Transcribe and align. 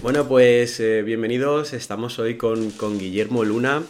Bueno, 0.00 0.28
pues 0.28 0.78
eh, 0.78 1.02
bienvenidos. 1.02 1.72
Estamos 1.72 2.20
hoy 2.20 2.36
con, 2.36 2.70
con, 2.70 3.00
Guillermo 3.00 3.44
Luna. 3.44 3.82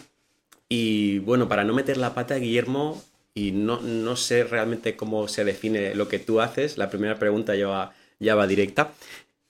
Y 0.67 1.19
bueno, 1.19 1.47
para 1.47 1.63
no 1.63 1.75
meter 1.75 1.97
la 1.97 2.15
pata, 2.15 2.35
Guillermo, 2.35 2.99
y 3.35 3.51
no, 3.51 3.79
no, 3.81 4.15
sé 4.15 4.43
realmente 4.43 4.95
cómo 4.95 5.27
se 5.27 5.45
define 5.45 5.93
lo 5.93 6.07
que 6.07 6.17
tú 6.17 6.41
haces, 6.41 6.79
la 6.79 6.89
primera 6.89 7.19
pregunta 7.19 7.55
ya 7.55 7.67
va, 7.67 7.93
ya 8.19 8.33
va 8.33 8.47
directa. 8.47 8.91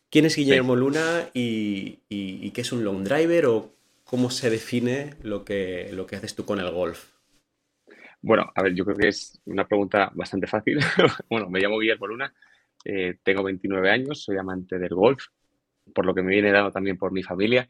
¿Quién 0.09 0.25
es 0.25 0.35
Guillermo 0.35 0.73
sí. 0.73 0.79
Luna 0.81 1.29
y, 1.33 1.99
y, 2.09 2.45
y, 2.45 2.51
qué 2.51 2.61
es 2.61 2.71
un 2.73 2.83
long 2.83 3.05
driver 3.05 3.45
o 3.45 3.71
cómo 4.03 4.29
se 4.29 4.49
define 4.49 5.15
lo 5.23 5.45
que, 5.45 5.89
lo 5.93 6.05
que 6.07 6.17
haces 6.17 6.35
tú 6.35 6.43
con 6.43 6.59
el 6.59 6.71
golf? 6.71 7.05
Bueno, 8.21 8.51
a 8.53 8.63
ver, 8.63 8.75
yo 8.75 8.83
creo 8.83 8.97
que 8.97 9.07
es 9.07 9.41
una 9.45 9.65
pregunta 9.65 10.11
bastante 10.13 10.45
fácil. 10.45 10.79
bueno, 11.29 11.49
me 11.49 11.61
llamo 11.61 11.79
Guillermo 11.79 12.07
Luna, 12.07 12.33
eh, 12.83 13.17
tengo 13.23 13.43
29 13.43 13.89
años, 13.89 14.23
soy 14.23 14.37
amante 14.37 14.77
del 14.77 14.93
golf, 14.93 15.27
por 15.93 16.05
lo 16.05 16.13
que 16.13 16.21
me 16.21 16.31
viene 16.31 16.51
dado 16.51 16.71
también 16.71 16.97
por 16.97 17.11
mi 17.11 17.23
familia 17.23 17.69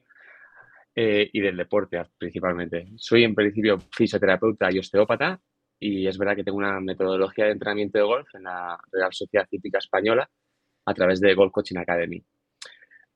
eh, 0.96 1.30
y 1.32 1.40
del 1.40 1.58
deporte 1.58 2.02
principalmente. 2.18 2.88
Soy 2.98 3.23
en 3.23 3.36
principio 3.36 3.80
fisioterapeuta 3.96 4.72
y 4.72 4.80
osteópata 4.80 5.40
y 5.80 6.08
es 6.08 6.18
verdad 6.18 6.36
que 6.36 6.44
tengo 6.44 6.58
una 6.58 6.80
metodología 6.82 7.46
de 7.46 7.52
entrenamiento 7.52 7.98
de 7.98 8.04
golf 8.04 8.27
en 8.36 8.44
la 8.44 8.77
Real 8.91 9.13
Sociedad 9.13 9.48
Cívica 9.50 9.77
Española 9.77 10.30
a 10.86 10.94
través 10.94 11.22
de 11.22 11.34
Golf 11.36 11.52
Coaching 11.52 11.77
Academy. 11.77 12.24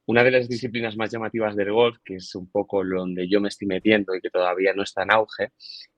Una 0.06 0.24
de 0.24 0.32
las 0.32 0.50
disciplinas 0.50 0.96
más 0.98 1.12
llamativas 1.12 1.56
del 1.56 1.72
golf, 1.72 1.98
que 2.04 2.16
es 2.16 2.36
un 2.36 2.50
poco 2.52 2.84
donde 2.84 3.28
yo 3.28 3.42
me 3.42 3.48
estoy 3.48 3.68
metiendo 3.68 4.16
y 4.16 4.22
que 4.22 4.30
todavía 4.30 4.74
no 4.74 4.84
está 4.84 5.04
en 5.04 5.12
auge, 5.12 5.52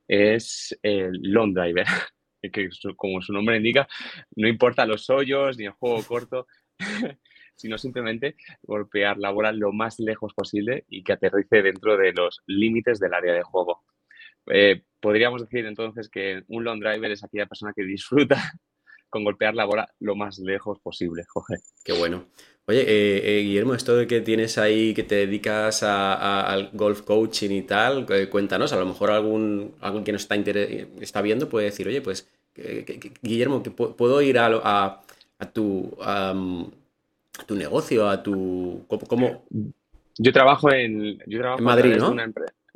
es 0.08 0.78
el 0.84 1.20
long 1.22 1.54
driver, 1.54 1.86
que 2.42 2.70
como 2.96 3.22
su 3.22 3.34
nombre 3.34 3.58
indica, 3.58 3.88
no 4.36 4.48
importa 4.48 4.86
los 4.86 5.10
hoyos 5.10 5.58
ni 5.58 5.66
el 5.66 5.72
juego 5.72 6.04
corto, 6.04 6.48
sino 7.56 7.78
simplemente 7.78 8.36
golpear 8.64 9.18
la 9.18 9.32
bola 9.32 9.52
lo 9.52 9.72
más 9.72 10.00
lejos 10.00 10.34
posible 10.34 10.86
y 10.90 11.04
que 11.04 11.14
aterrice 11.14 11.62
dentro 11.62 11.98
de 11.98 12.14
los 12.14 12.42
límites 12.48 13.00
del 13.00 13.14
área 13.14 13.34
de 13.34 13.44
juego. 13.44 13.84
Eh, 14.48 14.84
podríamos 15.00 15.42
decir 15.42 15.66
entonces 15.66 16.10
que 16.10 16.44
un 16.48 16.64
long 16.64 16.80
driver 16.80 17.12
es 17.12 17.24
aquella 17.24 17.48
persona 17.48 17.74
que 17.76 17.84
disfruta 17.84 18.36
con 19.10 19.24
golpear 19.24 19.56
la 19.56 19.66
bola 19.66 19.88
lo 20.00 20.16
más 20.16 20.40
lejos 20.40 20.80
posible. 20.80 21.24
Joder. 21.28 21.60
Qué 21.84 21.94
bueno. 21.94 22.26
Oye, 22.68 22.82
eh, 22.82 23.22
eh, 23.24 23.42
Guillermo, 23.44 23.76
esto 23.76 23.96
de 23.96 24.08
que 24.08 24.22
tienes 24.22 24.58
ahí, 24.58 24.96
que 24.96 25.04
te 25.04 25.16
dedicas 25.16 25.84
a, 25.84 26.42
al 26.42 26.72
golf 26.74 27.04
coaching 27.04 27.52
y 27.52 27.62
tal, 27.62 28.08
cuéntanos, 28.32 28.74
a 28.74 28.78
lo 28.78 28.88
mejor 28.88 29.12
algún, 29.12 29.76
algún 29.82 30.04
que 30.04 30.12
nos 30.12 30.24
está, 30.24 30.36
está 30.36 31.22
viendo 31.22 31.48
puede 31.48 31.68
decir, 31.68 31.88
oye, 31.88 32.02
pues, 32.02 32.28
Guillermo, 33.22 33.62
que 33.62 33.70
puedo 33.70 34.20
ir 34.22 34.40
a, 34.40 35.02
tu, 35.54 35.96
a 37.40 37.46
tu 37.46 37.56
negocio, 37.56 38.10
a 38.10 38.22
tu... 38.22 38.86
¿cómo? 39.08 39.46
Yo 40.18 40.32
trabajo 40.32 40.72
en, 40.72 41.20
yo 41.26 41.40
trabajo 41.40 41.60
en 41.60 41.66
Madrid, 41.66 41.96
¿no? 41.98 42.12
Una 42.12 42.32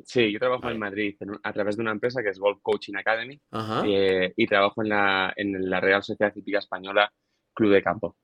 Sí, 0.05 0.31
yo 0.31 0.39
trabajo 0.39 0.63
vale. 0.63 0.75
en 0.75 0.79
Madrid 0.79 1.15
en, 1.19 1.31
a 1.43 1.53
través 1.53 1.75
de 1.75 1.81
una 1.81 1.91
empresa 1.91 2.23
que 2.23 2.29
es 2.29 2.39
Golf 2.39 2.59
Coaching 2.61 2.95
Academy 2.95 3.39
eh, 3.85 4.33
y 4.35 4.47
trabajo 4.47 4.81
en 4.81 4.89
la, 4.89 5.33
en 5.35 5.69
la 5.69 5.79
Real 5.79 6.03
Sociedad 6.03 6.33
Cívica 6.33 6.59
Española 6.59 7.11
Club 7.53 7.73
de 7.73 7.83
Campo. 7.83 8.15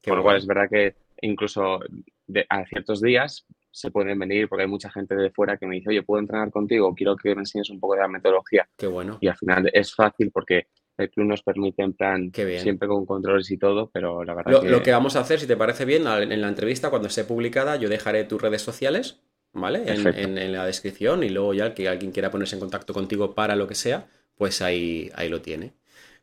Qué 0.00 0.10
Con 0.10 0.18
lo 0.18 0.24
cual 0.24 0.36
es 0.36 0.46
verdad 0.46 0.68
que 0.70 0.96
incluso 1.22 1.80
de, 2.26 2.44
a 2.48 2.64
ciertos 2.66 3.00
días 3.00 3.46
se 3.70 3.90
pueden 3.90 4.18
venir 4.18 4.48
porque 4.48 4.64
hay 4.64 4.68
mucha 4.68 4.90
gente 4.90 5.14
de 5.14 5.30
fuera 5.30 5.56
que 5.56 5.66
me 5.66 5.76
dice, 5.76 5.90
oye, 5.90 6.02
¿puedo 6.02 6.20
entrenar 6.20 6.50
contigo? 6.50 6.94
Quiero 6.94 7.16
que 7.16 7.34
me 7.34 7.42
enseñes 7.42 7.70
un 7.70 7.80
poco 7.80 7.94
de 7.94 8.02
la 8.02 8.08
metodología. 8.08 8.68
Qué 8.76 8.86
bueno. 8.86 9.18
Y 9.20 9.28
al 9.28 9.36
final 9.36 9.70
es 9.72 9.94
fácil 9.94 10.30
porque 10.30 10.66
el 10.98 11.10
club 11.10 11.26
nos 11.26 11.42
permite 11.42 11.82
en 11.82 11.92
plan 11.94 12.32
siempre 12.34 12.88
con 12.88 13.06
controles 13.06 13.50
y 13.50 13.58
todo, 13.58 13.90
pero 13.92 14.24
la 14.24 14.34
verdad 14.34 14.52
lo 14.52 14.60
que... 14.60 14.68
lo 14.70 14.82
que 14.82 14.92
vamos 14.92 15.16
a 15.16 15.20
hacer, 15.20 15.40
si 15.40 15.46
te 15.46 15.56
parece 15.56 15.84
bien, 15.84 16.06
en 16.06 16.40
la 16.40 16.48
entrevista, 16.48 16.90
cuando 16.90 17.08
esté 17.08 17.24
publicada, 17.24 17.76
yo 17.76 17.88
dejaré 17.88 18.24
tus 18.24 18.40
redes 18.40 18.62
sociales 18.62 19.22
¿vale? 19.52 19.82
En, 19.86 20.06
en, 20.06 20.38
en, 20.38 20.52
la 20.52 20.66
descripción 20.66 21.22
y 21.22 21.28
luego 21.28 21.54
ya 21.54 21.74
que 21.74 21.88
alguien 21.88 22.12
quiera 22.12 22.30
ponerse 22.30 22.56
en 22.56 22.60
contacto 22.60 22.94
contigo 22.94 23.34
para 23.34 23.56
lo 23.56 23.66
que 23.66 23.74
sea, 23.74 24.06
pues 24.36 24.62
ahí, 24.62 25.10
ahí 25.14 25.28
lo 25.28 25.40
tiene. 25.40 25.74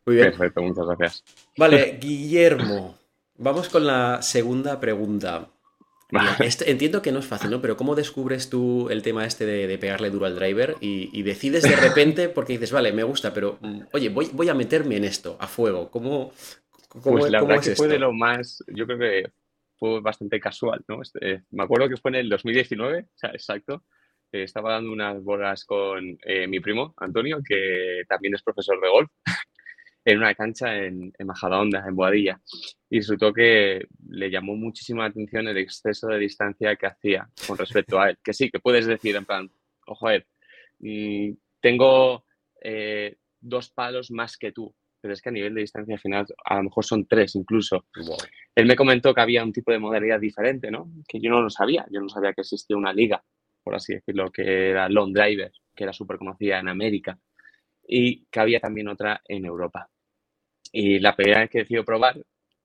Muy 0.05 0.15
bien. 0.15 0.31
Perfecto, 0.31 0.61
muchas 0.61 0.85
gracias. 0.85 1.23
Vale, 1.57 1.97
Guillermo, 2.01 2.97
vamos 3.37 3.69
con 3.69 3.85
la 3.85 4.21
segunda 4.21 4.79
pregunta. 4.79 5.49
Este, 6.39 6.71
entiendo 6.71 7.01
que 7.01 7.11
no 7.11 7.19
es 7.19 7.27
fácil, 7.27 7.51
¿no? 7.51 7.61
Pero 7.61 7.77
¿cómo 7.77 7.95
descubres 7.95 8.49
tú 8.49 8.89
el 8.89 9.03
tema 9.03 9.25
este 9.25 9.45
de, 9.45 9.67
de 9.67 9.77
pegarle 9.77 10.09
duro 10.09 10.25
al 10.25 10.35
driver 10.35 10.75
y, 10.81 11.09
y, 11.13 11.21
decides 11.21 11.63
de 11.63 11.75
repente, 11.75 12.29
porque 12.29 12.53
dices, 12.53 12.71
vale, 12.71 12.91
me 12.91 13.03
gusta, 13.03 13.33
pero 13.33 13.59
mm, 13.61 13.81
oye, 13.93 14.09
voy, 14.09 14.29
voy 14.33 14.49
a 14.49 14.55
meterme 14.55 14.97
en 14.97 15.03
esto, 15.03 15.37
a 15.39 15.47
fuego? 15.47 15.91
¿Cómo, 15.91 16.31
cómo, 16.87 17.19
pues 17.19 17.31
la 17.31 17.39
cómo 17.39 17.49
verdad 17.49 17.61
es 17.61 17.67
que 17.67 17.71
esto? 17.73 17.83
fue 17.83 17.93
de 17.93 17.99
lo 17.99 18.11
más, 18.11 18.63
yo 18.67 18.87
creo 18.87 18.97
que 18.97 19.31
fue 19.77 20.01
bastante 20.01 20.39
casual, 20.39 20.83
¿no? 20.87 21.01
Este, 21.01 21.43
me 21.51 21.63
acuerdo 21.63 21.87
que 21.87 21.97
fue 21.97 22.09
en 22.09 22.15
el 22.15 22.29
2019, 22.29 23.01
o 23.01 23.17
sea, 23.17 23.29
exacto. 23.29 23.83
Eh, 24.31 24.43
estaba 24.43 24.73
dando 24.73 24.91
unas 24.91 25.23
bolas 25.23 25.65
con 25.65 26.17
eh, 26.23 26.47
mi 26.47 26.59
primo, 26.59 26.93
Antonio, 26.97 27.39
que 27.47 28.03
también 28.07 28.35
es 28.35 28.43
profesor 28.43 28.79
de 28.81 28.89
golf, 28.89 29.09
en 30.05 30.17
una 30.17 30.33
cancha 30.33 30.75
en, 30.77 31.11
en 31.17 31.27
Majadahonda, 31.27 31.83
en 31.87 31.95
Boadilla. 31.95 32.41
Y 32.89 32.99
resultó 32.99 33.33
que 33.33 33.85
le 34.09 34.31
llamó 34.31 34.55
muchísimo 34.55 35.01
la 35.01 35.07
atención 35.07 35.47
el 35.47 35.57
exceso 35.57 36.07
de 36.07 36.19
distancia 36.19 36.75
que 36.75 36.87
hacía 36.87 37.29
con 37.47 37.57
respecto 37.57 37.99
a 37.99 38.09
él. 38.09 38.17
Que 38.23 38.33
sí, 38.33 38.49
que 38.49 38.59
puedes 38.59 38.85
decir 38.85 39.15
en 39.15 39.25
plan, 39.25 39.51
ojo 39.85 40.07
a 40.07 40.15
él, 40.15 40.25
tengo 41.61 42.25
eh, 42.61 43.17
dos 43.39 43.69
palos 43.69 44.11
más 44.11 44.37
que 44.37 44.51
tú, 44.51 44.73
pero 45.01 45.13
es 45.13 45.21
que 45.21 45.29
a 45.29 45.31
nivel 45.31 45.53
de 45.53 45.61
distancia 45.61 45.97
final 45.97 46.25
a 46.45 46.55
lo 46.57 46.63
mejor 46.63 46.85
son 46.85 47.05
tres 47.07 47.35
incluso. 47.35 47.85
Wow. 47.95 48.17
Él 48.55 48.65
me 48.65 48.75
comentó 48.75 49.13
que 49.13 49.21
había 49.21 49.43
un 49.43 49.53
tipo 49.53 49.71
de 49.71 49.79
modalidad 49.79 50.19
diferente, 50.19 50.71
¿no? 50.71 50.91
Que 51.07 51.19
yo 51.19 51.29
no 51.29 51.41
lo 51.41 51.49
sabía, 51.49 51.85
yo 51.91 52.01
no 52.01 52.09
sabía 52.09 52.33
que 52.33 52.41
existía 52.41 52.77
una 52.77 52.93
liga, 52.93 53.23
por 53.63 53.75
así 53.75 53.93
decirlo, 53.93 54.31
que 54.31 54.69
era 54.69 54.89
Long 54.89 55.13
Driver, 55.13 55.51
que 55.75 55.83
era 55.83 55.93
súper 55.93 56.17
conocida 56.17 56.59
en 56.59 56.67
América, 56.67 57.17
y 57.89 58.25
que 58.25 58.39
había 58.39 58.59
también 58.59 58.87
otra 58.87 59.21
en 59.27 59.45
Europa. 59.45 59.89
Y 60.71 60.99
la 60.99 61.15
primera 61.15 61.39
vez 61.39 61.49
que 61.49 61.59
decidió 61.59 61.83
probar, 61.83 62.15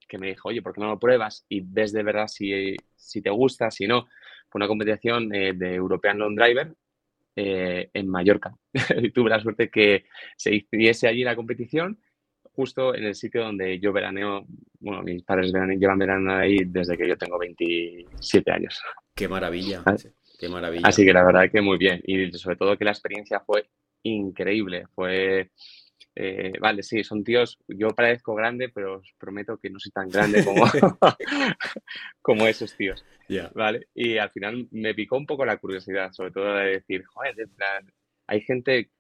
que 0.07 0.19
me 0.19 0.29
dijo, 0.29 0.51
oye, 0.51 0.61
¿por 0.61 0.75
qué 0.75 0.83
no 0.83 0.89
lo 0.89 0.99
pruebas? 0.99 1.47
Y 1.49 1.61
ves 1.61 1.93
de 1.93 2.03
verdad 2.03 2.29
si, 2.29 2.77
si 2.95 3.23
te 3.23 3.31
gusta, 3.31 3.71
si 3.71 3.87
no, 3.87 4.07
fue 4.51 4.59
una 4.59 4.69
competición 4.69 5.35
eh, 5.35 5.55
de 5.55 5.75
European 5.75 6.19
Long 6.19 6.37
Driver 6.37 6.75
eh, 7.37 7.89
en 7.95 8.09
Mallorca. 8.09 8.55
y 9.03 9.11
tuve 9.11 9.31
la 9.31 9.41
suerte 9.41 9.71
que 9.71 10.05
se 10.37 10.55
hiciese 10.55 11.09
allí 11.09 11.25
la 11.25 11.35
competición 11.35 11.99
justo 12.55 12.95
en 12.95 13.05
el 13.05 13.15
sitio 13.15 13.43
donde 13.43 13.81
yo 13.81 13.93
veraneo, 13.93 14.45
bueno, 14.79 15.03
mis 15.03 15.25
padres 15.25 15.53
veraneo, 15.53 15.79
llevan 15.79 15.99
verano 15.99 16.35
ahí 16.35 16.59
desde 16.67 16.97
que 16.97 17.09
yo 17.09 17.17
tengo 17.17 17.39
27 17.39 18.53
años. 18.53 18.81
Qué 19.15 19.27
maravilla, 19.27 19.83
así, 19.87 20.09
qué 20.39 20.49
maravilla. 20.49 20.87
Así 20.87 21.05
que 21.05 21.13
la 21.13 21.25
verdad 21.25 21.51
que 21.51 21.63
muy 21.63 21.79
bien 21.79 22.01
y 22.05 22.31
sobre 22.33 22.57
todo 22.57 22.77
que 22.77 22.85
la 22.85 22.93
experiencia 22.93 23.41
fue 23.41 23.67
increíble, 24.05 24.87
fue... 24.95 25.51
Eh, 26.17 26.53
vale, 26.61 26.85
sí, 26.85 27.03
son 27.03 27.25
tíos, 27.25 27.59
yo 27.67 27.89
parezco 27.89 28.37
grande, 28.37 28.69
pero 28.69 28.99
os 28.99 29.13
prometo 29.19 29.59
que 29.59 29.69
no 29.69 29.81
soy 29.81 29.91
tan 29.91 30.09
grande 30.09 30.45
como, 30.45 30.65
como 32.23 32.47
esos 32.47 32.77
tíos. 32.77 33.05
Yeah. 33.27 33.51
¿Vale? 33.53 33.89
Y 33.95 34.19
al 34.19 34.31
final 34.31 34.69
me 34.71 34.95
picó 34.95 35.17
un 35.17 35.27
poco 35.27 35.45
la 35.45 35.57
curiosidad, 35.57 36.13
sobre 36.13 36.31
todo 36.31 36.55
de 36.55 36.67
decir, 36.67 37.05
joder, 37.05 37.35
de 37.35 37.49
plan, 37.49 37.93
hay 38.29 38.41
gente 38.43 38.91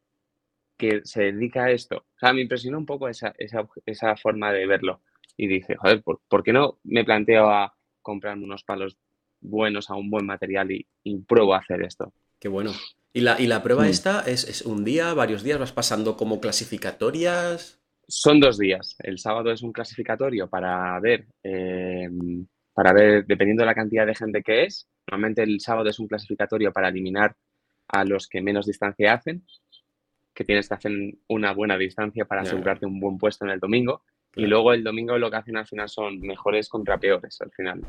que 0.77 1.03
se 1.05 1.33
dedica 1.33 1.65
a 1.65 1.71
esto. 1.71 1.99
O 1.99 2.19
sea, 2.19 2.33
me 2.33 2.41
impresionó 2.41 2.79
un 2.79 2.87
poco 2.87 3.09
esa, 3.09 3.33
esa, 3.39 3.67
esa 3.87 4.17
forma 4.17 4.53
de 4.53 4.67
verlo. 4.67 5.03
Y 5.37 5.47
dije, 5.47 5.77
joder, 5.77 6.03
¿por, 6.03 6.21
¿por, 6.29 6.43
qué 6.43 6.53
no 6.53 6.79
me 6.85 7.05
planteo 7.05 7.49
a 7.49 7.75
comprarme 8.03 8.45
unos 8.45 8.65
palos 8.65 8.99
buenos 9.41 9.91
a 9.91 9.95
un 9.95 10.11
buen 10.11 10.27
material 10.27 10.71
y, 10.71 10.87
y 11.03 11.19
pruebo 11.19 11.55
a 11.55 11.59
hacer 11.59 11.83
esto? 11.83 12.13
Qué 12.41 12.49
bueno. 12.49 12.73
¿Y 13.17 13.21
la, 13.21 13.41
y 13.41 13.47
la 13.47 13.63
prueba 13.63 13.85
mm. 13.85 13.87
esta 13.87 14.21
es, 14.27 14.45
es, 14.49 14.63
un 14.63 14.85
día, 14.85 15.15
varios 15.15 15.43
días? 15.43 15.59
¿Vas 15.59 15.73
pasando 15.73 16.17
como 16.17 16.41
clasificatorias? 16.41 17.81
Son 18.09 18.41
dos 18.41 18.59
días. 18.59 18.97
El 18.99 19.19
sábado 19.19 19.53
es 19.53 19.63
un 19.63 19.73
clasificatorio 19.73 20.49
para 20.49 20.99
ver, 21.01 21.27
eh, 21.45 22.11
para 22.75 22.93
ver, 22.93 23.25
dependiendo 23.25 23.63
de 23.63 23.67
la 23.67 23.75
cantidad 23.75 24.05
de 24.05 24.17
gente 24.17 24.43
que 24.43 24.65
es. 24.65 24.89
Normalmente 25.07 25.45
el 25.45 25.61
sábado 25.61 25.89
es 25.89 25.99
un 26.01 26.09
clasificatorio 26.09 26.73
para 26.73 26.89
eliminar 26.89 27.37
a 27.89 28.05
los 28.05 28.27
que 28.27 28.43
menos 28.43 28.67
distancia 28.67 29.15
hacen 29.15 29.45
que 30.35 30.45
tienes 30.45 30.69
que 30.69 30.75
hacer 30.75 30.93
una 31.29 31.53
buena 31.53 31.79
distancia 31.79 32.25
para 32.25 32.43
asegurarte 32.43 32.87
un 32.87 32.99
buen 32.99 33.17
puesto 33.19 33.45
en 33.45 33.53
el 33.53 33.61
domingo. 33.61 34.03
Y 34.35 34.47
luego 34.47 34.73
el 34.73 34.83
domingo 34.83 35.17
lo 35.17 35.31
que 35.31 35.37
hacen 35.37 35.57
al 35.57 35.67
final 35.67 35.89
son 35.89 36.21
mejores 36.21 36.69
contra 36.69 36.99
peores, 36.99 37.41
al 37.41 37.53
final. 37.53 37.81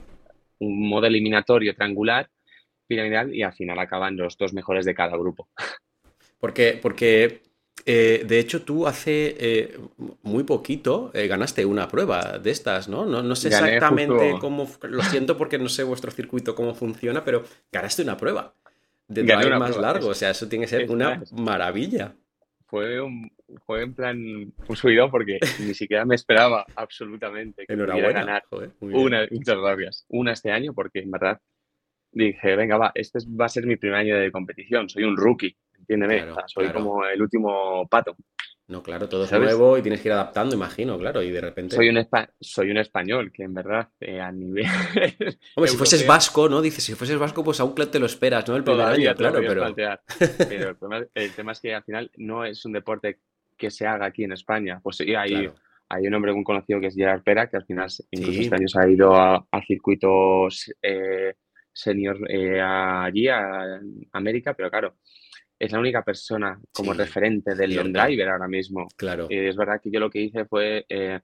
Un 0.60 0.88
modo 0.88 1.08
eliminatorio 1.08 1.74
triangular, 1.74 2.30
piramidal, 2.88 3.34
y 3.34 3.44
al 3.44 3.54
final 3.54 3.80
acaban 3.80 4.18
los 4.18 4.38
dos 4.38 4.54
mejores 4.54 4.86
de 4.86 4.96
cada 4.96 5.18
grupo. 5.18 5.50
Porque, 6.40 6.78
porque 6.80 7.42
eh, 7.86 8.24
de 8.28 8.40
hecho, 8.40 8.64
tú 8.64 8.88
hace 8.88 9.36
eh, 9.40 9.80
muy 10.24 10.44
poquito 10.44 11.12
eh, 11.14 11.28
ganaste 11.28 11.66
una 11.66 11.88
prueba 11.88 12.38
de 12.38 12.52
estas, 12.52 12.88
¿no? 12.88 13.06
No, 13.06 13.24
no 13.24 13.36
sé 13.36 13.50
Gané 13.50 13.76
exactamente 13.76 14.32
justo... 14.32 14.40
cómo, 14.40 14.70
lo 14.84 15.02
siento 15.04 15.38
porque 15.38 15.58
no 15.58 15.70
sé 15.70 15.84
vuestro 15.84 16.12
circuito 16.12 16.54
cómo 16.56 16.76
funciona, 16.76 17.24
pero 17.24 17.44
ganaste 17.72 18.02
una 18.02 18.18
prueba 18.18 18.54
de 19.08 19.24
drive 19.24 19.58
más 19.58 19.72
prueba. 19.72 19.94
largo, 19.94 20.10
o 20.10 20.14
sea, 20.14 20.32
eso 20.32 20.48
tiene 20.48 20.66
que 20.66 20.70
ser 20.70 20.92
una 20.92 21.24
maravilla 21.32 22.16
fue, 22.68 23.00
un, 23.00 23.32
fue 23.66 23.84
en 23.84 23.94
plan 23.94 24.18
un 24.68 24.76
subidón 24.76 25.10
porque 25.10 25.40
ni 25.60 25.74
siquiera 25.74 26.06
me 26.06 26.16
esperaba 26.16 26.66
absolutamente 26.76 27.66
que 27.66 27.74
Enhorabuena. 27.74 28.20
ganar 28.20 28.44
Joder, 28.50 28.72
una, 28.80 29.28
muchas 29.32 29.58
gracias, 29.58 30.06
una 30.10 30.34
este 30.34 30.52
año 30.52 30.74
porque 30.74 31.00
en 31.00 31.12
verdad 31.12 31.40
dije, 32.16 32.56
venga, 32.56 32.78
va, 32.78 32.92
este 32.96 33.20
va 33.40 33.46
a 33.46 33.50
ser 33.50 33.66
mi 33.66 33.76
primer 33.76 34.00
año 34.00 34.18
de 34.18 34.32
competición, 34.32 34.90
soy 34.90 35.04
un 35.04 35.18
rookie, 35.18 35.56
entiéndeme, 35.78 36.26
soy 36.48 36.70
como 36.70 37.06
el 37.06 37.22
último 37.22 37.88
pato. 37.88 38.16
No, 38.68 38.82
claro, 38.82 39.08
todo 39.08 39.26
es 39.26 39.32
nuevo 39.32 39.78
y 39.78 39.84
tienes 39.84 40.02
que 40.02 40.08
ir 40.08 40.14
adaptando, 40.14 40.56
imagino, 40.56 40.98
claro, 40.98 41.22
y 41.22 41.30
de 41.30 41.40
repente... 41.40 41.76
Soy 41.76 41.90
un, 41.90 42.08
soy 42.40 42.72
un 42.72 42.78
español, 42.78 43.32
que 43.32 43.44
en 43.44 43.54
verdad, 43.54 43.90
eh, 44.00 44.20
a 44.20 44.32
nivel... 44.32 44.66
Hombre, 45.56 45.72
si 45.72 45.78
fueses 45.78 46.08
vasco, 46.08 46.50
¿no? 46.50 46.64
Dices, 46.64 46.84
si 46.84 46.96
fueses 46.96 47.20
vasco, 47.20 47.44
pues 47.44 47.60
aún 47.60 47.76
te 47.76 48.00
lo 48.00 48.08
esperas, 48.08 48.48
¿no? 48.48 48.56
El 48.56 48.64
primer 48.64 48.88
año, 48.88 49.14
claro, 49.14 49.40
pero... 49.40 49.76
pero 50.50 50.78
el 51.14 51.32
tema, 51.34 51.52
es 51.52 51.60
que 51.60 51.76
al 51.76 51.84
final 51.84 52.10
no 52.18 52.44
es 52.44 52.66
un 52.66 52.72
deporte 52.72 53.20
que 53.56 53.70
se 53.70 53.86
haga 53.86 54.08
aquí 54.08 54.24
en 54.24 54.32
España. 54.32 54.80
Pues 54.82 54.98
sí, 54.98 55.14
hay, 55.14 55.48
hay 55.90 56.08
un 56.08 56.14
hombre 56.16 56.34
muy 56.34 56.44
conocido 56.44 56.80
que 56.80 56.88
es 56.88 56.96
Gerard 56.96 57.22
Pera, 57.22 57.48
que 57.48 57.58
al 57.58 57.66
final 57.66 57.90
incluso 58.10 58.42
este 58.42 58.56
año 58.56 58.68
se 58.68 58.80
ha 58.80 58.90
ido 58.90 59.16
a, 59.16 59.46
circuitos 59.68 60.74
eh, 60.82 61.36
senior 61.76 62.18
eh, 62.32 62.60
allí, 62.62 63.28
a 63.28 63.80
América, 64.14 64.54
pero 64.54 64.72
claro, 64.72 64.96
es 65.60 65.72
la 65.72 65.80
única 65.80 66.04
persona 66.04 66.60
como 66.72 66.94
referente 66.94 67.56
del 67.56 67.92
driver 67.92 68.30
ahora 68.30 68.48
mismo. 68.48 68.88
Claro. 68.96 69.28
Y 69.30 69.38
es 69.38 69.56
verdad 69.56 69.80
que 69.82 69.92
yo 69.92 70.00
lo 70.00 70.10
que 70.10 70.22
hice 70.22 70.46
fue, 70.46 70.86
eh, 70.90 71.20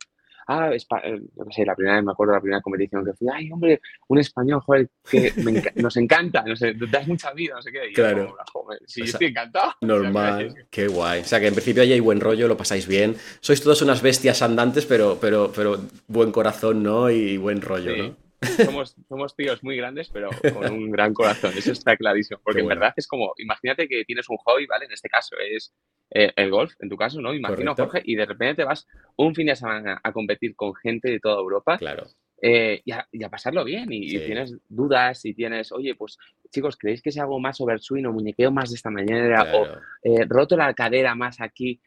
ah, 0.48 0.71
eh, 0.74 1.21
no 1.36 1.51
sé, 1.51 1.65
la 1.65 1.75
primera 1.75 1.98
vez 1.98 2.06
me 2.06 2.12
acuerdo 2.12 2.33
la 2.33 2.42
primera 2.42 2.62
competición 2.62 3.03
que 3.03 3.13
fui, 3.13 3.27
ay, 3.33 3.51
hombre, 3.51 3.81
un 4.07 4.19
español, 4.19 4.62
joder, 4.62 4.89
que 5.09 5.33
nos 5.75 5.98
encanta, 5.98 6.44
no 6.44 6.56
sé, 6.56 6.74
das 6.74 7.07
mucha 7.07 7.33
vida, 7.33 7.56
no 7.56 7.62
sé 7.62 7.71
qué. 7.71 7.92
claro. 7.94 8.36
joder, 8.51 8.80
sí, 8.86 9.01
estoy 9.01 9.27
encantado. 9.27 9.74
Normal, 9.81 10.53
qué 10.69 10.88
guay. 10.88 11.21
O 11.21 11.25
sea, 11.25 11.39
que 11.39 11.48
en 11.48 11.53
principio 11.53 11.83
ahí 11.83 11.94
hay 11.94 12.00
buen 12.00 12.19
rollo, 12.19 12.48
lo 12.48 12.57
pasáis 12.57 12.88
bien. 12.88 13.15
Sois 13.39 13.62
todos 13.62 13.81
unas 13.81 14.01
bestias 14.01 14.42
andantes, 14.42 14.86
pero, 14.86 15.18
pero, 15.19 15.51
pero 15.53 15.80
buen 16.07 16.31
corazón, 16.31 16.83
¿no? 16.83 17.09
Y 17.09 17.38
buen 17.38 17.62
rollo, 17.62 17.95
¿no? 17.95 18.20
somos, 18.65 18.95
somos 19.07 19.35
tíos 19.35 19.63
muy 19.63 19.77
grandes, 19.77 20.09
pero 20.09 20.29
con 20.53 20.71
un 20.71 20.91
gran 20.91 21.13
corazón, 21.13 21.53
eso 21.55 21.71
está 21.71 21.95
clarísimo. 21.95 22.39
Porque 22.43 22.61
en 22.61 22.67
verdad 22.67 22.93
es 22.95 23.07
como, 23.07 23.33
imagínate 23.38 23.88
que 23.88 24.03
tienes 24.05 24.29
un 24.29 24.38
hobby, 24.38 24.65
¿vale? 24.65 24.85
En 24.85 24.91
este 24.91 25.09
caso 25.09 25.35
es 25.38 25.73
eh, 26.09 26.31
el 26.35 26.49
golf, 26.49 26.73
en 26.79 26.89
tu 26.89 26.97
caso, 26.97 27.21
¿no? 27.21 27.33
Imagino, 27.33 27.75
Jorge, 27.75 28.01
y 28.03 28.15
de 28.15 28.25
repente 28.25 28.55
te 28.55 28.63
vas 28.63 28.88
un 29.15 29.35
fin 29.35 29.47
de 29.47 29.55
semana 29.55 29.99
a 30.03 30.11
competir 30.11 30.55
con 30.55 30.73
gente 30.75 31.09
de 31.09 31.19
toda 31.19 31.39
Europa. 31.39 31.77
Claro. 31.77 32.07
Eh, 32.43 32.81
y, 32.83 32.91
a, 33.23 33.29
pasarlo 33.29 33.63
bien. 33.63 33.88
Y, 33.91 34.17
tienes 34.19 34.57
dudas 34.67 35.23
y 35.25 35.33
tienes, 35.33 35.71
oye, 35.71 35.93
pues 35.95 36.17
chicos, 36.49 36.75
¿creéis 36.75 37.01
que 37.01 37.11
si 37.11 37.19
hago 37.19 37.39
más 37.39 37.61
overswing 37.61 38.07
o 38.07 38.11
muñequeo 38.11 38.51
más 38.51 38.71
de 38.71 38.75
esta 38.75 38.89
manera? 38.89 39.53
O 39.53 39.67
eh, 40.03 40.25
roto 40.27 40.57
la 40.57 40.73
cadera 40.73 41.13
más 41.13 41.39
aquí. 41.39 41.79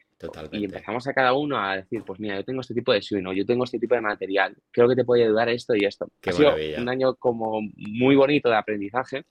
Y 0.53 0.65
empezamos 0.65 1.07
a 1.07 1.13
cada 1.13 1.33
uno 1.33 1.59
a 1.59 1.77
decir, 1.77 2.03
pues 2.05 2.21
mira, 2.21 2.37
yo 2.37 2.45
tengo 2.45 2.61
este 2.61 2.75
tipo 2.75 2.93
de 2.93 3.03
swing 3.03 3.25
o 3.27 3.33
yo 3.33 3.45
tengo 3.45 3.65
este 3.65 3.79
tipo 3.79 3.95
de 3.95 4.01
material, 4.01 4.57
creo 4.71 4.89
que 4.89 4.97
te 4.97 5.05
puede 5.05 5.25
ayudar 5.25 5.49
esto 5.49 5.75
y 5.75 5.85
esto. 5.85 6.09
ha 6.27 6.33
sido 6.33 6.55
un 6.79 6.89
año 6.89 7.15
como 7.15 7.61
muy 7.77 8.17
bonito 8.17 8.49
de 8.49 8.57
aprendizaje. 8.57 9.25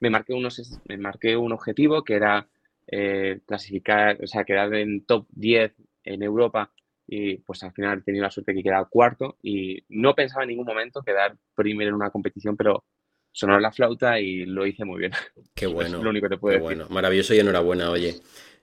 Me 0.00 0.10
marqué, 0.10 0.34
unos, 0.34 0.80
me 0.86 0.98
marqué 0.98 1.36
un 1.36 1.52
objetivo 1.52 2.04
que 2.04 2.14
era 2.14 2.46
eh, 2.86 3.40
clasificar, 3.46 4.22
o 4.22 4.26
sea, 4.26 4.44
quedar 4.44 4.72
en 4.74 5.04
top 5.04 5.26
10 5.30 5.72
en 6.04 6.22
Europa 6.22 6.70
y 7.08 7.36
pues 7.38 7.62
al 7.62 7.72
final 7.72 7.98
he 7.98 8.02
tenido 8.02 8.24
la 8.24 8.30
suerte 8.30 8.52
que 8.52 8.62
quedaba 8.62 8.88
cuarto 8.88 9.36
y 9.42 9.82
no 9.88 10.14
pensaba 10.14 10.42
en 10.42 10.50
ningún 10.50 10.66
momento 10.66 11.02
quedar 11.02 11.36
primero 11.54 11.90
en 11.90 11.94
una 11.94 12.10
competición, 12.10 12.56
pero 12.56 12.84
sonó 13.32 13.60
la 13.60 13.70
flauta 13.70 14.18
y 14.18 14.46
lo 14.46 14.66
hice 14.66 14.84
muy 14.84 14.98
bien. 15.00 15.12
Qué 15.54 15.66
bueno. 15.66 15.98
es 15.98 16.02
lo 16.02 16.10
único 16.10 16.28
que 16.28 16.34
te 16.34 16.40
puedo 16.40 16.54
decir. 16.54 16.64
Bueno, 16.64 16.86
maravilloso 16.90 17.34
y 17.34 17.38
enhorabuena, 17.38 17.90
oye. 17.90 18.16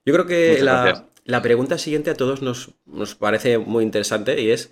Yo 0.05 0.13
creo 0.13 0.25
que 0.25 0.61
la, 0.61 1.07
la 1.25 1.41
pregunta 1.41 1.77
siguiente 1.77 2.09
a 2.09 2.15
todos 2.15 2.41
nos, 2.41 2.71
nos 2.85 3.15
parece 3.15 3.57
muy 3.57 3.83
interesante 3.83 4.39
y 4.41 4.51
es, 4.51 4.71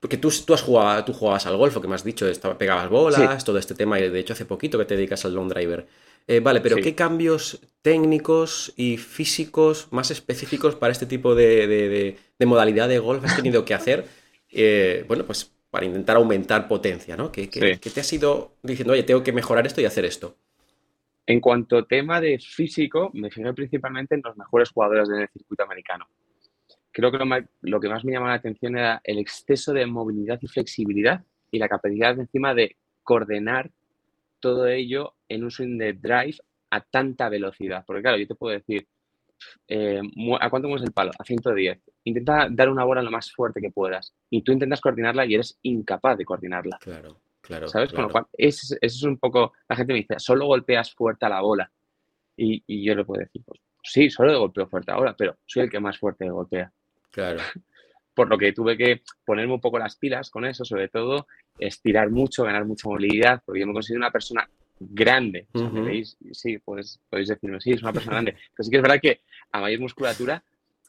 porque 0.00 0.16
tú, 0.16 0.30
tú, 0.44 0.54
has 0.54 0.62
jugado, 0.62 1.04
tú 1.04 1.12
jugabas 1.12 1.46
al 1.46 1.56
golf, 1.56 1.78
que 1.80 1.88
me 1.88 1.94
has 1.94 2.04
dicho, 2.04 2.26
pegabas 2.58 2.88
bolas, 2.88 3.44
todo 3.44 3.58
este 3.58 3.74
tema, 3.74 3.98
y 3.98 4.08
de 4.08 4.18
hecho 4.18 4.34
hace 4.34 4.44
poquito 4.44 4.78
que 4.78 4.84
te 4.84 4.96
dedicas 4.96 5.24
al 5.24 5.34
long 5.34 5.48
driver. 5.48 5.86
Eh, 6.28 6.40
vale, 6.40 6.60
pero 6.60 6.76
¿qué 6.76 6.94
cambios 6.94 7.60
técnicos 7.82 8.72
y 8.76 8.96
físicos 8.96 9.88
más 9.90 10.10
específicos 10.10 10.74
para 10.74 10.92
este 10.92 11.06
tipo 11.06 11.34
de, 11.34 12.16
modalidad 12.44 12.88
de 12.88 12.98
golf 12.98 13.24
has 13.24 13.36
tenido 13.36 13.64
que 13.64 13.74
hacer? 13.74 14.06
Eh, 14.50 15.04
bueno, 15.08 15.24
pues 15.24 15.50
para 15.70 15.86
intentar 15.86 16.16
aumentar 16.16 16.68
potencia, 16.68 17.16
¿no? 17.16 17.30
¿Qué, 17.30 17.48
qué, 17.48 17.78
¿Qué, 17.78 17.90
te 17.90 18.00
has 18.00 18.12
ido 18.12 18.52
diciendo, 18.62 18.92
oye, 18.92 19.02
tengo 19.02 19.22
que 19.22 19.32
mejorar 19.32 19.66
esto 19.66 19.80
y 19.80 19.84
hacer 19.84 20.04
esto? 20.04 20.36
En 21.26 21.40
cuanto 21.40 21.78
a 21.78 21.86
tema 21.86 22.20
de 22.20 22.38
físico, 22.38 23.10
me 23.12 23.30
fijé 23.30 23.52
principalmente 23.52 24.14
en 24.14 24.22
los 24.24 24.36
mejores 24.36 24.70
jugadores 24.70 25.08
del 25.08 25.28
circuito 25.28 25.64
americano. 25.64 26.06
Creo 26.92 27.10
que 27.10 27.18
lo, 27.62 27.80
que 27.80 27.88
más 27.88 28.04
me 28.04 28.12
llamó 28.12 28.28
la 28.28 28.34
atención 28.34 28.78
era 28.78 29.00
el 29.04 29.18
exceso 29.18 29.72
de 29.72 29.84
movilidad 29.86 30.38
y 30.40 30.46
flexibilidad 30.46 31.24
y 31.50 31.58
la 31.58 31.68
capacidad 31.68 32.18
encima 32.18 32.54
de 32.54 32.76
coordinar 33.02 33.70
todo 34.40 34.66
ello 34.66 35.14
en 35.28 35.44
un 35.44 35.50
swing 35.50 35.76
de 35.78 35.92
drive 35.94 36.36
a 36.70 36.80
tanta 36.80 37.28
velocidad. 37.28 37.84
Porque 37.86 38.02
claro, 38.02 38.18
yo 38.18 38.26
te 38.26 38.34
puedo 38.34 38.54
decir, 38.54 38.86
eh, 39.68 40.00
¿a 40.40 40.48
cuánto 40.48 40.68
mueves 40.68 40.86
el 40.86 40.92
palo? 40.92 41.10
A 41.18 41.24
110. 41.24 41.82
Intenta 42.04 42.48
dar 42.50 42.70
una 42.70 42.84
bola 42.84 43.02
lo 43.02 43.10
más 43.10 43.32
fuerte 43.32 43.60
que 43.60 43.70
puedas. 43.70 44.14
Y 44.30 44.42
tú 44.42 44.52
intentas 44.52 44.80
coordinarla 44.80 45.26
y 45.26 45.34
eres 45.34 45.58
incapaz 45.62 46.16
de 46.16 46.24
coordinarla. 46.24 46.78
Claro. 46.80 47.20
Claro, 47.46 47.68
¿Sabes? 47.68 47.92
Con 47.92 48.04
lo 48.04 48.10
cual, 48.10 48.26
eso 48.36 48.76
es, 48.80 49.02
un 49.04 49.18
poco. 49.18 49.52
La 49.68 49.76
gente 49.76 49.92
me 49.92 50.00
dice, 50.00 50.18
solo 50.18 50.46
golpeas 50.46 50.92
fuerte 50.92 51.26
a 51.26 51.28
la 51.28 51.40
bola. 51.40 51.70
Y, 52.36 52.84
yo 52.84 52.94
le 52.94 53.04
puedo 53.04 53.20
decir, 53.20 53.42
pues 53.44 53.60
sí, 53.82 54.10
solo 54.10 54.38
golpeo 54.38 54.66
fuerte 54.66 54.90
ahora, 54.90 55.14
pero 55.16 55.38
soy 55.46 55.62
el 55.62 55.70
que 55.70 55.80
más 55.80 55.98
fuerte 55.98 56.28
golpea. 56.28 56.72
Claro. 57.10 57.40
Por 58.14 58.28
lo 58.28 58.36
que 58.36 58.52
tuve 58.52 58.76
que 58.76 59.02
ponerme 59.24 59.54
un 59.54 59.60
poco 59.60 59.78
las 59.78 59.96
pilas 59.96 60.30
con 60.30 60.44
eso, 60.44 60.64
sobre 60.64 60.88
todo 60.88 61.26
estirar 61.58 62.10
mucho, 62.10 62.44
ganar 62.44 62.64
mucha 62.64 62.88
movilidad, 62.88 63.42
porque 63.44 63.60
yo 63.60 63.66
me 63.66 63.74
considero 63.74 64.00
una 64.00 64.10
persona 64.10 64.48
grande. 64.80 65.46
¿veis? 65.52 66.16
Sí, 66.32 66.58
pues 66.58 66.98
podéis 67.08 67.28
decirme, 67.28 67.60
sí, 67.60 67.72
es 67.72 67.82
una 67.82 67.92
persona 67.92 68.16
grande. 68.16 68.32
Pero 68.32 68.64
sí 68.64 68.70
que 68.70 68.76
es 68.76 68.82
verdad 68.82 69.00
que 69.00 69.20
a 69.52 69.60
mayor 69.60 69.80
musculatura, 69.80 70.42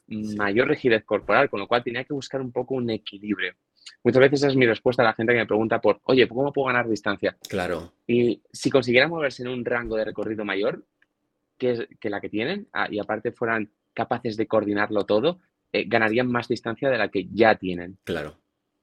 mayor 0.08 0.68
rigidez 0.68 1.04
corporal, 1.04 1.50
con 1.50 1.60
lo 1.60 1.68
cual 1.68 1.84
tenía 1.84 2.04
que 2.04 2.14
buscar 2.14 2.40
un 2.40 2.50
poco 2.50 2.74
un 2.74 2.90
equilibrio. 2.90 3.54
Muchas 4.04 4.20
veces 4.20 4.42
es 4.44 4.56
mi 4.56 4.66
respuesta 4.66 5.02
a 5.02 5.06
la 5.06 5.14
gente 5.14 5.32
que 5.32 5.40
me 5.40 5.46
pregunta 5.46 5.80
por, 5.80 6.00
oye, 6.04 6.28
¿cómo 6.28 6.52
puedo 6.52 6.66
ganar 6.66 6.88
distancia? 6.88 7.36
Claro. 7.48 7.92
Y 8.06 8.42
si 8.52 8.70
consiguieran 8.70 9.10
moverse 9.10 9.42
en 9.42 9.48
un 9.48 9.64
rango 9.64 9.96
de 9.96 10.04
recorrido 10.04 10.44
mayor 10.44 10.84
que, 11.56 11.88
que 12.00 12.10
la 12.10 12.20
que 12.20 12.28
tienen, 12.28 12.68
ah, 12.72 12.88
y 12.90 12.98
aparte 12.98 13.32
fueran 13.32 13.70
capaces 13.92 14.36
de 14.36 14.46
coordinarlo 14.46 15.04
todo, 15.04 15.40
eh, 15.72 15.84
ganarían 15.86 16.30
más 16.30 16.48
distancia 16.48 16.88
de 16.88 16.98
la 16.98 17.08
que 17.08 17.26
ya 17.30 17.56
tienen. 17.56 17.98
Claro. 18.04 18.38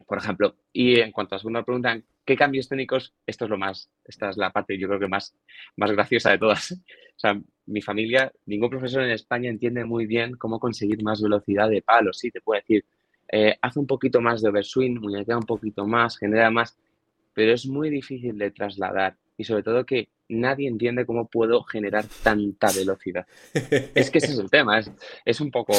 Por 0.05 0.17
ejemplo, 0.17 0.55
y 0.71 0.99
en 0.99 1.11
cuanto 1.11 1.33
a 1.33 1.37
la 1.37 1.39
segunda 1.39 1.63
pregunta, 1.63 1.99
¿qué 2.25 2.35
cambios 2.35 2.69
técnicos? 2.69 3.13
Esto 3.25 3.45
es 3.45 3.51
lo 3.51 3.57
más, 3.57 3.89
esta 4.03 4.29
es 4.29 4.37
la 4.37 4.51
parte 4.51 4.77
yo 4.77 4.87
creo 4.87 4.99
que 4.99 5.07
más, 5.07 5.35
más 5.77 5.91
graciosa 5.91 6.31
de 6.31 6.37
todas. 6.37 6.71
O 6.71 7.17
sea, 7.17 7.41
mi 7.67 7.81
familia, 7.81 8.31
ningún 8.45 8.69
profesor 8.69 9.01
en 9.03 9.12
España 9.12 9.50
entiende 9.50 9.85
muy 9.85 10.05
bien 10.05 10.35
cómo 10.35 10.59
conseguir 10.59 11.01
más 11.01 11.21
velocidad 11.21 11.69
de 11.69 11.81
palo. 11.81 12.12
Sí, 12.12 12.29
te 12.29 12.41
puedo 12.41 12.59
decir, 12.59 12.83
eh, 13.32 13.55
hace 13.62 13.79
un 13.79 13.88
poquito 13.88 14.22
más 14.22 14.41
de 14.41 14.50
overswing, 14.50 15.00
muñequea 15.00 15.38
un 15.38 15.46
poquito 15.46 15.86
más, 15.86 16.17
genera 16.17 16.50
más, 16.51 16.77
pero 17.34 17.53
es 17.53 17.65
muy 17.65 17.89
difícil 17.89 18.38
de 18.38 18.51
trasladar 18.51 19.15
y 19.38 19.44
sobre 19.44 19.63
todo 19.63 19.86
que 19.86 20.10
nadie 20.29 20.67
entiende 20.67 21.05
cómo 21.05 21.27
puedo 21.27 21.63
generar 21.63 22.05
tanta 22.24 22.72
velocidad. 22.72 23.27
es 23.53 24.10
que 24.10 24.20
ese 24.20 24.32
es 24.32 24.39
el 24.39 24.50
tema, 24.50 24.79
es, 24.79 24.91
es, 25.25 25.41
un 25.41 25.51
poco 25.51 25.74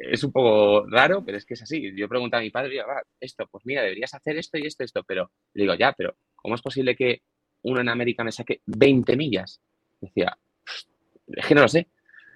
es 0.00 0.24
un 0.24 0.32
poco 0.32 0.86
raro, 0.88 1.24
pero 1.24 1.38
es 1.38 1.44
que 1.44 1.54
es 1.54 1.62
así. 1.62 1.92
Yo 1.96 2.08
pregunto 2.08 2.36
a 2.36 2.40
mi 2.40 2.50
padre, 2.50 2.82
esto, 3.20 3.46
pues 3.50 3.64
mira, 3.66 3.82
deberías 3.82 4.14
hacer 4.14 4.36
esto 4.36 4.58
y 4.58 4.66
esto, 4.66 4.84
esto, 4.84 5.02
pero 5.04 5.30
digo, 5.54 5.74
ya, 5.74 5.92
pero 5.92 6.16
¿cómo 6.34 6.54
es 6.54 6.62
posible 6.62 6.96
que 6.96 7.22
uno 7.62 7.80
en 7.80 7.88
América 7.88 8.24
me 8.24 8.32
saque 8.32 8.60
20 8.66 9.16
millas? 9.16 9.60
Decía, 10.00 10.36
es 11.26 11.46
que 11.46 11.54
no 11.54 11.62
lo 11.62 11.68
sé. 11.68 11.88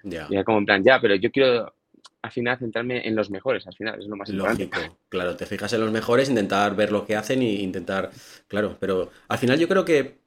Ya. 0.03 0.27
Y 0.29 0.41
como 0.43 0.59
en 0.59 0.65
plan, 0.65 0.83
ya, 0.83 0.99
pero 1.01 1.15
yo 1.15 1.31
quiero 1.31 1.73
al 2.21 2.31
final 2.31 2.57
centrarme 2.57 3.07
en 3.07 3.15
los 3.15 3.29
mejores, 3.29 3.67
al 3.67 3.73
final 3.73 3.99
es 3.99 4.07
lo 4.07 4.15
más 4.15 4.29
Lógico, 4.29 4.79
Claro, 5.09 5.35
te 5.35 5.45
fijas 5.45 5.71
en 5.73 5.81
los 5.81 5.91
mejores, 5.91 6.29
intentar 6.29 6.75
ver 6.75 6.91
lo 6.91 7.05
que 7.05 7.15
hacen 7.15 7.41
e 7.41 7.53
intentar, 7.61 8.11
claro, 8.47 8.77
pero 8.79 9.11
al 9.27 9.37
final 9.37 9.59
yo 9.59 9.67
creo 9.67 9.85
que 9.85 10.19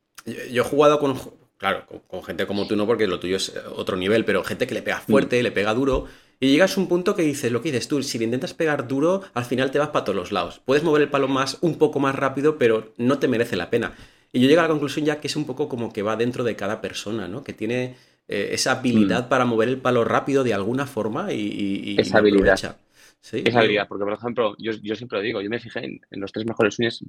yo 0.50 0.62
he 0.62 0.64
jugado 0.64 0.99
con, 0.99 1.18
claro, 1.56 1.85
con, 2.06 2.23
gente 2.23 2.47
como 2.47 2.66
tú 2.66 2.76
no, 2.76 2.87
porque 2.87 3.06
lo 3.06 3.20
tuyo 3.20 3.37
es 3.37 3.54
otro 3.75 3.97
nivel, 3.97 4.25
pero 4.25 4.44
gente 4.44 4.66
que 4.66 4.75
le 4.75 4.82
pega 4.82 5.00
fuerte, 5.00 5.40
mm. 5.40 5.42
le 5.42 5.52
pega 5.52 5.75
duro, 5.75 6.06
y 6.42 6.49
llegas 6.49 6.76
a 6.76 6.80
un 6.80 6.88
punto 6.88 7.14
que 7.14 7.23
dices, 7.23 7.52
lo 7.52 7.61
que 7.61 7.70
dices 7.70 7.87
tú, 7.87 8.02
si 8.02 8.18
le 8.18 8.25
intentas 8.25 8.54
pegar 8.54 8.88
duro, 8.88 9.23
al 9.35 9.44
final 9.44 9.70
te 9.70 9.78
vas 9.78 9.88
para 9.88 10.06
todos 10.06 10.16
los 10.16 10.32
lados. 10.32 10.62
Puedes 10.64 10.82
mover 10.82 11.02
el 11.02 11.11
palo 11.11 11.28
más, 11.28 11.59
un 11.61 11.76
poco 11.76 12.00
más 12.00 12.14
rápido, 12.14 12.56
pero 12.56 12.94
no 12.97 13.18
te 13.18 13.28
merece 13.28 13.56
la 13.56 13.68
pena. 13.68 13.92
Y 14.32 14.40
yo 14.40 14.49
llego 14.49 14.61
a 14.61 14.64
la 14.64 14.70
conclusión 14.70 15.04
ya 15.04 15.20
que 15.20 15.26
es 15.26 15.37
un 15.37 15.44
poco 15.44 15.68
como 15.68 15.92
que 15.92 16.02
va 16.02 16.16
dentro 16.16 16.42
de 16.42 16.56
cada 16.56 16.80
persona, 16.80 17.28
¿no? 17.28 17.44
Que 17.44 17.52
tiene 17.52 17.97
eh, 18.32 18.54
esa 18.54 18.78
habilidad 18.78 19.26
mm. 19.26 19.28
para 19.28 19.44
mover 19.44 19.68
el 19.68 19.78
palo 19.78 20.04
rápido 20.04 20.44
de 20.44 20.54
alguna 20.54 20.87
forma 20.87 21.32
y, 21.32 21.96
esa 21.99 22.18
habilidad. 22.18 22.76
esa 23.20 23.58
habilidad, 23.58 23.88
porque 23.88 24.04
por 24.04 24.12
ejemplo, 24.12 24.54
yo, 24.56 24.72
siempre 24.94 25.18
lo 25.18 25.22
digo, 25.25 25.42
yo 25.42 25.50
me 25.50 25.58
fijé 25.58 25.84
en, 25.84 26.00
los 26.12 26.30
tres 26.30 26.46
mejores 26.46 26.76
swings, 26.76 27.04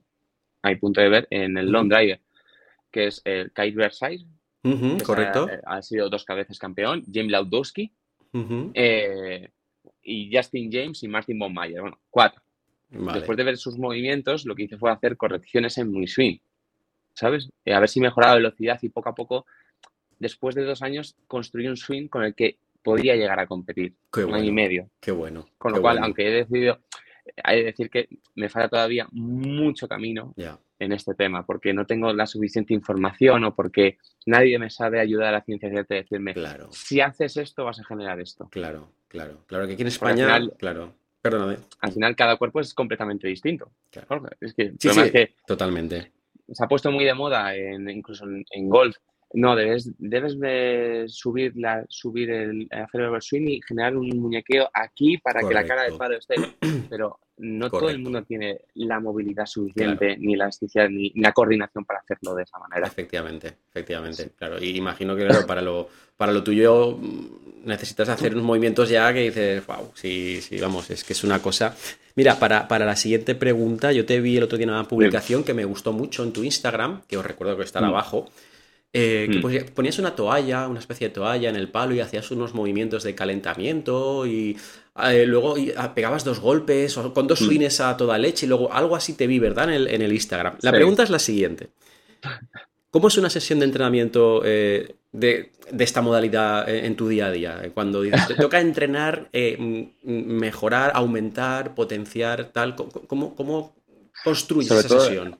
a 0.63 0.69
mi 0.69 0.77
punto 0.77 0.99
de 0.99 1.09
ver, 1.09 1.27
en 1.29 1.57
el 1.57 1.69
long 1.69 1.87
driver, 1.87 2.19
que 2.89 3.05
es 3.05 3.21
el 3.23 3.51
Kite 3.51 3.75
Versailles, 3.75 4.25
correcto. 5.03 5.47
Ha, 5.67 5.83
sido 5.83 6.09
dos 6.09 6.25
cabezas 6.25 6.57
campeón, 6.57 7.03
James 7.13 7.31
Laudowski 7.31 7.91
eh, 8.73 9.47
y 10.01 10.35
Justin 10.35 10.71
James 10.71 11.03
y 11.03 11.07
Martin 11.07 11.37
Bonmayer, 11.37 11.81
bueno, 11.81 11.99
cuatro. 12.09 12.41
Después 12.89 13.37
de 13.37 13.43
ver 13.43 13.57
sus 13.57 13.77
movimientos, 13.77 14.47
lo 14.47 14.55
que 14.55 14.63
hice 14.63 14.77
fue 14.77 14.89
hacer 14.89 15.17
correcciones 15.17 15.77
en 15.77 15.91
mi 15.91 16.07
swing. 16.07 16.39
¿sabes? 17.13 17.49
A 17.65 17.79
ver 17.79 17.89
si 17.89 17.99
mejora 17.99 18.29
la 18.29 18.35
velocidad 18.35 18.79
y 18.81 18.89
poco 18.89 19.09
a 19.09 19.15
poco, 19.15 19.45
después 20.21 20.55
de 20.55 20.63
dos 20.63 20.81
años, 20.83 21.15
construí 21.27 21.67
un 21.67 21.75
swing 21.75 22.07
con 22.07 22.23
el 22.23 22.35
que 22.35 22.57
podría 22.83 23.15
llegar 23.15 23.39
a 23.39 23.47
competir. 23.47 23.95
un 24.15 24.33
año 24.33 24.45
y 24.45 24.51
medio. 24.51 24.89
Qué 24.99 25.11
bueno. 25.11 25.47
Con 25.57 25.73
lo 25.73 25.81
cual, 25.81 25.97
aunque 25.97 26.27
he 26.27 26.31
decidido, 26.31 26.79
hay 27.43 27.59
que 27.59 27.65
decir 27.65 27.89
que 27.89 28.07
me 28.35 28.47
falta 28.47 28.69
todavía 28.69 29.07
mucho 29.11 29.87
camino 29.87 30.33
en 30.79 30.91
este 30.91 31.15
tema, 31.15 31.45
porque 31.45 31.73
no 31.73 31.85
tengo 31.85 32.13
la 32.13 32.27
suficiente 32.27 32.73
información 32.73 33.43
o 33.43 33.55
porque 33.55 33.97
nadie 34.27 34.57
me 34.59 34.69
sabe 34.69 34.99
ayudar 34.99 35.29
a 35.29 35.31
la 35.39 35.41
ciencia 35.41 35.69
cierta 35.69 35.95
y 35.95 35.97
decirme, 35.97 36.33
claro. 36.33 36.69
si 36.71 37.01
haces 37.01 37.37
esto 37.37 37.65
vas 37.65 37.79
a 37.79 37.83
generar 37.83 38.19
esto. 38.19 38.47
Claro, 38.49 38.91
claro. 39.07 39.43
Claro 39.47 39.67
que 39.67 39.73
aquí 39.73 39.81
en 39.81 39.87
España, 39.87 40.39
claro. 40.57 40.93
Perdóname. 41.21 41.57
Al 41.81 41.91
final 41.91 42.15
cada 42.15 42.35
cuerpo 42.37 42.59
es 42.59 42.73
completamente 42.73 43.27
distinto. 43.27 43.71
Es 44.39 44.53
que, 44.55 44.73
que 45.11 45.35
totalmente. 45.45 46.11
Se 46.51 46.63
ha 46.63 46.67
puesto 46.67 46.91
muy 46.91 47.05
de 47.05 47.13
moda, 47.13 47.55
en, 47.55 47.87
incluso 47.89 48.25
en 48.25 48.69
golf, 48.69 48.97
no, 49.33 49.55
debes, 49.55 49.91
debes 49.97 50.39
de 50.39 51.05
subir, 51.07 51.53
la, 51.55 51.85
subir 51.87 52.29
el, 52.31 52.67
hacer 52.71 53.01
el 53.01 53.21
swing 53.21 53.47
y 53.47 53.61
generar 53.61 53.95
un 53.95 54.09
muñequeo 54.19 54.69
aquí 54.73 55.17
para 55.17 55.41
que 55.41 55.53
la 55.53 55.65
cara 55.65 55.83
del 55.83 55.97
palo 55.97 56.17
esté. 56.17 56.35
Pero 56.89 57.19
no 57.37 57.69
todo 57.69 57.89
el 57.89 57.99
mundo 57.99 58.23
tiene 58.23 58.61
la 58.75 58.99
movilidad 58.99 59.45
suficiente, 59.45 60.17
ni 60.17 60.35
la 60.35 60.45
elasticidad, 60.45 60.89
ni, 60.89 61.11
la 61.15 61.31
coordinación 61.31 61.85
para 61.85 61.99
hacerlo 61.99 62.35
de 62.35 62.43
esa 62.43 62.59
manera. 62.59 62.87
Efectivamente, 62.87 63.55
efectivamente. 63.69 64.31
Claro, 64.37 64.61
y 64.61 64.77
imagino 64.77 65.15
que 65.15 65.27
para 65.47 65.61
lo, 65.61 65.89
para 66.17 66.31
lo 66.31 66.43
tuyo 66.43 66.97
mm, 66.99 67.65
necesitas 67.65 68.09
hacer 68.09 68.33
unos 68.33 68.45
movimientos 68.45 68.89
ya 68.89 69.11
que 69.13 69.21
dices, 69.21 69.65
wow, 69.65 69.91
sí, 69.93 70.39
sí, 70.41 70.59
vamos, 70.59 70.89
es 70.91 71.03
que 71.03 71.13
es 71.13 71.23
una 71.23 71.41
cosa. 71.41 71.75
Mira, 72.15 72.37
para, 72.37 72.67
para 72.67 72.85
la 72.85 72.95
siguiente 72.95 73.33
pregunta, 73.33 73.91
yo 73.91 74.05
te 74.05 74.19
vi 74.19 74.37
el 74.37 74.43
otro 74.43 74.57
día 74.57 74.67
una 74.67 74.87
publicación 74.87 75.43
que 75.43 75.53
me 75.53 75.65
gustó 75.65 75.93
mucho 75.93 76.23
en 76.23 76.33
tu 76.33 76.43
Instagram, 76.43 77.01
que 77.07 77.17
os 77.17 77.25
recuerdo 77.25 77.55
que 77.57 77.63
está 77.63 77.81
mm. 77.81 77.85
abajo 77.85 78.29
eh, 78.93 79.41
mm. 79.41 79.73
ponías 79.73 79.99
una 79.99 80.15
toalla, 80.15 80.67
una 80.67 80.79
especie 80.79 81.07
de 81.07 81.13
toalla 81.13 81.49
en 81.49 81.55
el 81.55 81.69
palo 81.69 81.95
y 81.95 82.01
hacías 82.01 82.29
unos 82.31 82.53
movimientos 82.53 83.03
de 83.03 83.15
calentamiento 83.15 84.25
y 84.25 84.57
eh, 85.01 85.25
luego 85.25 85.55
ah, 85.77 85.93
pegabas 85.93 86.25
dos 86.25 86.41
golpes 86.41 86.97
o 86.97 87.13
con 87.13 87.25
dos 87.25 87.41
mm. 87.41 87.45
swings 87.45 87.79
a 87.79 87.95
toda 87.95 88.17
leche 88.17 88.45
y 88.45 88.49
luego 88.49 88.73
algo 88.73 88.97
así 88.97 89.13
te 89.13 89.27
vi, 89.27 89.39
¿verdad? 89.39 89.73
En 89.73 90.01
el, 90.01 90.11
Instagram. 90.11 90.57
La 90.61 90.71
pregunta 90.71 91.03
es 91.03 91.09
la 91.09 91.19
siguiente. 91.19 91.69
¿Cómo 92.89 93.07
es 93.07 93.17
una 93.17 93.29
sesión 93.29 93.59
de 93.59 93.65
entrenamiento 93.65 94.41
eh, 94.43 94.95
de, 95.13 95.53
esta 95.79 96.01
modalidad 96.01 96.67
en 96.67 96.97
tu 96.97 97.07
día 97.07 97.27
a 97.27 97.31
día? 97.31 97.71
Cuando 97.73 98.01
te 98.01 98.35
toca 98.35 98.59
entrenar, 98.59 99.29
mejorar, 100.03 100.91
aumentar, 100.93 101.73
potenciar, 101.75 102.49
tal, 102.51 102.75
¿cómo, 102.75 103.37
cómo 103.37 103.73
construyes 104.25 104.71
esa 104.71 104.99
sesión? 104.99 105.37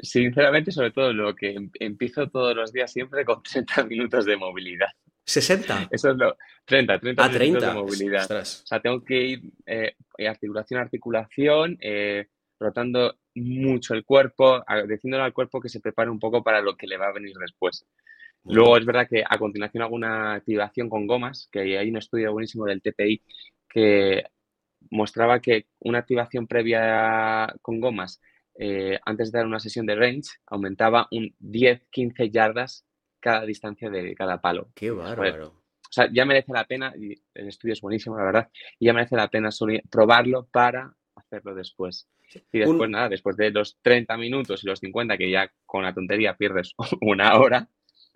Sinceramente, 0.00 0.70
sobre 0.70 0.92
todo 0.92 1.12
lo 1.12 1.34
que 1.34 1.50
em, 1.50 1.70
empiezo 1.80 2.28
todos 2.28 2.54
los 2.54 2.72
días 2.72 2.92
siempre 2.92 3.24
con 3.24 3.42
30 3.42 3.84
minutos 3.84 4.24
de 4.24 4.36
movilidad. 4.36 4.88
¿60? 5.26 5.88
Eso 5.90 6.10
es 6.10 6.16
lo. 6.16 6.36
30, 6.64 7.00
30 7.00 7.24
ah, 7.24 7.28
minutos 7.28 7.68
de 7.68 7.74
movilidad. 7.74 8.30
O 8.30 8.44
sea, 8.44 8.80
tengo 8.80 9.04
que 9.04 9.20
ir 9.20 9.42
eh, 9.66 9.94
articulación 10.26 10.80
a 10.80 10.84
articulación, 10.84 11.76
eh, 11.80 12.26
rotando 12.58 13.16
mucho 13.34 13.94
el 13.94 14.04
cuerpo, 14.04 14.64
diciéndole 14.88 15.24
al 15.24 15.32
cuerpo 15.32 15.60
que 15.60 15.68
se 15.68 15.80
prepare 15.80 16.10
un 16.10 16.18
poco 16.18 16.42
para 16.42 16.60
lo 16.60 16.76
que 16.76 16.86
le 16.86 16.96
va 16.96 17.08
a 17.08 17.12
venir 17.12 17.34
después. 17.38 17.86
Luego 18.44 18.76
es 18.78 18.86
verdad 18.86 19.06
que 19.08 19.22
a 19.28 19.38
continuación 19.38 19.82
hago 19.82 19.94
una 19.94 20.34
activación 20.34 20.88
con 20.88 21.06
gomas, 21.06 21.48
que 21.52 21.78
hay 21.78 21.90
un 21.90 21.98
estudio 21.98 22.32
buenísimo 22.32 22.64
del 22.64 22.80
TPI 22.80 23.22
que 23.68 24.24
mostraba 24.90 25.40
que 25.40 25.66
una 25.80 25.98
activación 25.98 26.46
previa 26.46 27.54
con 27.60 27.80
gomas 27.80 28.20
eh, 28.60 28.98
antes 29.04 29.30
de 29.30 29.38
dar 29.38 29.46
una 29.46 29.60
sesión 29.60 29.86
de 29.86 29.94
range, 29.94 30.30
aumentaba 30.46 31.06
un 31.12 31.32
10-15 31.40 32.30
yardas 32.30 32.84
cada 33.20 33.46
distancia 33.46 33.88
de 33.88 34.14
cada 34.16 34.40
palo. 34.40 34.70
¡Qué 34.74 34.90
bárbaro! 34.90 35.48
O 35.48 35.92
sea, 35.92 36.08
ya 36.12 36.24
merece 36.24 36.52
la 36.52 36.64
pena, 36.64 36.92
y 36.98 37.14
el 37.34 37.48
estudio 37.48 37.72
es 37.72 37.80
buenísimo, 37.80 38.18
la 38.18 38.24
verdad, 38.24 38.48
y 38.78 38.86
ya 38.86 38.92
merece 38.92 39.16
la 39.16 39.28
pena 39.28 39.50
probarlo 39.90 40.46
para 40.50 40.92
hacerlo 41.14 41.54
después. 41.54 42.08
Y 42.52 42.58
después, 42.58 42.90
nada, 42.90 43.08
después 43.08 43.36
de 43.36 43.50
los 43.50 43.78
30 43.80 44.16
minutos 44.18 44.62
y 44.62 44.66
los 44.66 44.80
50, 44.80 45.16
que 45.16 45.30
ya 45.30 45.50
con 45.64 45.84
la 45.84 45.94
tontería 45.94 46.36
pierdes 46.36 46.74
una 47.00 47.38
hora, 47.38 47.68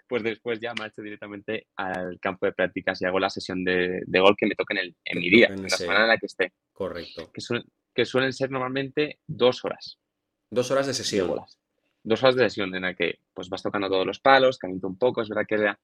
pues 0.08 0.24
después 0.24 0.60
ya 0.60 0.74
marcho 0.74 1.00
directamente 1.00 1.68
al 1.76 2.18
campo 2.20 2.46
de 2.46 2.52
prácticas 2.52 3.00
y 3.00 3.06
hago 3.06 3.20
la 3.20 3.30
sesión 3.30 3.64
de, 3.64 4.02
de 4.04 4.20
gol 4.20 4.34
que 4.36 4.46
me 4.46 4.54
toque 4.56 4.74
en, 4.74 4.80
el, 4.80 4.96
en 5.04 5.20
mi 5.20 5.30
día, 5.30 5.46
en, 5.46 5.62
la 5.62 5.68
semana 5.70 6.02
en 6.02 6.08
la 6.08 6.18
que 6.18 6.26
esté. 6.26 6.52
Correcto. 6.72 7.30
que 7.94 8.04
suelen 8.04 8.32
ser 8.32 8.50
normalmente 8.50 9.20
dos 9.26 9.64
horas. 9.64 10.01
Dos 10.52 10.70
horas 10.70 10.86
de 10.86 10.92
sesión. 10.92 11.30
Dos 12.04 12.22
horas 12.22 12.36
de 12.36 12.42
sesión 12.44 12.74
en 12.74 12.82
la 12.82 12.92
que 12.92 13.20
pues 13.32 13.48
vas 13.48 13.62
tocando 13.62 13.88
todos 13.88 14.04
los 14.06 14.20
palos, 14.20 14.58
caliento 14.58 14.86
un 14.86 14.98
poco. 14.98 15.22
Es 15.22 15.30
verdad 15.30 15.46
que 15.48 15.74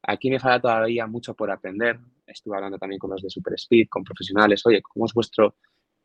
aquí 0.00 0.30
me 0.30 0.38
falta 0.38 0.60
todavía 0.60 1.08
mucho 1.08 1.34
por 1.34 1.50
aprender. 1.50 1.98
Estuve 2.24 2.54
hablando 2.54 2.78
también 2.78 3.00
con 3.00 3.10
los 3.10 3.20
de 3.20 3.28
Super 3.28 3.54
Speed, 3.54 3.88
con 3.90 4.04
profesionales. 4.04 4.64
Oye, 4.64 4.80
¿cómo 4.80 5.06
es 5.06 5.12
vuestro 5.12 5.56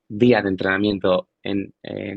día 0.08 0.42
de 0.42 0.50
entrenamiento? 0.50 1.30
En, 1.44 1.72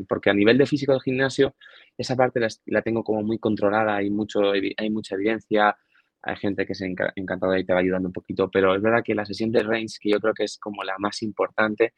porque 0.09 0.31
a 0.31 0.33
nivel 0.33 0.57
de 0.57 0.65
físico 0.65 0.93
del 0.93 1.03
gimnasio, 1.03 1.55
esa 1.99 2.17
parte 2.17 2.41
la, 2.65 2.81
tengo 2.81 3.05
como 3.05 3.23
muy 3.23 3.39
controlada, 3.39 3.97
hay, 3.97 4.09
mucho, 4.09 4.53
hay 4.53 4.89
mucha 4.89 5.17
evidencia, 5.17 5.77
hay 6.23 6.37
gente 6.37 6.65
que 6.65 6.75
se 6.75 6.87
ha 6.87 7.13
encantado 7.15 7.55
y 7.59 7.67
te 7.67 7.75
va 7.75 7.81
ayudando 7.81 8.09
un 8.09 8.15
poquito, 8.15 8.51
pero 8.51 8.75
es 8.75 8.81
verdad 8.81 9.03
que 9.05 9.15
la 9.15 9.27
sesión 9.27 9.53
de 9.53 9.63
range, 9.65 9.99
que 10.01 10.09
yo 10.09 10.19
creo 10.19 10.33
que 10.33 10.45
es 10.45 10.57
como 10.57 10.83
la 10.83 10.97
más 10.97 11.21
importante, 11.21 11.93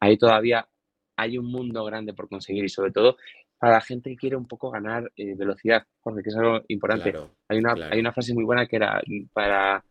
ahí 0.00 0.18
todavía 0.18 0.68
hay 1.18 1.36
un 1.36 1.46
mundo 1.46 1.84
grande 1.84 2.14
por 2.14 2.28
conseguir 2.28 2.64
y 2.64 2.68
sobre 2.68 2.92
todo 2.92 3.16
para 3.58 3.74
la 3.74 3.80
gente 3.80 4.10
que 4.10 4.16
quiere 4.16 4.36
un 4.36 4.46
poco 4.46 4.70
ganar 4.70 5.10
eh, 5.16 5.34
velocidad, 5.34 5.84
porque 6.00 6.22
que 6.22 6.30
es 6.30 6.36
algo 6.36 6.62
importante. 6.68 7.12
hay, 7.48 7.58
una, 7.58 7.74
hay 7.90 7.98
una 7.98 8.12
frase 8.12 8.32
muy 8.32 8.44
buena 8.44 8.66
que 8.66 8.76
era 8.76 9.02
para 9.32 9.84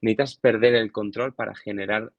necesitas 0.00 0.36
perder 0.36 0.76
el 0.76 0.92
control 0.92 1.34
para 1.34 1.54
generar 1.56 2.12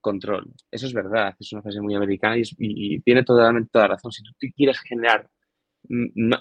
control. 0.00 0.52
Eso 0.70 0.86
es 0.86 0.92
verdad, 0.92 1.34
es 1.38 1.52
una 1.52 1.62
frase 1.62 1.80
muy 1.80 1.94
americana 1.94 2.36
y, 2.36 3.00
tiene 3.00 3.22
totalmente 3.22 3.70
toda 3.72 3.86
razón. 3.86 4.10
Si 4.10 4.24
tú 4.24 4.32
quieres 4.54 4.80
generar, 4.80 5.28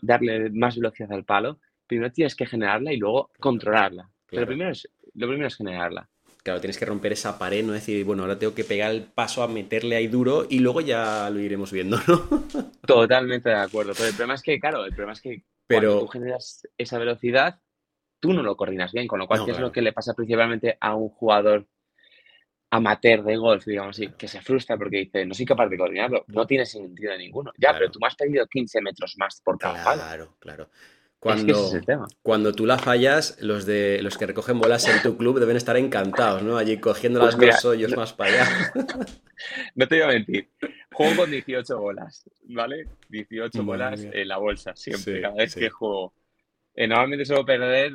darle 0.02 0.50
más 0.50 0.76
velocidad 0.76 1.12
al 1.12 1.26
palo, 1.26 1.60
primero 1.86 2.12
tienes 2.12 2.36
que 2.36 2.48
generarla 2.48 2.92
y 2.92 2.98
luego 2.98 3.30
controlarla. 3.40 4.10
Pero 4.26 4.48
primero 4.48 4.72
es, 4.72 4.90
lo 5.14 5.28
primero 5.28 5.48
es 5.48 5.56
generarla 5.56 6.10
claro, 6.46 6.62
tienes 6.62 6.78
que 6.78 6.86
romper 6.86 7.12
esa 7.12 7.40
pared, 7.40 7.66
no 7.66 7.74
decir, 7.74 8.06
bueno, 8.06 8.22
ahora 8.22 8.38
tengo 8.38 8.54
que 8.54 8.64
pegar 8.64 8.92
el 8.92 9.02
paso 9.02 9.42
a 9.42 9.48
meterle 9.48 9.96
ahí 9.96 10.08
duro 10.08 10.46
y 10.48 10.60
luego 10.60 10.80
ya 10.80 11.28
lo 11.32 11.40
iremos 11.40 11.72
viendo, 11.72 11.98
¿no? 12.08 12.30
Totalmente 12.86 13.50
de 13.50 13.56
acuerdo. 13.56 13.94
Pero 13.96 14.10
el 14.10 14.14
problema 14.14 14.36
es 14.36 14.44
que, 14.44 14.60
claro, 14.60 14.86
el 14.86 14.92
problema 14.92 15.14
es 15.14 15.22
que 15.22 15.44
Pero... 15.66 15.90
cuando 15.90 16.06
tú 16.06 16.12
generas 16.12 16.68
esa 16.78 17.00
velocidad, 17.00 17.60
tú 18.20 18.32
no 18.32 18.44
lo 18.44 18.56
coordinas 18.56 18.94
bien, 18.94 19.08
con 19.08 19.18
lo 19.18 19.28
cual, 19.28 19.44
¿qué 19.44 19.52
es 19.52 19.60
lo 19.60 19.72
que 19.72 19.82
le 19.82 19.92
pasa 19.92 20.14
principalmente 20.14 20.78
a 20.80 20.94
un 20.94 21.10
jugador 21.10 21.66
amateur 22.70 23.24
de 23.24 23.38
golf, 23.38 23.66
digamos 23.66 23.98
así, 23.98 24.10
que 24.10 24.28
se 24.28 24.42
frustra 24.42 24.78
porque 24.78 24.98
dice, 24.98 25.26
no 25.26 25.34
soy 25.34 25.46
capaz 25.46 25.68
de 25.68 25.78
coordinarlo, 25.78 26.26
no 26.28 26.46
tiene 26.46 26.68
sentido 26.68 27.18
ninguno. 27.18 27.54
Ya, 27.58 27.74
pero 27.74 27.90
tú 27.90 28.00
me 28.00 28.08
has 28.08 28.16
pedido 28.16 28.46
15 28.46 28.82
metros 28.82 29.16
más 29.18 29.42
por 29.42 29.58
cada 29.58 29.82
Claro, 29.82 30.36
claro. 30.40 30.70
Cuando, 31.26 31.72
cuando 32.22 32.54
tú 32.54 32.68
la 32.68 32.78
fallas, 32.78 33.36
los 33.42 33.66
de 33.66 34.00
los 34.04 34.16
que 34.16 34.28
recogen 34.28 34.60
bolas 34.60 34.88
en 34.88 35.02
tu 35.02 35.18
club 35.18 35.40
deben 35.40 35.58
estar 35.58 35.76
encantados, 35.76 36.44
¿no? 36.44 36.56
Allí 36.56 36.78
cogiendo 36.78 37.20
pues 37.20 37.36
las 37.36 37.64
dos 37.64 37.66
hoyos 37.66 37.98
más 37.98 38.14
para 38.14 38.32
allá. 38.32 38.74
no 39.74 39.88
te 39.88 39.96
voy 39.96 40.04
a 40.04 40.08
mentir. 40.10 40.52
Juego 40.94 41.16
con 41.16 41.32
18 41.32 41.80
bolas, 41.80 42.30
¿vale? 42.44 42.90
18 43.10 43.64
bolas 43.64 44.04
en 44.04 44.28
la 44.28 44.38
bolsa, 44.38 44.76
siempre, 44.76 45.20
cada 45.20 45.34
vez 45.34 45.56
que 45.56 45.72
juego. 45.72 46.14
Eh, 46.76 46.88
normalmente 46.88 47.26
suelo 47.26 47.44
perder 47.44 47.94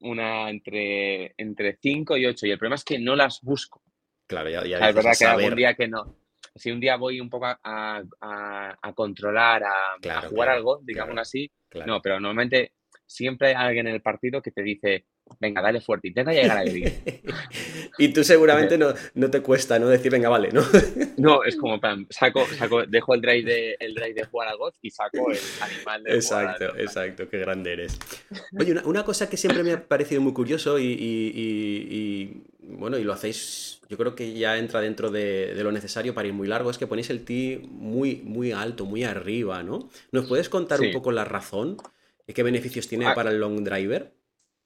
una 0.00 0.50
entre, 0.50 1.34
entre 1.36 1.78
5 1.80 2.16
y 2.16 2.26
8, 2.26 2.46
y 2.48 2.50
el 2.50 2.58
problema 2.58 2.74
es 2.74 2.84
que 2.84 2.98
no 2.98 3.14
las 3.14 3.42
busco. 3.42 3.80
Claro, 4.26 4.50
ya, 4.50 4.66
ya 4.66 4.88
Es 4.88 4.94
verdad 4.96 5.12
que 5.16 5.24
algún 5.24 5.54
día 5.54 5.74
que 5.74 5.86
no. 5.86 6.16
Si 6.54 6.70
un 6.70 6.80
día 6.80 6.96
voy 6.96 7.20
un 7.20 7.30
poco 7.30 7.46
a, 7.46 7.58
a, 7.62 8.92
controlar, 8.94 9.64
a, 9.64 10.22
jugar 10.28 10.50
algo, 10.50 10.80
digamos 10.82 11.16
así, 11.18 11.50
no, 11.86 12.00
pero 12.02 12.20
normalmente 12.20 12.72
siempre 13.06 13.48
hay 13.48 13.54
alguien 13.54 13.86
en 13.86 13.94
el 13.94 14.02
partido 14.02 14.42
que 14.42 14.50
te 14.50 14.62
dice, 14.62 15.06
venga, 15.40 15.62
dale 15.62 15.80
fuerte, 15.80 16.08
intenta 16.08 16.32
llegar 16.32 16.58
a 16.58 16.62
vivir. 16.62 16.92
y 17.98 18.12
tú 18.12 18.24
seguramente 18.24 18.78
no, 18.78 18.92
no, 19.14 19.30
te 19.30 19.40
cuesta, 19.40 19.78
¿no? 19.78 19.88
Decir, 19.88 20.10
venga, 20.10 20.28
vale, 20.28 20.50
¿no? 20.50 20.62
no, 21.16 21.44
es 21.44 21.56
como, 21.56 21.80
saco, 22.10 22.44
saco, 22.46 22.86
dejo 22.86 23.14
el 23.14 23.20
drive 23.20 23.42
de, 23.42 23.76
el 23.80 23.94
drive 23.94 24.14
de 24.14 24.24
jugar 24.24 24.48
al 24.48 24.56
golf 24.56 24.76
y 24.82 24.90
saco 24.90 25.30
el 25.30 25.38
animal 25.60 26.04
de 26.04 26.14
Exacto, 26.14 26.66
jugar 26.66 26.80
exacto, 26.80 27.28
qué 27.28 27.38
grande 27.38 27.72
eres. 27.72 27.98
Oye, 28.58 28.74
una, 28.84 29.04
cosa 29.04 29.28
que 29.28 29.36
siempre 29.36 29.62
me 29.62 29.72
ha 29.72 29.86
parecido 29.86 30.20
muy 30.20 30.32
curioso 30.32 30.78
y, 30.78 32.42
bueno, 32.62 32.98
y 32.98 33.04
lo 33.04 33.12
hacéis, 33.12 33.80
yo 33.88 33.96
creo 33.96 34.14
que 34.14 34.32
ya 34.34 34.58
entra 34.58 34.80
dentro 34.80 35.10
de, 35.10 35.54
lo 35.62 35.72
necesario 35.72 36.14
para 36.14 36.28
ir 36.28 36.34
muy 36.34 36.48
largo, 36.48 36.70
es 36.70 36.78
que 36.78 36.86
ponéis 36.86 37.10
el 37.10 37.24
tee 37.24 37.58
muy, 37.68 38.16
muy 38.24 38.52
alto, 38.52 38.84
muy 38.84 39.04
arriba, 39.04 39.62
¿no? 39.62 39.88
¿Nos 40.12 40.26
puedes 40.26 40.48
contar 40.48 40.80
un 40.80 40.92
poco 40.92 41.12
la 41.12 41.24
razón? 41.24 41.76
y 42.26 42.32
¿Qué 42.32 42.42
beneficios 42.42 42.88
tiene 42.88 43.06
ah. 43.06 43.14
para 43.14 43.30
el 43.30 43.40
long 43.40 43.64
driver? 43.64 44.12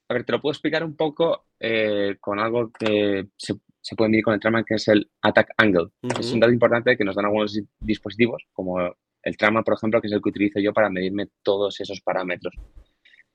A 0.08 0.14
ver, 0.14 0.24
te 0.24 0.32
lo 0.32 0.40
puedo 0.40 0.52
explicar 0.52 0.84
un 0.84 0.94
poco 0.94 1.46
eh, 1.58 2.16
con 2.20 2.38
algo 2.38 2.70
que 2.70 3.28
se, 3.36 3.54
puede 3.96 4.10
medir 4.10 4.24
con 4.24 4.34
el 4.34 4.40
Traman, 4.40 4.64
que 4.64 4.74
es 4.74 4.86
el 4.88 5.10
attack 5.22 5.52
angle. 5.56 5.88
Es 6.18 6.32
un 6.32 6.40
dato 6.40 6.52
importante 6.52 6.96
que 6.96 7.04
nos 7.04 7.16
dan 7.16 7.24
algunos 7.24 7.58
dispositivos, 7.80 8.44
como 8.52 8.78
el 8.80 9.36
Traman, 9.36 9.64
por 9.64 9.74
ejemplo, 9.74 10.00
que 10.00 10.06
es 10.06 10.12
el 10.12 10.22
que 10.22 10.28
utilizo 10.28 10.60
yo 10.60 10.72
para 10.72 10.90
medirme 10.90 11.28
todos 11.42 11.80
esos 11.80 12.00
parámetros. 12.02 12.54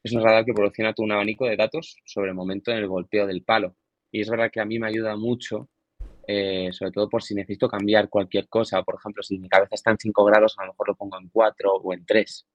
es 0.03 0.13
un 0.13 0.23
radar 0.23 0.45
que 0.45 0.53
proporciona 0.53 0.93
todo 0.93 1.05
un 1.05 1.11
abanico 1.11 1.45
de 1.45 1.57
datos 1.57 1.97
sobre 2.05 2.29
el 2.29 2.35
momento 2.35 2.71
en 2.71 2.77
el 2.77 2.87
golpeo 2.87 3.27
del 3.27 3.43
palo. 3.43 3.75
Y 4.11 4.21
es 4.21 4.29
verdad 4.29 4.51
que 4.51 4.59
a 4.59 4.65
mí 4.65 4.77
me 4.77 4.87
ayuda 4.87 5.15
mucho, 5.15 5.69
eh, 6.27 6.69
sobre 6.71 6.91
todo 6.91 7.09
por 7.09 7.23
si 7.23 7.33
necesito 7.33 7.67
cambiar 7.67 8.09
cualquier 8.09 8.47
cosa. 8.47 8.83
Por 8.83 8.95
ejemplo, 8.95 9.23
si 9.23 9.39
mi 9.39 9.49
cabeza 9.49 9.75
está 9.75 9.91
en 9.91 9.97
5 9.97 10.25
grados, 10.25 10.57
a 10.57 10.65
lo 10.65 10.73
mejor 10.73 10.89
lo 10.89 10.95
pongo 10.95 11.17
en 11.19 11.29
4 11.29 11.73
o 11.73 11.93
en 11.93 12.05
3. 12.05 12.47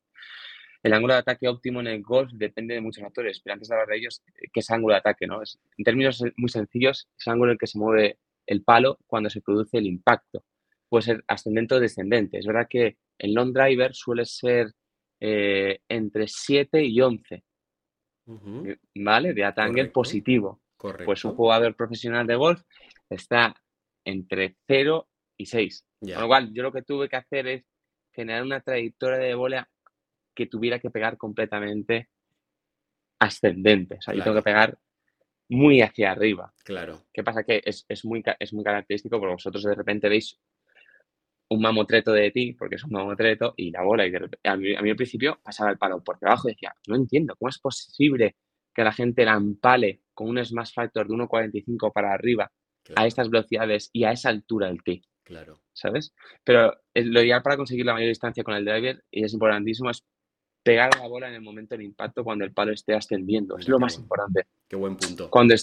El 0.82 0.92
ángulo 0.92 1.14
de 1.14 1.20
ataque 1.20 1.48
óptimo 1.48 1.80
en 1.80 1.88
el 1.88 2.02
golf 2.02 2.30
depende 2.32 2.74
de 2.74 2.80
muchos 2.80 3.02
factores, 3.02 3.40
pero 3.40 3.54
antes 3.54 3.68
de 3.68 3.74
hablar 3.74 3.88
de 3.88 3.96
ellos, 3.96 4.22
¿qué 4.52 4.60
es 4.60 4.70
ángulo 4.70 4.94
de 4.94 4.98
ataque? 4.98 5.26
¿no? 5.26 5.42
Es, 5.42 5.58
en 5.76 5.84
términos 5.84 6.22
muy 6.36 6.48
sencillos, 6.48 7.08
es 7.18 7.26
el 7.26 7.32
ángulo 7.32 7.50
en 7.50 7.54
el 7.54 7.58
que 7.58 7.66
se 7.66 7.78
mueve 7.78 8.18
el 8.46 8.62
palo 8.62 8.98
cuando 9.06 9.28
se 9.28 9.40
produce 9.40 9.78
el 9.78 9.86
impacto. 9.86 10.44
Puede 10.88 11.02
ser 11.02 11.24
ascendente 11.26 11.74
o 11.74 11.80
descendente. 11.80 12.38
Es 12.38 12.46
verdad 12.46 12.68
que 12.70 12.98
el 13.18 13.34
long 13.34 13.52
driver 13.52 13.94
suele 13.94 14.24
ser 14.24 14.72
eh, 15.18 15.80
entre 15.88 16.28
7 16.28 16.84
y 16.84 17.00
11, 17.00 17.42
¿vale? 18.94 19.34
De 19.34 19.44
ataque 19.44 19.86
positivo. 19.86 20.60
Correcto. 20.76 21.04
Pues 21.06 21.24
un 21.24 21.34
jugador 21.34 21.74
profesional 21.74 22.26
de 22.26 22.36
golf 22.36 22.62
está 23.08 23.54
entre 24.04 24.56
0 24.66 25.08
y 25.36 25.46
6. 25.46 25.86
Con 26.00 26.20
lo 26.20 26.26
cual, 26.28 26.52
yo 26.52 26.62
lo 26.62 26.72
que 26.72 26.82
tuve 26.82 27.08
que 27.08 27.16
hacer 27.16 27.46
es 27.46 27.64
generar 28.12 28.42
una 28.42 28.60
trayectoria 28.60 29.18
de 29.18 29.34
bola 29.34 29.68
que 30.34 30.46
tuviera 30.46 30.78
que 30.78 30.90
pegar 30.90 31.16
completamente 31.16 32.08
ascendente. 33.18 33.96
O 33.96 34.02
sea, 34.02 34.14
yo 34.14 34.22
tengo 34.22 34.36
que 34.36 34.42
pegar 34.42 34.78
muy 35.48 35.80
hacia 35.80 36.12
arriba. 36.12 36.52
Claro. 36.64 37.06
¿Qué 37.12 37.22
pasa? 37.22 37.44
Que 37.44 37.62
es, 37.64 37.86
muy, 38.04 38.22
es 38.38 38.52
muy 38.52 38.64
característico 38.64 39.18
porque 39.18 39.34
vosotros 39.34 39.62
de 39.62 39.74
repente 39.74 40.08
veis 40.08 40.38
un 41.48 41.60
mamotreto 41.60 42.12
de 42.12 42.30
ti, 42.30 42.52
porque 42.54 42.74
es 42.74 42.84
un 42.84 42.90
mamotreto, 42.90 43.54
y 43.56 43.70
la 43.70 43.82
bola, 43.82 44.06
y 44.06 44.12
a, 44.44 44.56
mí, 44.56 44.74
al 44.74 44.96
principio 44.96 45.38
pasaba 45.42 45.70
el 45.70 45.78
palo 45.78 46.02
por 46.02 46.18
debajo 46.18 46.48
y 46.48 46.52
decía, 46.52 46.74
no 46.88 46.96
entiendo, 46.96 47.36
¿cómo 47.36 47.48
es 47.48 47.58
posible 47.58 48.36
que 48.74 48.82
la 48.82 48.92
gente 48.92 49.24
la 49.24 49.34
empale 49.34 50.00
con 50.16 50.28
un 50.28 50.44
smash 50.44 50.72
factor 50.72 51.06
de 51.06 51.14
1.45 51.14 51.92
para 51.92 52.12
arriba 52.12 52.50
a 52.96 53.06
estas 53.06 53.28
velocidades 53.28 53.90
y 53.92 54.04
a 54.04 54.12
esa 54.12 54.30
altura 54.30 54.68
del 54.68 54.82
tee? 54.82 55.02
Claro. 55.22 55.60
¿Sabes? 55.72 56.14
Pero 56.42 56.72
lo 56.94 57.22
ideal 57.22 57.42
para 57.42 57.56
conseguir 57.56 57.84
la 57.84 57.92
mayor 57.92 58.08
distancia 58.08 58.42
con 58.42 58.54
el 58.54 58.64
driver, 58.64 59.04
y 59.10 59.24
es 59.24 59.32
importantísimo, 59.32 59.90
es 59.90 60.04
pegar 60.62 60.90
a 60.96 61.02
la 61.02 61.08
bola 61.08 61.28
en 61.28 61.34
el 61.34 61.42
momento 61.42 61.74
del 61.76 61.84
impacto 61.84 62.24
cuando 62.24 62.44
el 62.44 62.52
palo 62.52 62.72
esté 62.72 62.94
ascendiendo. 62.94 63.58
Es 63.58 63.68
lo 63.68 63.78
más 63.78 63.96
importante. 63.98 64.46
Qué 64.68 64.76
buen 64.76 64.96
punto. 64.96 65.30
Cuando, 65.30 65.54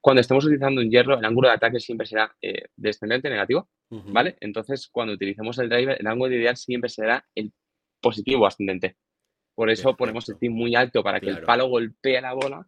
cuando 0.00 0.20
estemos 0.20 0.44
utilizando 0.44 0.80
un 0.80 0.90
hierro, 0.90 1.18
el 1.18 1.24
ángulo 1.24 1.48
de 1.48 1.54
ataque 1.54 1.80
siempre 1.80 2.06
será 2.06 2.36
eh, 2.42 2.66
descendente 2.76 3.30
negativo, 3.30 3.68
¿vale? 3.90 4.36
Entonces, 4.40 4.88
cuando 4.88 5.14
utilicemos 5.14 5.58
el 5.58 5.68
driver, 5.68 5.96
el 5.98 6.06
ángulo 6.06 6.34
ideal 6.34 6.56
siempre 6.56 6.90
será 6.90 7.24
el 7.34 7.52
positivo 8.00 8.46
ascendente. 8.46 8.96
Por 9.54 9.70
eso 9.70 9.96
ponemos 9.96 10.28
el 10.28 10.38
tee 10.38 10.48
muy 10.48 10.74
alto 10.74 11.02
para 11.02 11.20
que 11.20 11.30
el 11.30 11.42
palo 11.42 11.68
golpee 11.68 12.20
la 12.20 12.32
bola 12.32 12.66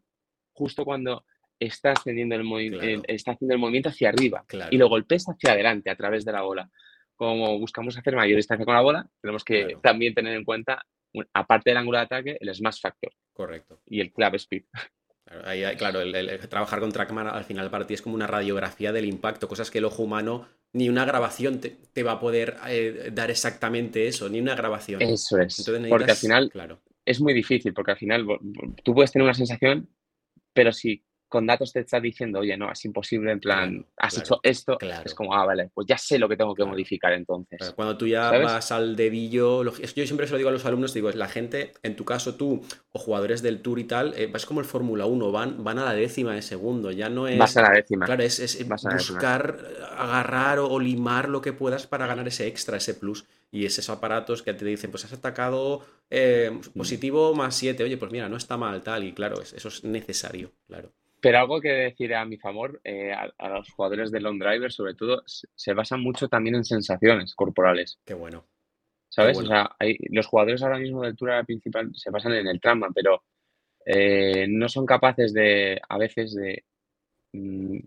justo 0.52 0.84
cuando 0.84 1.24
está, 1.58 1.92
ascendiendo 1.92 2.34
el 2.34 3.02
está 3.08 3.32
haciendo 3.32 3.54
el 3.54 3.61
movimiento 3.61 3.88
hacia 3.88 4.08
arriba 4.08 4.44
y 4.70 4.76
lo 4.76 4.88
golpees 4.88 5.26
hacia 5.28 5.52
adelante 5.52 5.90
a 5.90 5.96
través 5.96 6.25
de 6.25 6.32
la 6.32 6.42
bola. 6.42 6.70
Como 7.16 7.58
buscamos 7.58 7.96
hacer 7.96 8.16
mayor 8.16 8.37
distancia 8.37 8.64
con 8.64 8.75
la 8.75 8.80
bola, 8.80 9.06
tenemos 9.20 9.44
que 9.44 9.76
también 9.82 10.14
tener 10.14 10.34
en 10.37 10.44
cuenta 10.44 10.84
aparte 11.32 11.70
del 11.70 11.76
ángulo 11.76 11.99
de 11.99 12.04
ataque, 12.04 12.37
el 12.40 12.54
smash 12.54 12.80
factor. 12.80 13.12
Correcto. 13.32 13.80
Y 13.87 14.00
el 14.00 14.12
club 14.12 14.34
speed. 14.34 14.64
Claro, 15.78 16.02
el, 16.02 16.38
trabajar 16.49 16.80
con 16.80 16.92
Trackman 16.92 17.26
al 17.26 17.44
final 17.44 17.70
para 17.70 17.87
ti 17.87 17.94
es 17.94 18.02
como 18.02 18.14
una 18.14 18.26
radiografía 18.26 18.92
del 18.92 19.06
impacto, 19.06 19.49
cosas 19.49 19.70
que 19.70 19.78
el 19.78 19.87
ojo 19.87 20.02
humano 20.02 20.46
ni 20.73 20.88
una 20.88 21.04
grabación 21.04 21.61
te, 21.61 22.02
va 22.02 22.12
a 22.12 22.20
poder 22.20 22.56
eh, 22.68 23.11
dar 23.12 23.30
exactamente 23.30 24.06
eso, 24.06 24.28
ni 24.28 24.40
una 24.40 24.54
grabación. 24.54 25.00
Eso 25.00 25.38
es. 25.38 25.64
Porque 25.88 26.11
al 26.11 26.16
final 26.16 26.50
claro. 26.50 26.82
es 27.06 27.20
muy 27.20 27.32
difícil, 27.32 27.73
porque 27.73 27.92
al 27.92 27.99
final 27.99 28.26
tú 28.82 28.92
puedes 28.92 29.12
tener 29.12 29.25
una 29.25 29.34
sensación, 29.34 29.88
pero 30.52 30.73
si 30.73 31.04
con 31.35 31.49
datos 31.49 31.73
te 31.73 31.81
está 31.81 31.99
diciendo, 31.99 32.38
oye, 32.38 32.57
no, 32.57 32.71
es 32.71 32.85
imposible, 32.85 33.33
en 33.33 33.41
plan, 33.41 33.85
has 33.97 34.17
hecho 34.19 34.38
esto, 34.41 34.79
es 35.05 35.14
como, 35.14 35.35
ah, 35.35 35.44
vale, 35.44 35.68
pues 35.75 35.85
ya 35.85 35.99
sé 35.99 36.16
lo 36.16 36.29
que 36.29 36.37
tengo 36.37 36.55
que 36.55 36.64
modificar 36.64 37.12
entonces. 37.12 37.73
Cuando 37.75 37.99
tú 37.99 38.07
ya 38.07 38.31
vas 38.38 38.70
al 38.70 38.94
dedillo, 38.94 39.64
yo 39.64 40.07
siempre 40.07 40.29
se 40.29 40.33
lo 40.33 40.37
digo 40.38 40.51
a 40.51 40.53
los 40.53 40.64
alumnos, 40.64 40.94
digo, 40.94 41.11
la 41.11 41.27
gente, 41.27 41.73
en 41.83 41.97
tu 41.97 42.05
caso 42.05 42.37
tú, 42.37 42.64
o 42.92 43.01
jugadores 43.01 43.42
del 43.42 43.62
Tour 43.62 43.81
y 43.81 43.85
tal, 43.85 44.14
eh, 44.16 44.29
vas 44.29 44.47
como 44.47 44.61
el 44.61 44.66
Fórmula 44.66 45.07
1, 45.07 45.33
van, 45.33 45.64
van 45.64 45.81
a 45.81 45.85
la 45.85 45.92
décima 45.92 46.35
de 46.35 46.42
segundo, 46.42 46.92
ya 46.92 47.09
no 47.09 47.27
es... 47.27 47.37
Vas 47.37 47.57
a 47.57 47.62
la 47.62 47.70
décima. 47.70 48.07
Claro, 48.07 48.23
es, 48.23 48.64
buscar, 48.68 49.59
agarrar 49.90 50.61
o, 50.61 50.79
limar 50.79 51.29
lo 51.29 51.40
que 51.40 51.53
puedas 51.53 51.88
para 51.88 52.07
ganar 52.07 52.29
ese 52.29 52.47
extra, 52.47 52.77
ese 52.77 52.94
plus. 52.94 53.25
Y 53.51 53.66
esos 53.66 53.90
aparatos 53.90 54.44
que 54.44 54.55
te 54.55 54.64
dicen, 54.64 54.92
pues 54.92 55.05
has 55.05 55.12
atacado 55.12 55.85
eh, 56.11 56.53
mm. 56.53 56.79
positivo 56.79 57.35
más 57.35 57.57
7, 57.57 57.83
oye, 57.83 57.97
pues 57.97 58.12
mira, 58.12 58.29
no 58.29 58.37
está 58.37 58.57
mal, 58.57 58.85
tal, 58.85 59.03
y 59.03 59.12
claro, 59.12 59.42
eso 59.42 59.68
es 59.68 59.83
necesario, 59.83 60.53
claro. 60.68 60.92
Pero 61.24 61.38
algo 61.38 61.58
que 61.58 61.70
decir 61.70 62.14
a 62.14 62.26
mi 62.26 62.37
favor, 62.37 62.82
eh, 62.84 63.10
a, 63.10 63.48
los 63.48 63.70
jugadores 63.70 64.10
de 64.10 64.20
long 64.20 64.38
driver, 64.38 64.70
sobre 64.70 64.92
todo, 64.92 65.22
se, 65.26 65.72
basan 65.72 66.02
mucho 66.02 66.28
también 66.28 66.54
en 66.56 66.66
sensaciones 66.66 67.34
corporales. 67.34 67.98
Qué 68.04 68.12
bueno. 68.12 68.46
¿Sabes? 69.08 69.38
O 69.38 69.46
sea, 69.46 69.74
los 70.10 70.26
jugadores 70.26 70.62
ahora 70.62 70.78
mismo 70.78 71.00
del 71.00 71.16
Tour 71.16 71.30
principal 71.46 71.90
se 71.94 72.10
basan 72.10 72.34
en 72.34 72.46
el 72.46 72.60
trama, 72.60 72.88
pero 72.94 73.22
eh, 73.87 74.44
no 74.50 74.68
son 74.68 74.84
capaces 74.84 75.32
de, 75.32 75.80
a 75.88 75.96
veces, 75.96 76.34
de 76.34 76.62
mm, 77.32 77.78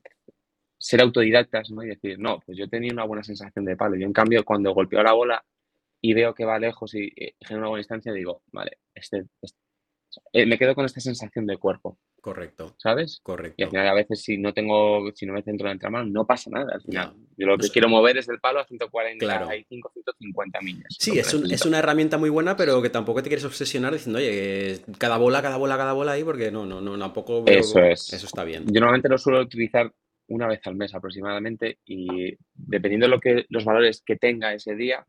ser 0.79 1.01
autodidactas, 1.01 1.69
¿no? 1.69 1.83
Y 1.83 1.89
decir, 1.89 2.17
no, 2.17 2.39
pues 2.43 2.57
yo 2.57 2.67
tenía 2.67 2.91
una 2.91 3.05
buena 3.05 3.21
sensación 3.21 3.65
de 3.65 3.77
palo. 3.77 3.97
Yo, 3.97 4.07
en 4.07 4.13
cambio, 4.13 4.43
cuando 4.43 4.73
golpeo 4.73 5.03
la 5.03 5.13
bola 5.13 5.45
y 6.01 6.15
veo 6.15 6.33
que 6.33 6.45
va 6.45 6.57
lejos 6.57 6.95
y, 6.95 7.13
genera 7.39 7.59
una 7.59 7.67
buena 7.67 7.81
distancia, 7.81 8.11
digo, 8.13 8.41
vale, 8.51 8.79
este, 8.95 9.25
este 9.43 9.59
eh, 10.33 10.45
me 10.45 10.57
quedo 10.57 10.73
con 10.75 10.85
esta 10.85 11.01
sensación 11.01 11.45
de 11.45 11.57
cuerpo. 11.57 11.99
Correcto. 12.27 12.75
¿Sabes? 12.75 13.21
Correcto. 13.23 13.55
Y 13.55 13.63
al 13.63 13.69
final 13.69 13.87
a 13.87 13.93
veces 13.93 14.21
si 14.21 14.37
no 14.37 14.53
tengo, 14.53 15.09
si 15.15 15.25
no 15.25 15.31
me 15.31 15.43
centro 15.43 15.71
en 15.71 15.79
el 15.81 16.11
no 16.11 16.27
pasa 16.27 16.49
nada. 16.49 16.73
Al 16.73 16.81
final, 16.81 17.13
yo 17.37 17.47
lo 17.47 17.57
que 17.57 17.69
quiero 17.69 17.87
mover 17.87 18.17
es 18.17 18.27
el 18.27 18.41
palo 18.41 18.59
a 18.59 18.65
145, 18.65 19.91
150 19.93 20.59
millas. 20.59 20.87
Sí, 20.99 21.17
es, 21.17 21.33
es, 21.33 21.65
una 21.65 21.79
herramienta 21.79 22.17
muy 22.17 22.29
buena, 22.29 22.57
pero 22.57 22.81
que 22.81 22.89
tampoco 22.89 23.23
te 23.23 23.29
quieres 23.29 23.45
obsesionar 23.45 23.93
diciendo, 23.93 24.19
oye, 24.19 24.81
cada 24.97 25.17
bola, 25.17 25.41
cada 25.41 25.55
bola, 25.55 25.77
cada 25.77 25.93
bola 25.93 26.11
ahí, 26.11 26.25
porque 26.25 26.51
no, 26.51 26.65
no, 26.65 26.81
no, 26.81 26.99
tampoco. 26.99 27.45
eso 27.45 27.79
es. 27.79 28.11
Eso 28.11 28.25
está 28.25 28.43
bien. 28.43 28.65
Yo 28.65 28.81
normalmente 28.81 29.07
lo 29.07 29.17
suelo 29.17 29.39
utilizar 29.39 29.89
una 30.27 30.47
vez 30.47 30.59
al 30.65 30.75
mes 30.75 30.93
aproximadamente 30.93 31.79
y 31.85 32.35
dependiendo 32.53 33.05
de 33.05 33.11
lo 33.11 33.21
que 33.21 33.45
los 33.47 33.63
valores 33.63 34.03
que 34.05 34.17
tenga 34.17 34.53
ese 34.53 34.75
día 34.75 35.05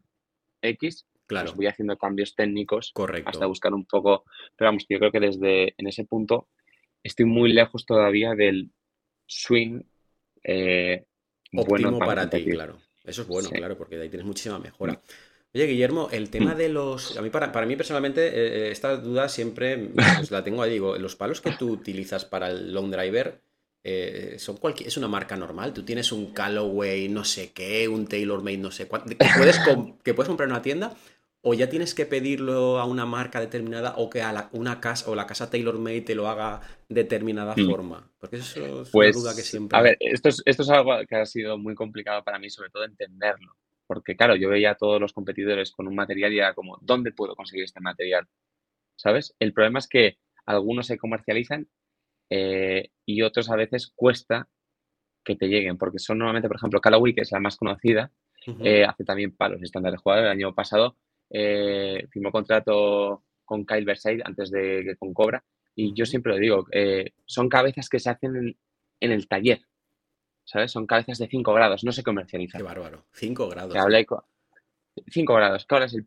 X, 0.63 1.05
pues 1.27 1.27
claro. 1.27 1.53
voy 1.57 1.67
haciendo 1.67 1.99
cambios 1.99 2.37
técnicos 2.37 2.93
Correcto. 2.95 3.31
hasta 3.31 3.47
buscar 3.47 3.75
un 3.75 3.87
poco, 3.87 4.23
pero 4.55 4.69
vamos, 4.69 4.87
yo 4.89 5.01
creo 5.01 5.11
que 5.11 5.19
desde 5.19 5.75
en 5.77 5.89
ese 5.89 6.05
punto 6.05 6.47
estoy 7.03 7.27
muy 7.27 7.53
lejos 7.53 7.87
todavía 7.87 8.35
del 8.35 8.71
swing 9.27 9.83
eh, 10.43 11.05
óptimo 11.53 11.99
para, 11.99 12.29
ti, 12.29 12.45
claro. 12.45 12.79
Eso 13.05 13.23
es 13.23 13.29
bueno, 13.29 13.51
claro, 13.51 13.77
porque 13.77 13.97
de 13.97 14.05
ahí 14.05 14.09
tienes 14.09 14.27
muchísima 14.27 14.59
mejora. 14.59 15.01
Oye, 15.55 15.67
Guillermo, 15.67 16.09
el 16.13 16.29
tema 16.29 16.55
de 16.55 16.69
los. 16.69 17.17
A 17.17 17.23
mí, 17.23 17.31
para, 17.31 17.51
para 17.53 17.67
mí 17.67 17.75
personalmente, 17.75 18.27
eh, 18.29 18.33
eh, 18.67 18.71
esta 18.71 18.97
duda 18.97 19.29
siempre 19.29 19.79
pues, 19.95 20.31
la 20.31 20.45
tengo 20.45 20.63
ahí. 20.63 20.73
Digo, 20.73 20.97
los 20.99 21.17
palos 21.17 21.41
que 21.41 21.53
tú 21.53 21.71
utilizas 21.71 22.25
para 22.25 22.51
el 22.51 22.73
long 22.73 22.91
driver 22.91 23.41
son 24.37 24.59
cualquier, 24.59 24.89
es 24.89 24.99
una 24.99 25.09
marca 25.09 25.35
normal. 25.35 25.73
Tú 25.73 25.83
tienes 25.83 26.13
un 26.13 26.35
Callaway, 26.35 27.09
no 27.09 27.25
sé 27.25 27.53
qué, 27.53 27.89
un 27.89 28.07
TaylorMade, 28.07 28.59
no 28.59 28.71
sé 28.71 28.87
cuánto, 28.87 29.09
que 29.09 29.17
puedes, 29.17 29.59
que 30.05 30.13
puedes 30.13 30.29
comprar 30.29 30.47
en 30.47 30.53
una 30.53 30.61
tienda 30.61 30.95
o 31.41 31.55
ya 31.55 31.69
tienes 31.69 31.95
que 31.95 32.07
pedirlo 32.07 32.79
a 32.79 32.85
una 32.85 33.07
marca 33.07 33.41
determinada 33.41 33.95
o 33.97 34.11
que 34.11 34.23
a 34.23 34.33
la, 34.33 34.49
una 34.53 34.81
casa 34.81 35.11
o 35.11 35.15
la 35.15 35.27
casa 35.27 35.51
TaylorMade 35.51 36.01
te 36.01 36.15
lo 36.15 36.29
haga 36.29 36.61
de 36.89 37.03
determinada 37.03 37.55
mm. 37.57 37.67
forma? 37.67 38.11
Porque 38.19 38.37
eso 38.37 38.61
es 38.61 38.73
una 38.73 38.93
pues, 38.93 39.17
duda 39.17 39.35
que 39.35 39.43
siempre... 39.43 39.79
A 39.79 39.83
ver, 39.83 39.97
esto 40.01 40.29
es, 40.29 40.43
esto 40.45 40.63
es 40.63 40.71
algo 40.71 40.93
que 41.09 41.17
ha 41.17 41.27
sido 41.27 41.57
muy 41.57 41.75
complicado 41.75 42.25
para 42.25 42.39
mí, 42.39 42.51
sobre 42.51 42.71
todo 42.71 42.85
entenderlo. 42.85 43.55
Porque 43.87 44.17
claro, 44.17 44.37
yo 44.37 44.51
veía 44.51 44.73
a 44.73 44.77
todos 44.77 45.01
los 45.01 45.13
competidores 45.13 45.71
con 45.71 45.87
un 45.87 45.95
material 45.95 46.33
y 46.33 46.39
era 46.39 46.55
como, 46.55 46.79
¿dónde 46.83 47.13
puedo 47.13 47.37
conseguir 47.37 47.65
este 47.65 47.81
material? 47.81 48.27
¿Sabes? 48.97 49.35
El 49.39 49.53
problema 49.53 49.79
es 49.79 49.89
que 49.89 50.19
algunos 50.45 50.87
se 50.89 50.99
comercializan 50.99 51.69
eh, 52.31 52.91
y 53.07 53.23
otros 53.23 53.49
a 53.49 53.57
veces 53.57 53.93
cuesta 53.95 54.49
que 55.25 55.37
te 55.37 55.47
lleguen, 55.47 55.79
porque 55.79 55.99
son 55.99 56.19
normalmente, 56.19 56.49
por 56.49 56.57
ejemplo, 56.57 56.81
Callaway, 56.81 57.15
que 57.15 57.21
es 57.21 57.33
la 57.33 57.41
más 57.41 57.57
conocida, 57.57 58.11
eh, 58.65 58.85
hace 58.85 59.05
también 59.05 59.37
palos 59.37 59.63
estándar 59.63 59.93
de 59.93 59.99
jugador. 59.99 60.25
El 60.25 60.31
año 60.31 60.55
pasado 60.55 60.97
eh, 61.31 62.07
firmó 62.11 62.31
contrato 62.31 63.25
con 63.45 63.65
Kyle 63.65 63.85
Versailles 63.85 64.25
antes 64.25 64.51
de 64.51 64.83
que 64.85 64.97
con 64.97 65.15
Cobra. 65.15 65.45
Y 65.75 65.95
yo 65.95 66.05
siempre 66.05 66.33
lo 66.33 66.39
digo, 66.39 66.67
eh, 66.73 67.13
son 67.25 67.49
cabezas 67.49 67.89
que 67.89 68.01
se 68.01 68.11
hacen 68.11 68.57
en, 69.01 69.13
el 69.13 69.29
taller. 69.29 69.63
¿Sabes? 70.45 70.73
Son 70.73 70.87
cabezas 70.87 71.19
de 71.19 71.29
5 71.29 71.53
grados, 71.53 71.85
no 71.85 71.93
se 71.93 72.03
comercializan. 72.03 72.59
Qué 72.59 72.65
bárbaro. 72.65 73.07
5 73.13 73.49
grados. 73.49 73.75
5 75.07 75.35
grados. 75.35 75.67
¿Cuál 75.67 75.83
es, 75.85 75.95
el, 75.95 76.07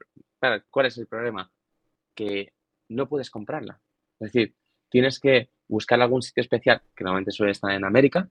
¿Cuál 0.69 0.85
es 0.87 0.97
el 0.97 1.07
problema? 1.07 1.51
Que 2.15 2.53
no 2.89 3.07
puedes 3.07 3.29
comprarla. 3.29 3.79
Es 4.19 4.31
decir, 4.31 4.55
tienes 4.89 5.19
que 5.19 5.49
buscar 5.67 6.01
algún 6.01 6.21
sitio 6.21 6.41
especial, 6.41 6.81
que 6.95 7.03
normalmente 7.03 7.31
suele 7.31 7.53
estar 7.53 7.71
en 7.71 7.85
América, 7.85 8.29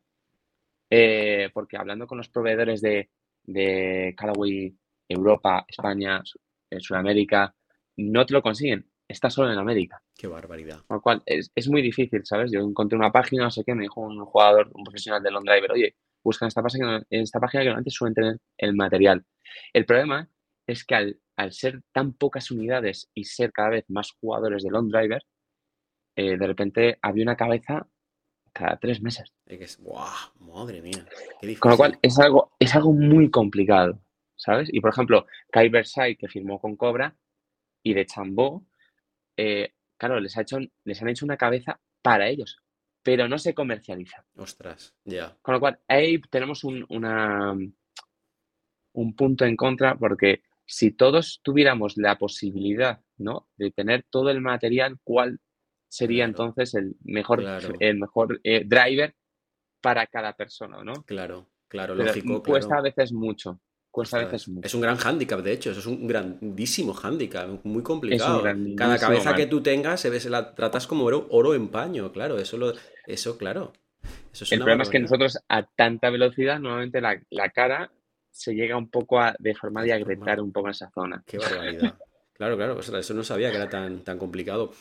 eh, 0.90 1.48
porque 1.55 1.76
hablando 1.76 2.07
con 2.07 2.18
los 2.18 2.29
proveedores 2.29 2.83
de, 2.83 3.09
de 3.44 4.14
Callaway 4.16 4.76
Europa, 5.09 5.64
España, 5.66 6.22
en 6.71 6.81
Sudamérica, 6.81 7.55
no 7.97 8.25
te 8.27 8.35
lo 8.35 8.43
consiguen. 8.43 8.87
está 9.09 9.29
solo 9.29 9.53
en 9.53 9.59
América. 9.59 10.01
Qué 10.17 10.29
barbaridad. 10.29 10.83
Con 10.87 10.99
lo 10.99 11.03
cual, 11.03 11.23
es, 11.27 11.69
muy 11.69 11.83
difícil, 11.83 12.25
¿sabes? 12.25 12.53
Yo 12.53 12.61
encontré 12.61 12.97
una 12.97 13.11
página, 13.11 13.45
no 13.45 13.51
sé 13.51 13.65
qué, 13.65 13.75
me 13.75 13.83
dijo 13.83 14.01
un 14.01 14.25
jugador, 14.25 14.71
un 14.73 14.85
profesional 14.85 15.23
de 15.23 15.31
long 15.33 15.45
driver, 15.45 15.73
oye, 15.73 15.97
busca 16.23 16.45
en 16.45 16.49
esta 16.49 16.63
página, 16.63 17.03
en 17.11 17.23
esta 17.23 17.41
página 17.41 17.63
que 17.63 17.67
normalmente 17.67 17.91
suelen 17.91 18.15
tener 18.15 18.39
el 18.59 18.75
material. 18.75 19.25
El 19.73 19.85
problema 19.85 20.29
es 20.67 20.85
que 20.85 20.95
al, 20.95 21.53
ser 21.53 21.81
tan 21.93 22.13
pocas 22.13 22.51
unidades 22.51 23.11
y 23.15 23.25
ser 23.25 23.51
cada 23.51 23.71
vez 23.71 23.85
más 23.89 24.13
jugadores 24.21 24.63
de 24.63 24.71
long 24.71 24.89
driver, 24.89 25.25
eh, 26.17 26.37
de 26.37 26.47
repente 26.47 26.99
había 27.03 27.25
una 27.25 27.37
cabeza 27.37 27.89
cada 28.53 28.79
tres 28.79 29.01
meses. 29.01 29.33
Es, 29.47 29.81
madre 30.39 30.83
mía. 30.83 31.07
Con 31.59 31.71
lo 31.73 31.77
cual 31.77 31.99
es 32.03 32.19
algo, 32.19 32.53
es 32.59 32.75
algo 32.75 32.93
muy 32.93 33.31
complicado, 33.31 33.99
¿sabes? 34.40 34.68
Y 34.72 34.81
por 34.81 34.90
ejemplo, 34.90 35.26
Kai 35.50 35.68
Versailles, 35.68 36.18
que 36.18 36.29
firmó 36.29 36.59
con 36.59 36.76
Cobra, 36.76 37.14
y 37.83 37.94
de 37.94 38.07
Chambó, 38.07 38.66
eh, 39.37 39.74
claro, 39.96 40.20
les, 40.20 40.37
ha 40.37 40.42
hecho, 40.42 40.59
les 40.85 41.00
han 41.00 41.09
hecho 41.09 41.24
una 41.24 41.37
cabeza 41.37 41.81
para 42.03 42.29
ellos, 42.29 42.59
pero 43.03 43.29
no 43.29 43.38
se 43.38 43.55
comercializa. 43.55 44.24
Ostras, 44.37 44.94
ya. 45.05 45.37
Con 45.42 45.55
lo 45.55 45.61
cual, 45.61 45.79
ahí 45.88 46.20
tenemos 46.31 46.64
un, 46.64 46.85
una, 46.88 47.57
un 48.92 49.16
punto 49.16 49.44
en 49.44 49.57
contra 49.57 49.96
porque 49.96 50.42
si 50.66 50.92
todos 50.92 51.40
tuviéramos 51.42 51.96
la 51.96 52.16
posibilidad 52.16 53.00
¿no? 53.18 53.48
de 53.57 53.70
tener 53.70 54.05
todo 54.09 54.31
el 54.31 54.40
material, 54.40 54.98
¿cuál 55.03 55.40
sería 55.88 56.24
entonces 56.24 56.74
el 56.74 56.96
mejor, 57.03 57.44
el 57.81 57.98
mejor 57.98 58.40
eh, 58.44 58.64
driver 58.64 59.14
para 59.81 60.07
cada 60.07 60.35
persona? 60.35 60.83
¿no? 60.85 61.03
Claro, 61.05 61.48
claro, 61.68 61.94
lógico. 61.94 62.42
Cuesta 62.42 62.79
a 62.79 62.83
veces 62.83 63.12
mucho. 63.12 63.61
Cuesta 63.90 64.18
a 64.18 64.24
veces 64.24 64.46
mucho. 64.48 64.66
Es 64.66 64.74
un 64.74 64.81
gran 64.81 64.96
hándicap, 64.96 65.40
de 65.40 65.53
hecho, 65.53 65.70
eso 65.72 65.81
es 65.81 65.87
un 65.87 66.07
grandísimo 66.07 66.94
hándicap, 66.94 67.64
muy 67.64 67.83
complicado. 67.83 68.42
Cada 68.76 68.98
cabeza 68.98 69.35
que 69.35 69.46
tú 69.46 69.62
tengas 69.62 70.00
se, 70.00 70.11
ve, 70.11 70.20
se 70.20 70.31
la 70.31 70.55
tratas 70.55 70.87
como 70.87 71.05
oro, 71.05 71.26
oro 71.31 71.55
en 71.55 71.68
paño, 71.68 72.12
claro, 72.12 72.38
eso, 72.38 72.57
lo, 72.57 72.72
eso 73.07 73.37
claro. 73.37 73.72
el 74.50 74.59
problema 74.59 74.85
es 74.85 74.90
que 74.90 75.00
nosotros 75.00 75.38
a 75.48 75.64
tanta 75.64 76.09
velocidad, 76.11 76.61
normalmente 76.61 77.00
la, 77.00 77.20
la 77.31 77.50
cara 77.50 77.90
se 78.31 78.55
llega 78.55 78.76
un 78.76 78.88
poco 78.88 79.20
a 79.20 79.35
deformar 79.38 79.87
y 79.87 79.90
a 79.90 79.96
agrietar 79.96 80.40
un 80.40 80.53
poco 80.53 80.68
esa 80.68 80.90
zona. 80.90 81.22
Qué 81.26 81.38
barbaridad. 81.38 81.94
claro, 82.35 82.57
claro, 82.57 82.79
eso 82.79 83.14
no 83.14 83.24
sabía 83.24 83.50
que 83.50 83.57
era 83.57 83.68
tan, 83.68 84.05
tan 84.05 84.18
complicado. 84.18 84.72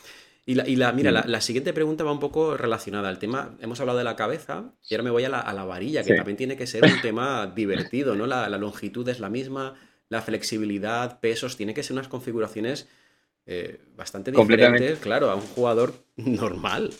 Y 0.46 0.54
la, 0.54 0.66
y 0.66 0.76
la 0.76 0.92
mira, 0.92 1.12
mm. 1.12 1.28
la, 1.28 1.40
siguiente 1.40 1.72
pregunta 1.72 2.02
va 2.02 2.12
un 2.12 2.18
poco 2.18 2.56
relacionada 2.56 3.08
al 3.08 3.18
tema. 3.18 3.56
Hemos 3.60 3.80
hablado 3.80 3.98
de 3.98 4.04
la 4.04 4.16
cabeza 4.16 4.72
y 4.88 4.94
ahora 4.94 5.04
me 5.04 5.10
voy 5.10 5.24
a 5.24 5.28
la, 5.28 5.40
a 5.40 5.52
la 5.52 5.64
varilla, 5.64 6.02
que 6.02 6.14
también 6.14 6.36
tiene 6.36 6.56
que 6.56 6.66
ser 6.66 6.82
un 6.84 7.00
tema 7.02 7.46
divertido, 7.54 8.14
¿no? 8.14 8.26
La, 8.26 8.48
longitud 8.48 9.08
es 9.08 9.20
la 9.20 9.28
misma, 9.28 9.74
la 10.08 10.22
flexibilidad, 10.22 11.20
pesos, 11.20 11.56
tiene 11.56 11.74
que 11.74 11.82
ser 11.82 11.92
unas 11.94 12.08
configuraciones 12.08 12.88
eh, 13.46 13.80
bastante 13.96 14.30
diferentes, 14.30 14.98
claro, 14.98 15.30
a 15.30 15.34
un 15.34 15.42
jugador 15.42 15.94
normal. 16.16 16.92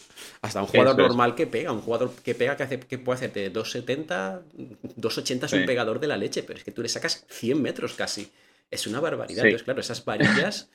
Hasta 0.42 0.61
un 0.61 0.66
jugador 0.66 0.98
normal 0.98 1.35
que 1.35 1.46
pega, 1.46 1.72
un 1.72 1.81
jugador 1.81 2.12
que 2.22 2.35
pega 2.35 2.57
que, 2.57 2.62
hace, 2.64 2.81
que 2.81 2.98
puede 2.98 3.16
hacerte 3.16 3.50
270, 3.50 4.42
280 4.96 5.46
es 5.46 5.53
un 5.53 5.66
pegador 5.66 5.98
de 5.98 6.09
la 6.09 6.16
leche, 6.16 6.42
pero 6.42 6.59
es 6.59 6.64
que 6.64 6.72
tú 6.72 6.83
le 6.83 6.88
sacas 6.88 7.24
100 7.31 7.61
metros 7.61 7.94
casi. 7.94 8.31
Es 8.70 8.87
una 8.87 9.00
barbaridad. 9.00 9.44
Entonces, 9.44 9.64
claro, 9.64 9.81
esas 9.81 10.05
varillas, 10.05 10.70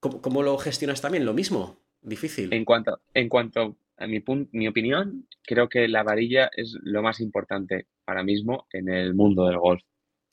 ¿cómo, 0.00 0.42
lo 0.42 0.58
gestionas 0.58 1.00
también? 1.00 1.24
Lo 1.24 1.32
mismo, 1.32 1.78
difícil. 2.04 2.52
En 2.52 2.64
cuanto, 2.64 3.00
en 3.12 3.28
cuanto 3.28 3.76
a 3.96 4.06
mi, 4.06 4.22
mi 4.52 4.68
opinión, 4.68 5.26
creo 5.42 5.68
que 5.68 5.88
la 5.88 6.02
varilla 6.02 6.50
es 6.56 6.76
lo 6.82 7.02
más 7.02 7.20
importante 7.20 7.86
ahora 8.06 8.22
mismo 8.22 8.66
en 8.72 8.88
el 8.88 9.14
mundo 9.14 9.46
del 9.46 9.58
golf. 9.58 9.82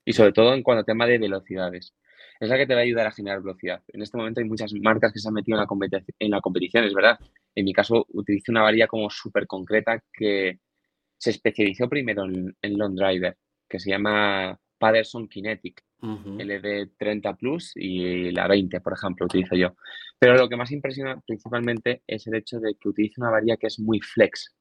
Y 0.05 0.13
sobre 0.13 0.34
todo 0.34 0.53
en 0.53 0.63
cuanto 0.63 0.81
a 0.81 0.86
tema 0.86 1.07
de 1.07 1.17
velocidades 1.17 1.93
es 2.41 2.49
la 2.49 2.57
que 2.57 2.65
te 2.65 2.73
va 2.73 2.79
a 2.79 2.84
ayudar 2.84 3.05
a 3.05 3.12
generar 3.12 3.39
velocidad. 3.39 3.84
En 3.89 4.01
este 4.01 4.17
momento 4.17 4.41
hay 4.41 4.47
muchas 4.47 4.73
marcas 4.73 5.13
que 5.13 5.19
se 5.19 5.27
han 5.27 5.36
metido 5.36 5.60
en 5.60 5.63
la, 5.63 6.03
en 6.17 6.31
la 6.31 6.41
competición, 6.41 6.84
es 6.86 6.93
verdad. 6.93 7.19
En 7.53 7.65
mi 7.65 7.71
caso, 7.71 8.07
utilizo 8.10 8.51
una 8.51 8.63
varilla 8.63 8.88
como 8.88 9.12
súper 9.12 9.45
concreta 9.45 10.03
que 10.12 10.60
se 11.19 11.29
especializó 11.29 11.88
primero 11.88 12.25
en, 12.25 12.77
long 12.77 12.95
driver, 12.95 13.38
que 13.69 13.79
se 13.79 13.91
llama 13.91 14.60
Patterson 14.81 15.27
Kinetic, 15.27 15.83
LD 16.01 16.97
30 16.97 17.35
Plus 17.35 17.73
y 17.75 18.31
la 18.31 18.47
20, 18.47 18.81
por 18.81 18.93
ejemplo, 18.93 19.27
utilizo 19.27 19.55
yo. 19.55 19.75
Pero 20.17 20.35
lo 20.35 20.49
que 20.49 20.57
más 20.57 20.71
impresiona 20.71 21.21
principalmente 21.21 22.01
es 22.07 22.25
el 22.25 22.33
hecho 22.33 22.59
de 22.59 22.73
que 22.73 22.89
utilizo 22.89 23.21
una 23.21 23.29
varilla 23.29 23.57
que 23.57 23.67
es 23.67 23.79
muy 23.79 23.99
flex. 23.99 24.55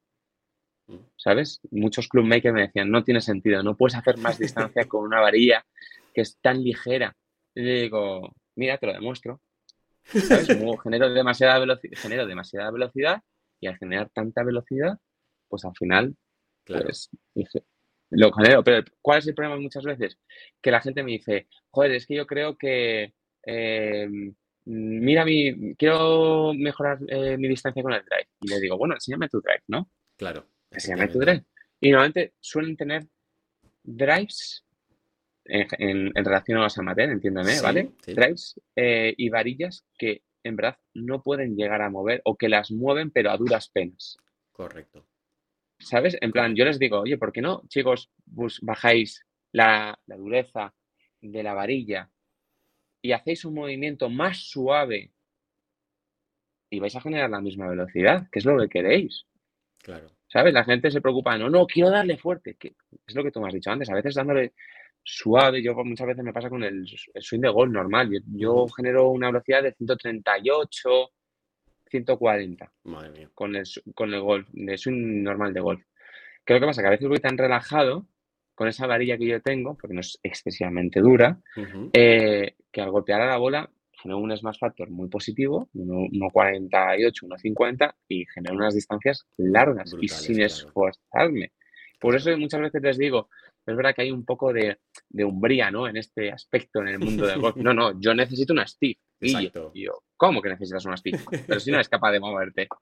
Mm. 0.88 0.96
¿Sabes? 1.16 1.60
Muchos 1.70 2.06
clubmakers 2.06 2.54
me 2.54 2.66
decían, 2.66 2.90
no 2.90 3.02
tiene 3.02 3.22
sentido, 3.22 3.62
no 3.62 3.78
puedes 3.78 3.96
hacer 3.96 4.18
más 4.18 4.38
distancia 4.38 4.86
con 4.86 5.04
una 5.04 5.20
varilla 5.20 5.64
que 6.12 6.20
es 6.20 6.38
tan 6.42 6.62
ligera 6.62 7.16
y 7.54 7.62
le 7.62 7.80
digo, 7.82 8.36
mira, 8.56 8.76
te 8.76 8.86
lo 8.86 8.92
demuestro. 8.92 9.40
genero, 10.82 11.08
demasiada 11.14 11.58
velocidad, 11.58 11.98
genero 11.98 12.26
demasiada 12.26 12.70
velocidad 12.70 13.22
y 13.58 13.68
al 13.68 13.78
generar 13.78 14.10
tanta 14.10 14.42
velocidad, 14.42 14.98
pues 15.48 15.64
al 15.64 15.74
final, 15.74 16.14
pues, 16.66 17.08
lo 18.10 18.32
genero. 18.32 18.62
Pero 18.62 18.84
¿cuál 19.00 19.18
es 19.18 19.26
el 19.26 19.34
problema 19.34 19.60
muchas 19.60 19.84
veces? 19.84 20.18
Que 20.60 20.70
la 20.70 20.80
gente 20.80 21.02
me 21.02 21.12
dice, 21.12 21.48
joder, 21.70 21.92
es 21.92 22.06
que 22.06 22.14
yo 22.14 22.26
creo 22.26 22.56
que, 22.56 23.14
em, 23.42 24.34
mira, 24.64 25.24
mi, 25.24 25.74
quiero 25.76 26.52
mejorar 26.54 26.98
eh, 27.08 27.36
mi 27.36 27.48
distancia 27.48 27.82
con 27.82 27.92
el 27.92 28.04
drive. 28.04 28.28
Y 28.40 28.48
le 28.48 28.60
digo, 28.60 28.76
bueno, 28.76 28.94
enséñame 28.94 29.28
tu 29.28 29.40
drive, 29.40 29.62
¿no? 29.68 29.90
Claro. 30.16 30.46
Enséñame 30.70 31.08
tu 31.08 31.18
drive. 31.18 31.44
Y 31.80 31.90
normalmente 31.90 32.34
suelen 32.40 32.76
tener 32.76 33.06
drives 33.82 34.64
en, 35.44 36.14
relación 36.14 36.58
a 36.58 36.62
los 36.62 36.78
amateur, 36.78 37.10
entiéndeme, 37.10 37.60
¿vale? 37.60 37.90
Drives 38.06 38.60
eh, 38.76 39.14
y 39.16 39.28
varillas 39.30 39.84
que 39.98 40.22
en 40.44 40.56
verdad 40.56 40.78
no 40.94 41.22
pueden 41.22 41.56
llegar 41.56 41.82
a 41.82 41.90
mover 41.90 42.20
o 42.24 42.36
que 42.36 42.48
las 42.48 42.70
mueven 42.70 43.10
pero 43.10 43.30
a 43.30 43.36
duras 43.36 43.68
penas. 43.68 44.16
Correcto. 44.52 45.06
¿Sabes? 45.80 46.16
En 46.20 46.30
plan, 46.30 46.54
yo 46.54 46.64
les 46.64 46.78
digo, 46.78 47.00
oye, 47.00 47.18
¿por 47.18 47.32
qué 47.32 47.40
no, 47.40 47.62
chicos, 47.68 48.10
bajáis 48.62 49.24
la, 49.52 49.98
la 50.06 50.16
dureza 50.16 50.74
de 51.20 51.42
la 51.42 51.54
varilla 51.54 52.10
y 53.02 53.12
hacéis 53.12 53.44
un 53.44 53.54
movimiento 53.54 54.08
más 54.08 54.38
suave 54.38 55.10
y 56.70 56.78
vais 56.78 56.94
a 56.94 57.00
generar 57.00 57.28
la 57.28 57.40
misma 57.40 57.68
velocidad, 57.68 58.28
que 58.30 58.38
es 58.38 58.44
lo 58.44 58.58
que 58.58 58.68
queréis. 58.68 59.26
Claro. 59.78 60.10
¿Sabes? 60.28 60.54
La 60.54 60.64
gente 60.64 60.90
se 60.90 61.00
preocupa, 61.00 61.36
no, 61.36 61.50
no, 61.50 61.66
quiero 61.66 61.90
darle 61.90 62.16
fuerte, 62.16 62.54
que 62.54 62.76
es 63.06 63.14
lo 63.14 63.24
que 63.24 63.32
tú 63.32 63.40
me 63.40 63.48
has 63.48 63.54
dicho 63.54 63.70
antes, 63.70 63.90
a 63.90 63.94
veces 63.94 64.14
dándole 64.14 64.52
suave. 65.02 65.62
Yo 65.62 65.74
muchas 65.84 66.06
veces 66.06 66.24
me 66.24 66.32
pasa 66.32 66.48
con 66.48 66.62
el, 66.62 66.86
swing 66.86 67.40
de 67.40 67.48
golf 67.48 67.72
normal. 67.72 68.10
Yo, 68.28 68.66
genero 68.68 69.08
una 69.08 69.28
velocidad 69.28 69.64
de 69.64 69.72
138, 69.72 71.10
140 71.90 72.72
Madre 72.84 73.10
mía. 73.10 73.30
Con, 73.34 73.56
el, 73.56 73.64
con 73.94 74.14
el 74.14 74.20
golf, 74.20 74.48
de 74.52 74.78
swing 74.78 75.22
normal 75.22 75.52
de 75.52 75.60
golf. 75.60 75.82
¿Qué 76.44 76.54
es 76.54 76.60
lo 76.60 76.66
que 76.66 76.70
pasa? 76.70 76.82
Que 76.82 76.88
a 76.88 76.92
veces 76.92 77.08
voy 77.08 77.18
tan 77.18 77.36
relajado 77.36 78.06
con 78.54 78.68
esa 78.68 78.86
varilla 78.86 79.16
que 79.16 79.26
yo 79.26 79.40
tengo, 79.40 79.76
porque 79.76 79.94
no 79.94 80.00
es 80.00 80.18
excesivamente 80.22 81.00
dura, 81.00 81.40
eh, 81.92 82.56
que 82.70 82.80
al 82.80 82.90
golpear 82.90 83.22
a 83.22 83.26
la 83.26 83.38
bola 83.38 83.70
genero 84.00 84.18
un 84.18 84.36
smash 84.36 84.58
factor 84.58 84.90
muy 84.90 85.08
positivo, 85.08 85.68
1,48, 85.74 87.22
1,50 87.22 87.94
y 88.08 88.26
genero 88.26 88.56
unas 88.56 88.74
distancias 88.74 89.26
largas 89.36 89.94
y 90.00 90.08
sin 90.08 90.42
esforzarme. 90.42 91.52
Por 91.98 92.16
eso 92.16 92.36
muchas 92.38 92.60
veces 92.60 92.82
les 92.82 92.98
digo, 92.98 93.28
es 93.66 93.76
verdad 93.76 93.94
que 93.94 94.02
hay 94.02 94.10
un 94.10 94.24
poco 94.24 94.52
de, 94.52 94.78
umbría, 95.24 95.70
¿no? 95.70 95.86
En 95.86 95.96
este 95.96 96.30
aspecto 96.30 96.80
en 96.80 96.88
el 96.88 96.98
mundo 96.98 97.26
del 97.26 97.40
golf. 97.40 97.56
No, 97.64 97.74
no, 97.74 97.98
yo 98.00 98.14
necesito 98.14 98.52
una 98.52 98.66
Steve. 98.66 98.98
Y 99.20 99.84
yo, 99.84 100.02
¿cómo 100.16 100.40
que 100.40 100.48
necesitas 100.48 100.84
una 100.84 100.96
Steve? 100.96 101.18
Pero 101.46 101.60
si 101.60 101.70
no 101.70 101.76
eres 101.76 101.88
capaz 101.88 102.12
de 102.12 102.20
moverte. 102.20 102.68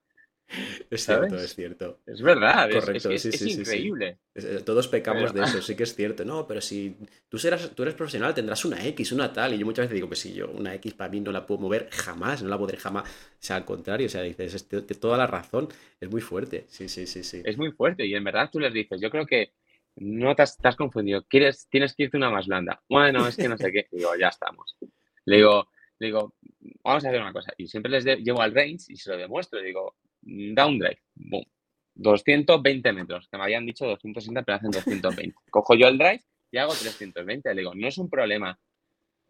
Es 0.91 1.05
cierto, 1.05 1.37
es 1.37 1.55
cierto. 1.55 2.01
Es 2.07 2.23
verdad, 2.23 2.71
Correcto, 2.71 3.11
es, 3.11 3.27
es, 3.27 3.43
increíble. 3.43 4.19
Todos 4.65 4.89
pecamos 4.89 5.35
de 5.35 5.43
eso, 5.43 5.61
sí 5.63 5.77
que 5.77 5.83
es 5.83 5.95
cierto. 5.95 6.25
No, 6.25 6.47
pero 6.47 6.63
si 6.63 6.97
tú, 7.29 7.37
serás, 7.37 7.71
tú 7.75 7.83
eres 7.83 7.95
profesional, 7.95 8.33
tendrás 8.35 8.65
una 8.65 8.83
X, 8.87 9.13
una 9.13 9.31
tal. 9.31 9.53
Y 9.53 9.59
yo 9.59 9.67
muchas 9.67 9.85
veces 9.85 9.97
digo, 9.97 10.07
pues 10.07 10.21
si 10.21 10.33
yo 10.33 10.49
una 10.49 10.75
X 10.77 10.95
para 10.95 11.11
mí 11.11 11.21
no 11.21 11.33
la 11.33 11.47
puedo 11.47 11.61
mover 11.61 11.91
jamás, 11.91 12.43
no 12.43 12.49
la 12.49 12.57
podré 12.57 12.79
jamás. 12.79 13.05
O 13.07 13.37
sea, 13.39 13.57
al 13.57 13.67
contrario, 13.67 14.07
o 14.07 14.09
sea, 14.09 14.23
dices, 14.23 14.67
toda 14.99 15.19
la 15.19 15.27
razón 15.27 15.69
es 16.01 16.11
muy 16.11 16.23
fuerte. 16.23 16.65
Sí, 16.69 16.89
sí, 16.89 17.07
sí, 17.07 17.23
sí. 17.23 17.43
Es 17.45 17.59
muy 17.59 17.71
fuerte 17.73 18.07
y 18.07 18.15
en 18.15 18.25
verdad 18.25 18.49
tú 18.51 18.59
les 18.59 18.73
dices, 18.73 19.03
yo 19.03 19.11
creo 19.11 19.27
que 19.27 19.53
no 19.97 20.35
te 20.35 20.43
has, 20.43 20.77
confundido, 20.77 21.25
¿Quieres, 21.29 21.69
tienes 21.69 21.95
que 21.95 22.05
irte 22.05 22.17
una 22.17 22.31
más 22.31 22.47
blanda. 22.47 22.81
Bueno, 22.89 23.27
es 23.27 23.37
que 23.37 23.49
no 23.49 23.59
sé 23.59 23.73
qué. 23.73 23.87
Digo, 23.93 24.11
ya 24.19 24.29
estamos. 24.29 24.77
Le 25.25 25.37
digo, 25.37 25.69
digo, 25.99 26.35
vamos 26.83 27.05
a 27.05 27.09
hacer 27.09 27.21
una 27.21 27.33
cosa. 27.33 27.53
Y 27.57 27.67
siempre 27.67 27.91
les 27.91 28.05
llevo 28.05 28.41
al 28.41 28.55
range 28.55 28.87
y 28.89 28.97
se 28.97 29.11
lo 29.11 29.17
demuestro. 29.17 29.61
Digo, 29.61 29.97
down 30.23 30.79
drive, 30.79 31.01
boom, 31.15 31.45
220 31.95 32.93
metros. 32.93 33.29
Que 33.29 33.37
me 33.37 33.45
habían 33.45 33.67
dicho 33.67 33.87
260, 33.87 34.43
pero 34.43 34.57
hacen 34.57 34.71
220. 34.71 35.37
Cojo 35.51 35.75
yo 35.75 35.89
el 35.89 35.99
drive 35.99 36.23
y 36.51 36.59
hago 36.59 36.73
320. 36.73 37.55
Le 37.55 37.61
digo, 37.61 37.75
no 37.75 37.89
es 37.89 37.99
un 37.99 38.09
problema. 38.09 38.59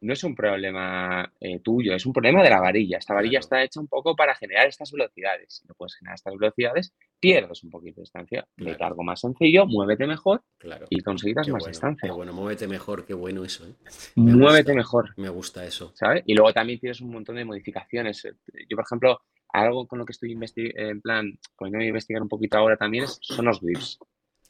No 0.00 0.12
es 0.12 0.22
un 0.22 0.36
problema 0.36 1.32
eh, 1.40 1.58
tuyo, 1.58 1.92
es 1.92 2.06
un 2.06 2.12
problema 2.12 2.40
de 2.40 2.50
la 2.50 2.60
varilla. 2.60 2.98
Esta 2.98 3.14
varilla 3.14 3.40
está 3.40 3.64
hecha 3.64 3.80
un 3.80 3.88
poco 3.88 4.14
para 4.14 4.36
generar 4.36 4.68
estas 4.68 4.92
velocidades. 4.92 5.56
Si 5.56 5.66
no 5.66 5.74
puedes 5.74 5.96
generar 5.96 6.14
estas 6.14 6.34
velocidades, 6.38 6.94
pierdes 7.20 7.62
un 7.64 7.70
poquito 7.70 7.96
de 7.96 8.02
distancia. 8.02 8.46
Claro. 8.56 8.84
algo 8.86 9.02
más 9.02 9.20
sencillo, 9.20 9.66
muévete 9.66 10.06
mejor 10.06 10.42
y 10.90 11.00
conseguirás 11.00 11.48
más 11.48 11.64
distancia. 11.64 12.08
Qué 12.08 12.14
bueno, 12.14 12.32
muévete 12.32 12.66
mejor, 12.66 13.04
qué 13.04 13.14
bueno 13.14 13.44
eso. 13.44 13.66
¿eh? 13.66 13.74
Muévete 14.16 14.74
mejor. 14.74 15.14
Me 15.16 15.28
gusta 15.28 15.64
eso. 15.64 15.92
¿Sabes? 15.94 16.22
Y 16.26 16.34
luego 16.34 16.52
también 16.52 16.78
tienes 16.78 17.00
un 17.00 17.10
montón 17.10 17.36
de 17.36 17.44
modificaciones. 17.44 18.22
Yo, 18.22 18.76
por 18.76 18.84
ejemplo, 18.84 19.20
algo 19.50 19.86
con 19.86 19.98
lo 19.98 20.04
que 20.04 20.12
estoy 20.12 20.32
investigando, 20.32 20.90
en 20.90 21.00
plan, 21.00 21.38
poniendo 21.56 21.84
a 21.84 21.88
investigar 21.88 22.22
un 22.22 22.28
poquito 22.28 22.58
ahora 22.58 22.76
también 22.76 23.06
son 23.06 23.46
los 23.46 23.60
grips. 23.60 23.98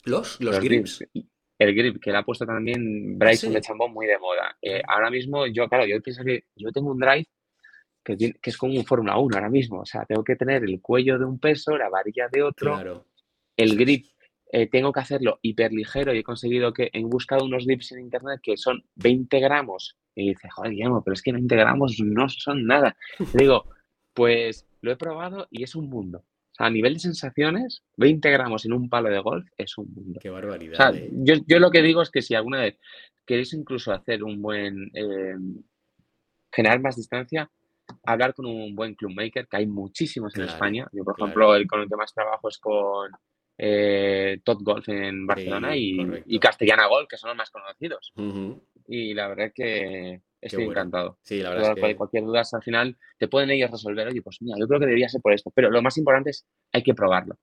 ¿Los? 0.04 0.40
Los, 0.40 0.60
grips. 0.60 1.04
El 1.58 1.74
grip, 1.74 2.00
que 2.00 2.12
le 2.12 2.18
ha 2.18 2.22
puesto 2.22 2.46
también 2.46 3.18
Bryson 3.18 3.52
de 3.52 3.60
Chambón 3.60 3.92
muy 3.92 4.06
de 4.06 4.18
moda. 4.18 4.56
Eh, 4.62 4.80
ahora 4.86 5.10
mismo, 5.10 5.46
yo, 5.46 5.68
claro, 5.68 5.86
yo 5.86 6.00
pienso 6.00 6.22
que 6.22 6.44
yo 6.54 6.70
tengo 6.70 6.90
un 6.90 6.98
drive 6.98 7.26
que, 8.16 8.32
que 8.40 8.50
es 8.50 8.56
como 8.56 8.74
un 8.74 8.84
Fórmula 8.84 9.18
1 9.18 9.36
ahora 9.36 9.50
mismo. 9.50 9.80
O 9.80 9.86
sea, 9.86 10.04
tengo 10.04 10.24
que 10.24 10.36
tener 10.36 10.64
el 10.64 10.80
cuello 10.80 11.18
de 11.18 11.24
un 11.24 11.38
peso, 11.38 11.76
la 11.76 11.88
varilla 11.88 12.28
de 12.30 12.42
otro. 12.42 12.74
Claro. 12.74 13.06
El 13.56 13.76
grip 13.76 14.06
eh, 14.50 14.66
tengo 14.68 14.92
que 14.92 15.00
hacerlo 15.00 15.38
hiperligero 15.42 16.14
y 16.14 16.18
he 16.18 16.22
conseguido 16.22 16.72
que 16.72 16.90
he 16.92 17.02
buscado 17.04 17.44
unos 17.44 17.66
grips 17.66 17.92
en 17.92 18.00
internet 18.00 18.40
que 18.42 18.56
son 18.56 18.82
20 18.96 19.40
gramos. 19.40 19.98
Y 20.14 20.30
dice, 20.30 20.48
joder, 20.50 20.72
Guillermo, 20.72 21.02
pero 21.04 21.14
es 21.14 21.22
que 21.22 21.32
20 21.32 21.54
gramos 21.54 22.00
no 22.00 22.28
son 22.28 22.66
nada. 22.66 22.96
Le 23.34 23.42
digo, 23.42 23.64
pues 24.14 24.66
lo 24.80 24.90
he 24.90 24.96
probado 24.96 25.46
y 25.50 25.64
es 25.64 25.74
un 25.74 25.88
mundo. 25.90 26.18
O 26.18 26.54
sea, 26.54 26.66
a 26.66 26.70
nivel 26.70 26.94
de 26.94 27.00
sensaciones, 27.00 27.84
20 27.96 28.30
gramos 28.30 28.64
en 28.64 28.72
un 28.72 28.88
palo 28.88 29.10
de 29.10 29.20
golf 29.20 29.46
es 29.56 29.76
un 29.76 29.92
mundo. 29.92 30.18
Qué 30.20 30.30
barbaridad. 30.30 30.72
O 30.72 30.76
sea, 30.76 30.90
eh. 31.02 31.10
yo, 31.12 31.34
yo, 31.46 31.58
lo 31.58 31.70
que 31.70 31.82
digo 31.82 32.00
es 32.02 32.10
que 32.10 32.22
si 32.22 32.34
alguna 32.34 32.62
vez 32.62 32.78
queréis 33.26 33.52
incluso 33.52 33.92
hacer 33.92 34.24
un 34.24 34.40
buen. 34.40 34.90
Eh, 34.94 35.36
generar 36.50 36.80
más 36.80 36.96
distancia, 36.96 37.50
hablar 38.04 38.34
con 38.34 38.46
un 38.46 38.74
buen 38.74 38.94
clubmaker, 38.94 39.46
que 39.46 39.56
hay 39.56 39.66
muchísimos 39.66 40.34
en 40.36 40.44
España. 40.44 40.86
Yo, 40.92 41.04
por 41.04 41.14
ejemplo, 41.18 41.54
el 41.54 41.66
con 41.66 41.80
el 41.80 41.88
que 41.88 41.96
más 41.96 42.12
trabajo 42.12 42.48
es 42.48 42.58
con 42.58 43.10
eh, 43.56 44.40
Tot 44.44 44.62
Golf 44.62 44.88
en 44.88 45.26
Barcelona 45.26 45.76
y, 45.76 46.38
Castellana 46.38 46.86
Golf, 46.86 47.08
que 47.08 47.16
son 47.16 47.28
los 47.28 47.36
más 47.36 47.50
conocidos. 47.50 48.12
Y 48.86 49.14
la 49.14 49.28
verdad 49.28 49.46
es 49.46 49.52
que 49.52 50.22
estoy 50.40 50.64
encantado. 50.64 51.18
Sí, 51.22 51.42
la 51.42 51.50
verdad 51.50 51.76
es 51.76 51.84
que... 51.84 51.96
Cualquier 51.96 52.24
duda 52.24 52.42
al 52.50 52.62
final 52.62 52.96
te 53.18 53.28
pueden 53.28 53.50
ellos 53.50 53.70
resolver. 53.70 54.08
Oye, 54.08 54.22
pues 54.22 54.38
mira, 54.40 54.56
yo 54.58 54.66
creo 54.66 54.80
que 54.80 54.86
debería 54.86 55.08
ser 55.08 55.20
por 55.20 55.32
esto. 55.32 55.50
Pero 55.54 55.70
lo 55.70 55.82
más 55.82 55.98
importante 55.98 56.30
es 56.30 56.46
hay 56.72 56.82
que 56.82 56.94
probarlo. 56.94 57.36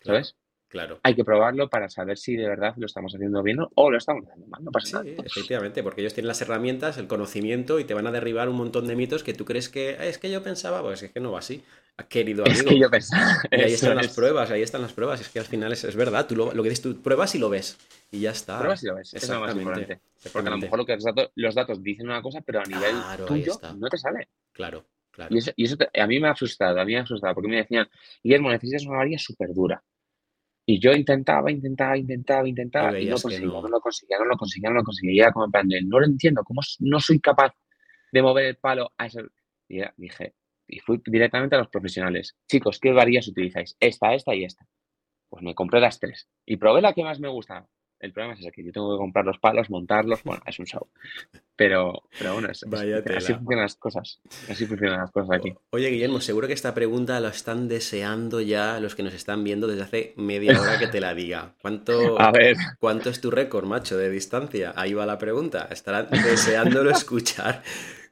¿Sabes? 0.00 0.36
Claro. 0.74 0.98
Hay 1.04 1.14
que 1.14 1.22
probarlo 1.22 1.70
para 1.70 1.88
saber 1.88 2.18
si 2.18 2.34
de 2.34 2.48
verdad 2.48 2.74
lo 2.76 2.86
estamos 2.86 3.14
haciendo 3.14 3.44
bien 3.44 3.58
o 3.76 3.90
lo 3.92 3.96
estamos 3.96 4.24
haciendo 4.26 4.48
mal. 4.48 4.64
No 4.64 4.72
pasa 4.72 5.04
sí, 5.04 5.14
Efectivamente, 5.24 5.84
porque 5.84 6.00
ellos 6.00 6.14
tienen 6.14 6.26
las 6.26 6.42
herramientas, 6.42 6.98
el 6.98 7.06
conocimiento 7.06 7.78
y 7.78 7.84
te 7.84 7.94
van 7.94 8.08
a 8.08 8.10
derribar 8.10 8.48
un 8.48 8.56
montón 8.56 8.88
de 8.88 8.96
mitos 8.96 9.22
que 9.22 9.34
tú 9.34 9.44
crees 9.44 9.68
que 9.68 9.96
es 10.00 10.18
que 10.18 10.32
yo 10.32 10.42
pensaba, 10.42 10.82
pues 10.82 11.00
es 11.04 11.12
que 11.12 11.20
no 11.20 11.30
va 11.30 11.38
así. 11.38 11.62
Querido 12.08 12.42
amigo. 12.44 12.58
Es 12.60 12.64
que 12.64 12.76
yo 12.76 12.90
pensaba. 12.90 13.36
Y 13.52 13.60
ahí 13.60 13.72
están 13.74 13.94
las 13.94 14.12
pruebas, 14.16 14.50
ahí 14.50 14.62
están 14.62 14.82
las 14.82 14.92
pruebas. 14.92 15.20
Es 15.20 15.28
que 15.28 15.38
al 15.38 15.44
final 15.44 15.70
es, 15.70 15.94
verdad, 15.94 16.26
tú 16.26 16.34
lo, 16.34 16.50
que 16.50 16.68
dices, 16.68 16.82
tú 16.82 17.00
pruebas 17.00 17.32
y 17.36 17.38
lo 17.38 17.48
ves. 17.48 17.78
Y 18.10 18.18
ya 18.22 18.32
está. 18.32 18.58
Pruebas 18.58 18.82
y 18.82 18.86
lo 18.88 18.96
ves. 18.96 19.14
Exactamente. 19.14 20.00
Porque 20.32 20.48
a 20.48 20.50
lo 20.50 20.58
mejor 20.58 20.78
lo 20.80 20.86
que 20.86 20.98
los 21.36 21.54
datos, 21.54 21.80
dicen 21.84 22.06
una 22.06 22.20
cosa, 22.20 22.40
pero 22.40 22.58
a 22.58 22.64
nivel 22.64 22.96
tuyo 23.28 23.60
no 23.76 23.88
te 23.88 23.96
sale. 23.96 24.26
Claro. 24.50 24.84
Claro. 25.12 25.32
Y 25.32 25.38
eso, 25.38 25.52
y 25.54 25.66
eso 25.66 25.76
a 25.96 26.06
mí 26.08 26.18
me 26.18 26.26
ha 26.26 26.34
frustrado, 26.34 26.80
a 26.80 26.84
mí 26.84 26.94
me 26.94 26.98
ha 26.98 27.06
frustrado, 27.06 27.36
porque 27.36 27.48
me 27.48 27.58
decían, 27.58 27.88
Guillermo, 28.24 28.50
necesitas 28.50 28.84
una 28.84 28.96
varilla 28.96 29.18
súper 29.20 29.54
dura. 29.54 29.80
Y 30.66 30.80
yo 30.80 30.92
intentaba, 30.92 31.50
intentaba, 31.50 31.96
intentaba, 31.96 32.48
intentaba 32.48 32.98
y, 32.98 33.06
no 33.06 33.16
conseguía, 33.16 33.46
no. 33.46 33.68
lo 33.68 33.80
conseguía, 33.80 34.18
no 34.18 34.24
lo 34.24 34.36
conseguía, 34.36 34.70
no 34.70 34.76
lo 34.76 34.84
conseguía. 34.84 35.32
Como 35.32 35.46
en 35.54 35.88
no 35.88 36.00
lo 36.00 36.06
entiendo, 36.06 36.42
¿cómo 36.42 36.62
no 36.80 37.00
soy 37.00 37.20
capaz 37.20 37.54
de 38.12 38.22
mover 38.22 38.46
el 38.46 38.56
palo 38.56 38.92
a 38.96 39.06
ese... 39.06 39.22
Y 39.68 39.80
dije, 39.96 40.34
y 40.66 40.78
fui 40.80 41.00
directamente 41.04 41.56
a 41.56 41.58
los 41.58 41.68
profesionales. 41.68 42.36
Chicos, 42.48 42.78
¿qué 42.78 42.92
varillas 42.92 43.28
utilizáis? 43.28 43.76
Esta, 43.78 44.14
esta 44.14 44.34
y 44.34 44.44
esta. 44.44 44.66
Pues 45.28 45.42
me 45.42 45.54
compré 45.54 45.80
las 45.80 45.98
tres. 45.98 46.28
Y 46.46 46.56
probé 46.56 46.80
la 46.80 46.94
que 46.94 47.04
más 47.04 47.20
me 47.20 47.28
gusta. 47.28 47.66
El 48.00 48.12
problema 48.12 48.34
es 48.34 48.52
que 48.52 48.64
yo 48.64 48.72
tengo 48.72 48.94
que 48.94 48.98
comprar 48.98 49.24
los 49.24 49.38
palos, 49.38 49.70
montarlos, 49.70 50.22
bueno, 50.24 50.42
es 50.46 50.58
un 50.58 50.66
show. 50.66 50.86
Pero, 51.56 52.02
pero 52.18 52.34
bueno, 52.34 52.48
así 52.50 52.66
funcionan 53.34 53.62
las 53.62 53.76
cosas. 53.76 54.20
Así 54.48 54.66
funcionan 54.66 54.98
las 54.98 55.10
cosas 55.10 55.38
aquí. 55.38 55.54
Oye, 55.70 55.88
Guillermo, 55.88 56.20
seguro 56.20 56.46
que 56.46 56.52
esta 56.52 56.74
pregunta 56.74 57.18
la 57.20 57.28
están 57.28 57.68
deseando 57.68 58.40
ya 58.40 58.80
los 58.80 58.94
que 58.94 59.04
nos 59.04 59.14
están 59.14 59.44
viendo 59.44 59.66
desde 59.66 59.82
hace 59.82 60.14
media 60.16 60.60
hora 60.60 60.78
que 60.78 60.88
te 60.88 61.00
la 61.00 61.14
diga. 61.14 61.54
¿Cuánto, 61.62 61.92
A 62.20 62.30
ver. 62.32 62.56
¿cuánto 62.78 63.08
es 63.08 63.20
tu 63.20 63.30
récord, 63.30 63.64
macho, 63.66 63.96
de 63.96 64.10
distancia? 64.10 64.72
Ahí 64.76 64.92
va 64.92 65.06
la 65.06 65.18
pregunta. 65.18 65.68
Estarán 65.70 66.08
deseándolo 66.10 66.90
escuchar. 66.90 67.62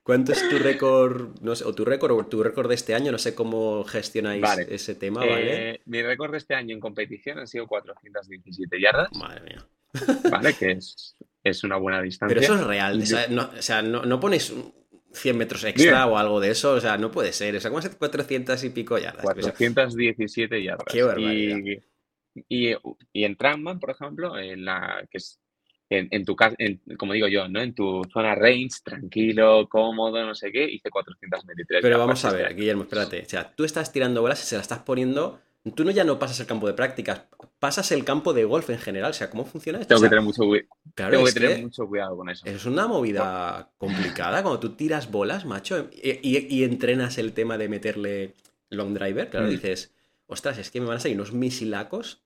¿Cuánto 0.03 0.33
es 0.33 0.49
tu 0.49 0.59
récord, 0.59 1.41
no 1.43 1.55
sé, 1.55 1.65
o 1.65 1.75
tu 1.75 1.85
récord 1.85 2.13
o 2.13 2.27
tu 2.27 2.43
récord 2.43 2.69
de 2.69 2.75
este 2.75 2.95
año? 2.95 3.13
No 3.13 3.19
sé 3.19 3.35
cómo 3.35 3.85
gestionáis 3.85 4.45
ese 4.69 4.97
tema, 4.97 5.21
¿vale? 5.21 5.71
Eh, 5.71 5.81
mi 5.85 6.03
récord 6.03 6.33
de 6.33 6.39
este 6.39 6.55
año 6.55 6.75
en 6.75 6.81
competición 6.81 7.39
han 7.39 7.47
sido 7.47 7.69
417 7.69 8.81
yardas. 8.81 9.11
Madre 9.17 9.41
mía. 9.43 9.67
¿vale? 10.31 10.55
Que 10.55 10.79
es, 11.45 11.65
una 11.65 11.77
buena 11.77 12.03
distancia. 12.03 12.35
Pero 12.35 12.41
eso 12.41 12.61
es 12.61 12.67
real, 12.67 13.01
o 13.01 13.63
sea, 13.63 13.83
no, 13.83 14.03
no, 14.03 14.21
pones 14.21 14.53
100 15.13 15.37
metros 15.37 15.65
extra 15.65 16.07
o 16.07 16.17
algo 16.17 16.41
de 16.41 16.51
eso, 16.51 16.73
o 16.73 16.81
sea, 16.81 16.97
no 16.99 17.11
puede 17.11 17.33
ser. 17.33 17.55
O 17.57 17.61
sea, 17.61 17.71
¿cómo 17.71 17.81
es 17.81 17.89
400 17.89 18.65
y 18.65 18.71
pico 18.71 18.99
yardas? 18.99 19.23
417 19.23 20.63
yardas. 20.63 20.87
Qué 20.91 21.03
barbaridad. 21.03 21.59
Y, 22.49 22.75
y, 23.13 23.25
en 23.25 23.37
Tramman, 23.37 23.79
por 23.79 23.91
ejemplo, 23.91 24.39
en 24.39 24.65
la 24.65 25.07
que 25.11 25.19
es 25.19 25.42
en, 25.99 26.25
tu 26.25 26.35
casa, 26.35 26.57
como 26.99 27.13
digo 27.13 27.29
yo, 27.29 27.49
¿no? 27.49 27.61
En 27.61 27.75
tu 27.75 28.03
zona 28.13 28.35
range, 28.35 28.81
tranquilo, 28.85 29.69
cómodo, 29.69 30.25
no 30.25 30.35
sé 30.35 30.51
qué, 30.51 30.65
hice 30.65 30.91
423. 30.91 31.81
Pero 31.83 31.99
vamos 31.99 32.25
a 32.25 32.33
ver, 32.33 32.55
Guillermo, 32.55 32.83
espérate. 32.83 33.23
O 33.27 33.29
sea, 33.29 33.51
tú 33.55 33.65
estás 33.65 33.93
tirando 33.93 34.23
bolas 34.23 34.43
y 34.43 34.47
se 34.47 34.57
las 34.57 34.63
estás 34.63 34.81
poniendo 34.81 35.41
Tú 35.77 35.85
no 35.85 35.93
ya 35.93 36.03
no 36.03 36.19
pasas 36.19 36.41
el 36.41 36.47
campo 36.47 36.67
de 36.67 36.73
prácticas, 36.73 37.23
pasas 37.61 37.93
el 37.93 38.05
campo 38.05 38.33
de 38.33 38.45
golf 38.45 38.69
en 38.71 38.81
general. 38.81 39.13
O 39.13 39.15
sea, 39.15 39.31
¿cómo 39.31 39.45
funciona 39.45 39.79
esto? 39.79 39.95
Tengo 39.95 40.03
que 40.03 40.09
tener 40.09 40.25
mucho, 40.25 40.43
Tengo 40.97 41.25
que 41.25 41.33
tener 41.33 41.63
mucho 41.63 41.87
cuidado 41.87 42.17
con 42.17 42.29
eso. 42.29 42.45
Es 42.47 42.67
una 42.67 42.89
movida 42.89 43.71
complicada 43.79 44.43
cuando 44.43 44.59
tú 44.59 44.71
tiras 44.75 45.13
bolas, 45.13 45.45
macho, 45.45 45.89
y, 45.93 46.65
entrenas 46.65 47.17
el 47.19 47.33
tema 47.33 47.59
de 47.59 47.69
meterle 47.69 48.35
long 48.71 48.93
driver. 48.93 49.31
Claro, 49.31 49.47
mm. 49.47 49.51
dices, 49.51 49.95
ostras, 50.27 50.59
es 50.59 50.73
que 50.73 50.81
me 50.81 50.89
van 50.89 50.97
a 50.97 51.01
salir 51.01 51.17
unos 51.17 51.33
misilacos 51.33 52.25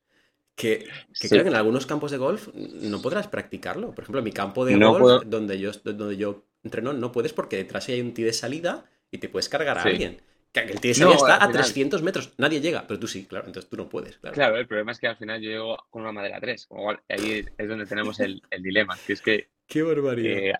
que, 0.57 0.89
creo 1.21 1.43
que 1.43 1.51
en 1.51 1.55
algunos 1.55 1.87
campos 1.87 2.11
de 2.11 2.17
golf 2.17 2.49
no 2.55 3.01
podrás 3.03 3.29
practicarlo. 3.29 3.95
Por 3.95 4.03
ejemplo, 4.03 4.21
en 4.21 4.25
mi 4.25 4.33
campo 4.33 4.65
de 4.65 4.77
golf, 4.77 5.25
donde, 5.27 5.59
yo, 5.61 5.71
donde 5.85 6.17
yo 6.17 6.45
entreno, 6.65 6.95
no 6.95 7.13
puedes 7.13 7.33
porque 7.33 7.57
detrás 7.57 7.89
hay 7.89 8.01
un 8.01 8.15
tee 8.15 8.25
de 8.25 8.33
salida 8.33 8.87
y 9.11 9.19
te 9.19 9.29
puedes 9.29 9.49
cargar 9.49 9.79
a 9.79 9.83
alguien. 9.83 10.21
El 10.55 10.81
tío 10.81 11.13
está 11.13 11.45
a 11.45 11.51
300 11.51 12.03
metros, 12.03 12.33
nadie 12.39 12.63
llega, 12.63 12.87
pero 12.87 12.99
tú 12.99 13.07
sí, 13.07 13.27
claro, 13.27 13.47
entonces 13.47 13.69
tú 13.69 13.77
no 13.77 13.91
puedes. 13.91 14.17
Claro. 14.17 14.57
el 14.57 14.67
problema 14.67 14.93
es 14.93 14.99
que 14.99 15.07
al 15.07 15.19
final 15.19 15.43
yo 15.43 15.51
llego 15.51 15.77
con 15.91 16.01
una 16.01 16.13
madera 16.13 16.41
3, 16.41 16.69
ahí 17.11 17.45
es 17.59 17.69
donde 17.69 17.85
tenemos 17.85 18.19
el, 18.21 18.43
dilema, 18.63 18.97
que 19.07 19.13
es 19.13 19.21
que... 19.21 19.51
¡Qué 19.67 19.83
barbaridad! 19.83 20.39
Eh, 20.39 20.55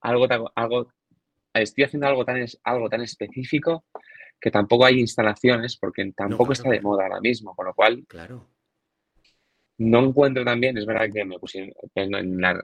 algo, 0.00 0.26
algo, 0.54 0.92
estoy 1.52 1.84
haciendo 1.84 2.06
algo 2.06 2.24
tan, 2.24 2.42
algo 2.64 2.88
tan 2.88 3.02
específico 3.02 3.84
que 4.40 4.50
tampoco 4.50 4.86
hay 4.86 4.98
instalaciones, 4.98 5.76
porque 5.76 6.10
tampoco 6.16 6.54
está 6.54 6.70
de 6.70 6.80
moda 6.80 7.04
ahora 7.04 7.20
mismo, 7.20 7.54
con 7.54 7.66
lo 7.66 7.74
cual... 7.74 8.04
Claro. 8.08 8.48
No 9.78 10.00
encuentro 10.00 10.44
también, 10.44 10.76
es 10.76 10.86
verdad 10.86 11.08
que 11.12 11.24
me 11.24 11.38
pusieron, 11.38 11.72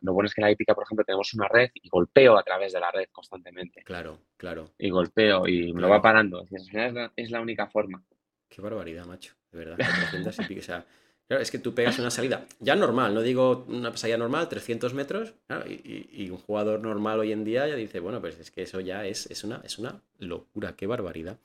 lo 0.03 0.13
bueno 0.13 0.27
es 0.27 0.35
que 0.35 0.41
en 0.41 0.47
la 0.47 0.51
épica, 0.51 0.75
por 0.75 0.85
ejemplo, 0.85 1.05
tenemos 1.05 1.33
una 1.35 1.49
red 1.49 1.71
y 1.75 1.89
golpeo 1.89 2.39
a 2.39 2.43
través 2.43 2.73
de 2.73 2.81
la 2.81 2.91
red 2.91 3.07
constantemente. 3.11 3.83
Claro, 3.83 4.19
claro. 4.37 4.73
Y 4.79 4.91
golpeo 4.91 5.47
y 5.49 5.73
me 5.73 5.81
lo 5.81 5.89
va 5.89 6.03
parando. 6.03 6.47
Es, 6.51 6.73
la, 6.73 7.13
es 7.17 7.31
la 7.31 7.41
única 7.41 7.67
forma. 7.67 8.03
Qué 8.49 8.61
barbaridad, 8.61 9.07
macho. 9.07 9.35
De 9.51 9.59
verdad. 9.59 9.79
o 9.79 10.63
sea, 10.63 10.85
claro, 11.27 11.43
es 11.43 11.51
que 11.51 11.59
tú 11.59 11.75
pegas 11.75 11.99
una 11.99 12.11
salida 12.11 12.45
ya 12.61 12.77
normal, 12.77 13.15
no 13.15 13.23
digo 13.23 13.65
una 13.69 13.97
salida 13.97 14.19
normal, 14.19 14.49
300 14.49 14.93
metros, 14.95 15.35
y, 15.67 16.29
un 16.31 16.39
jugador 16.39 16.81
normal 16.81 17.21
hoy 17.21 17.33
en 17.33 17.45
día 17.45 17.67
ya 17.67 17.75
dice, 17.75 18.01
bueno, 18.01 18.21
pues 18.21 18.39
es 18.39 18.51
que 18.51 18.63
eso 18.63 18.81
ya 18.81 19.07
es, 19.07 19.31
es, 19.31 19.45
una, 19.45 19.63
es 19.65 19.79
una 19.79 20.01
locura, 20.19 20.77
qué 20.77 20.87
barbaridad. 20.87 21.39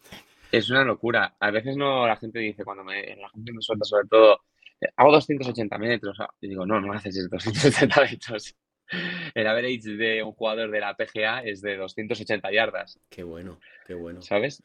Es 0.52 0.70
una 0.70 0.84
locura. 0.84 1.36
A 1.40 1.50
veces 1.50 1.78
no 1.78 2.06
la 2.06 2.18
gente 2.18 2.40
dice, 2.40 2.64
cuando 2.64 2.84
me, 2.84 3.16
la 3.16 3.30
gente 3.30 3.54
me 3.54 3.62
suelta 3.62 3.86
sobre 3.86 4.08
todo 4.08 4.42
hago 4.96 5.12
280 5.12 5.78
metros. 5.78 6.18
Y 6.42 6.50
digo, 6.50 6.66
no, 6.66 6.80
no 6.80 6.94
haces 6.94 7.30
280 7.30 8.02
metros. 8.12 8.56
El 9.34 9.48
average 9.48 9.90
de 9.90 10.24
un 10.24 10.34
jugador 10.34 10.70
de 10.72 10.80
la 10.80 10.96
PGA 10.96 11.40
es 11.44 11.62
de 11.62 11.78
280 11.78 12.52
yardas. 12.52 13.00
Qué 13.10 13.24
bueno, 13.24 13.60
qué 13.88 13.94
bueno. 13.94 14.22
¿Sabes? 14.22 14.62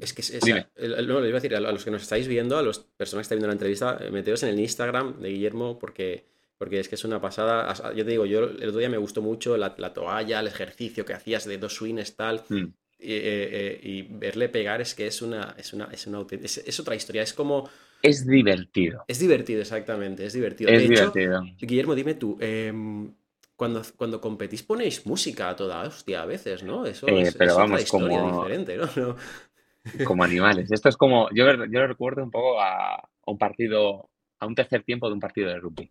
Es 0.00 0.12
que 0.12 0.22
es, 0.22 1.06
no, 1.06 1.20
le 1.20 1.28
iba 1.28 1.38
a 1.38 1.40
decir 1.40 1.54
a 1.54 1.60
los 1.60 1.84
que 1.84 1.90
nos 1.90 2.02
estáis 2.02 2.26
viendo, 2.26 2.58
a 2.58 2.62
las 2.62 2.78
personas 2.78 3.22
que 3.22 3.34
están 3.34 3.36
viendo 3.36 3.48
la 3.48 3.54
entrevista, 3.54 3.98
eh, 4.00 4.10
meteos 4.10 4.42
en 4.42 4.50
el 4.50 4.60
Instagram 4.60 5.20
de 5.20 5.30
Guillermo 5.30 5.78
porque, 5.78 6.26
porque 6.58 6.80
es 6.80 6.88
que 6.88 6.94
es 6.94 7.04
una 7.04 7.20
pasada. 7.20 7.72
Yo 7.94 8.04
te 8.04 8.10
digo, 8.10 8.26
yo 8.26 8.44
el 8.44 8.68
otro 8.68 8.78
día 8.78 8.88
me 8.88 8.98
gustó 8.98 9.22
mucho 9.22 9.56
la, 9.56 9.74
toalla, 9.74 10.40
el 10.40 10.46
ejercicio 10.46 11.04
que 11.04 11.14
hacías 11.14 11.44
de 11.44 11.58
dos 11.58 11.74
swings, 11.74 12.16
tal. 12.16 12.44
Mm. 12.48 12.64
Eh, 13.06 13.50
eh, 13.52 13.80
y, 13.82 14.02
verle 14.02 14.48
pegar 14.48 14.80
es 14.80 14.94
que 14.94 15.06
es 15.06 15.20
una, 15.20 15.54
es 15.58 15.74
una, 15.74 15.88
es, 15.92 16.06
una, 16.06 16.24
es 16.30 16.80
otra 16.80 16.94
historia. 16.94 17.22
Es 17.22 17.34
como 17.34 17.68
es 18.04 18.26
divertido. 18.26 19.04
Es 19.08 19.18
divertido, 19.18 19.62
exactamente, 19.62 20.26
es 20.26 20.34
divertido. 20.34 20.70
Es 20.70 20.88
divertido. 20.88 21.42
Guillermo, 21.58 21.94
dime 21.94 22.14
tú, 22.14 22.36
em, 22.38 23.10
cuando, 23.56 23.82
cuando 23.96 24.20
competís 24.20 24.62
ponéis 24.62 25.06
música 25.06 25.48
a 25.48 25.56
toda 25.56 25.82
hostia 25.82 26.22
a 26.22 26.26
veces, 26.26 26.62
¿no? 26.62 26.84
Eso 26.84 27.08
eh, 27.08 27.22
es, 27.22 27.34
pero 27.34 27.56
vamos, 27.56 27.90
como... 27.90 28.42
diferente, 28.42 28.76
¿no? 28.96 29.16
como 30.04 30.22
animales. 30.22 30.70
Esto 30.70 30.90
es 30.90 30.96
como, 30.96 31.30
yo, 31.30 31.46
yo 31.46 31.80
lo 31.80 31.86
recuerdo 31.86 32.22
un 32.22 32.30
poco 32.30 32.60
a, 32.60 33.08
un 33.26 33.38
partido, 33.38 34.10
a 34.38 34.46
un 34.46 34.54
tercer 34.54 34.82
tiempo 34.82 35.08
de 35.08 35.14
un 35.14 35.20
partido 35.20 35.48
de 35.48 35.58
rugby. 35.58 35.90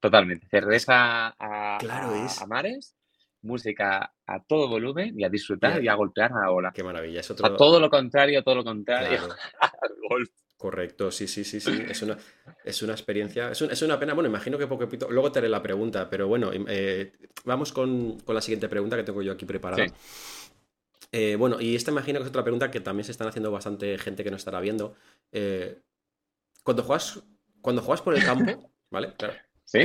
Totalmente. 0.00 0.48
Cerveza 0.48 1.28
a, 1.38 1.78
a, 1.78 2.46
mares, 2.46 2.96
música 3.42 4.12
a 4.26 4.42
todo 4.42 4.68
volumen 4.68 5.18
y 5.18 5.24
a 5.24 5.28
disfrutar 5.28 5.82
y 5.82 5.88
a 5.88 5.94
golpear 5.94 6.32
a 6.32 6.46
la 6.46 6.50
bola. 6.50 6.72
Qué 6.72 6.82
maravilla. 6.82 7.20
Es 7.20 7.30
otro... 7.30 7.46
A 7.46 7.56
todo 7.56 7.78
lo 7.78 7.90
contrario, 7.90 8.42
todo 8.42 8.56
lo 8.56 8.64
contrario 8.64 9.20
al 9.60 9.90
golf. 10.08 10.30
Correcto, 10.56 11.10
sí, 11.10 11.28
sí, 11.28 11.44
sí, 11.44 11.60
sí. 11.60 11.84
Es 11.88 12.00
una, 12.00 12.16
es 12.64 12.80
una 12.80 12.92
experiencia. 12.92 13.50
Es, 13.50 13.82
una 13.82 14.00
pena. 14.00 14.14
Bueno, 14.14 14.30
imagino 14.30 14.56
que 14.56 14.66
poco 14.66 14.86
poquito. 14.86 15.10
Luego 15.10 15.30
te 15.30 15.40
haré 15.40 15.50
la 15.50 15.62
pregunta, 15.62 16.08
pero 16.08 16.28
bueno, 16.28 16.50
eh, 16.52 17.12
vamos 17.44 17.72
con, 17.72 18.16
la 18.26 18.40
siguiente 18.40 18.68
pregunta 18.68 18.96
que 18.96 19.02
tengo 19.02 19.20
yo 19.20 19.32
aquí 19.32 19.44
preparada. 19.44 19.86
Eh, 21.12 21.36
bueno, 21.36 21.60
y 21.60 21.76
esta 21.76 21.90
imagino 21.90 22.18
que 22.18 22.24
es 22.24 22.30
otra 22.30 22.42
pregunta 22.42 22.70
que 22.70 22.80
también 22.80 23.04
se 23.04 23.12
están 23.12 23.28
haciendo 23.28 23.50
bastante 23.50 23.98
gente 23.98 24.24
que 24.24 24.30
no 24.30 24.36
estará 24.36 24.60
viendo. 24.60 24.94
Eh, 25.30 25.78
cuando 26.62 26.82
juegas, 26.82 27.22
cuando 27.60 27.82
juegas 27.82 28.00
por 28.00 28.14
el 28.14 28.24
campo, 28.24 28.72
¿vale? 28.90 29.12
Claro. 29.18 29.34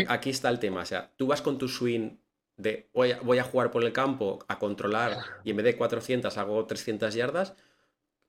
Aquí 0.08 0.30
está 0.30 0.50
el 0.50 0.60
tema. 0.60 0.82
O 0.82 0.86
sea, 0.86 1.12
tú 1.18 1.28
vas 1.28 1.42
con 1.42 1.58
tu 1.58 1.68
swing 1.68 2.18
de 2.56 2.90
voy 2.94 3.12
a, 3.12 3.20
voy 3.20 3.40
a 3.40 3.44
jugar 3.44 3.72
por 3.72 3.84
el 3.84 3.92
campo 3.92 4.40
a 4.48 4.58
controlar 4.58 5.18
y 5.44 5.50
en 5.50 5.58
vez 5.58 5.66
de 5.66 5.76
400 5.76 6.38
hago 6.38 6.66
300 6.66 7.14
yardas 7.14 7.56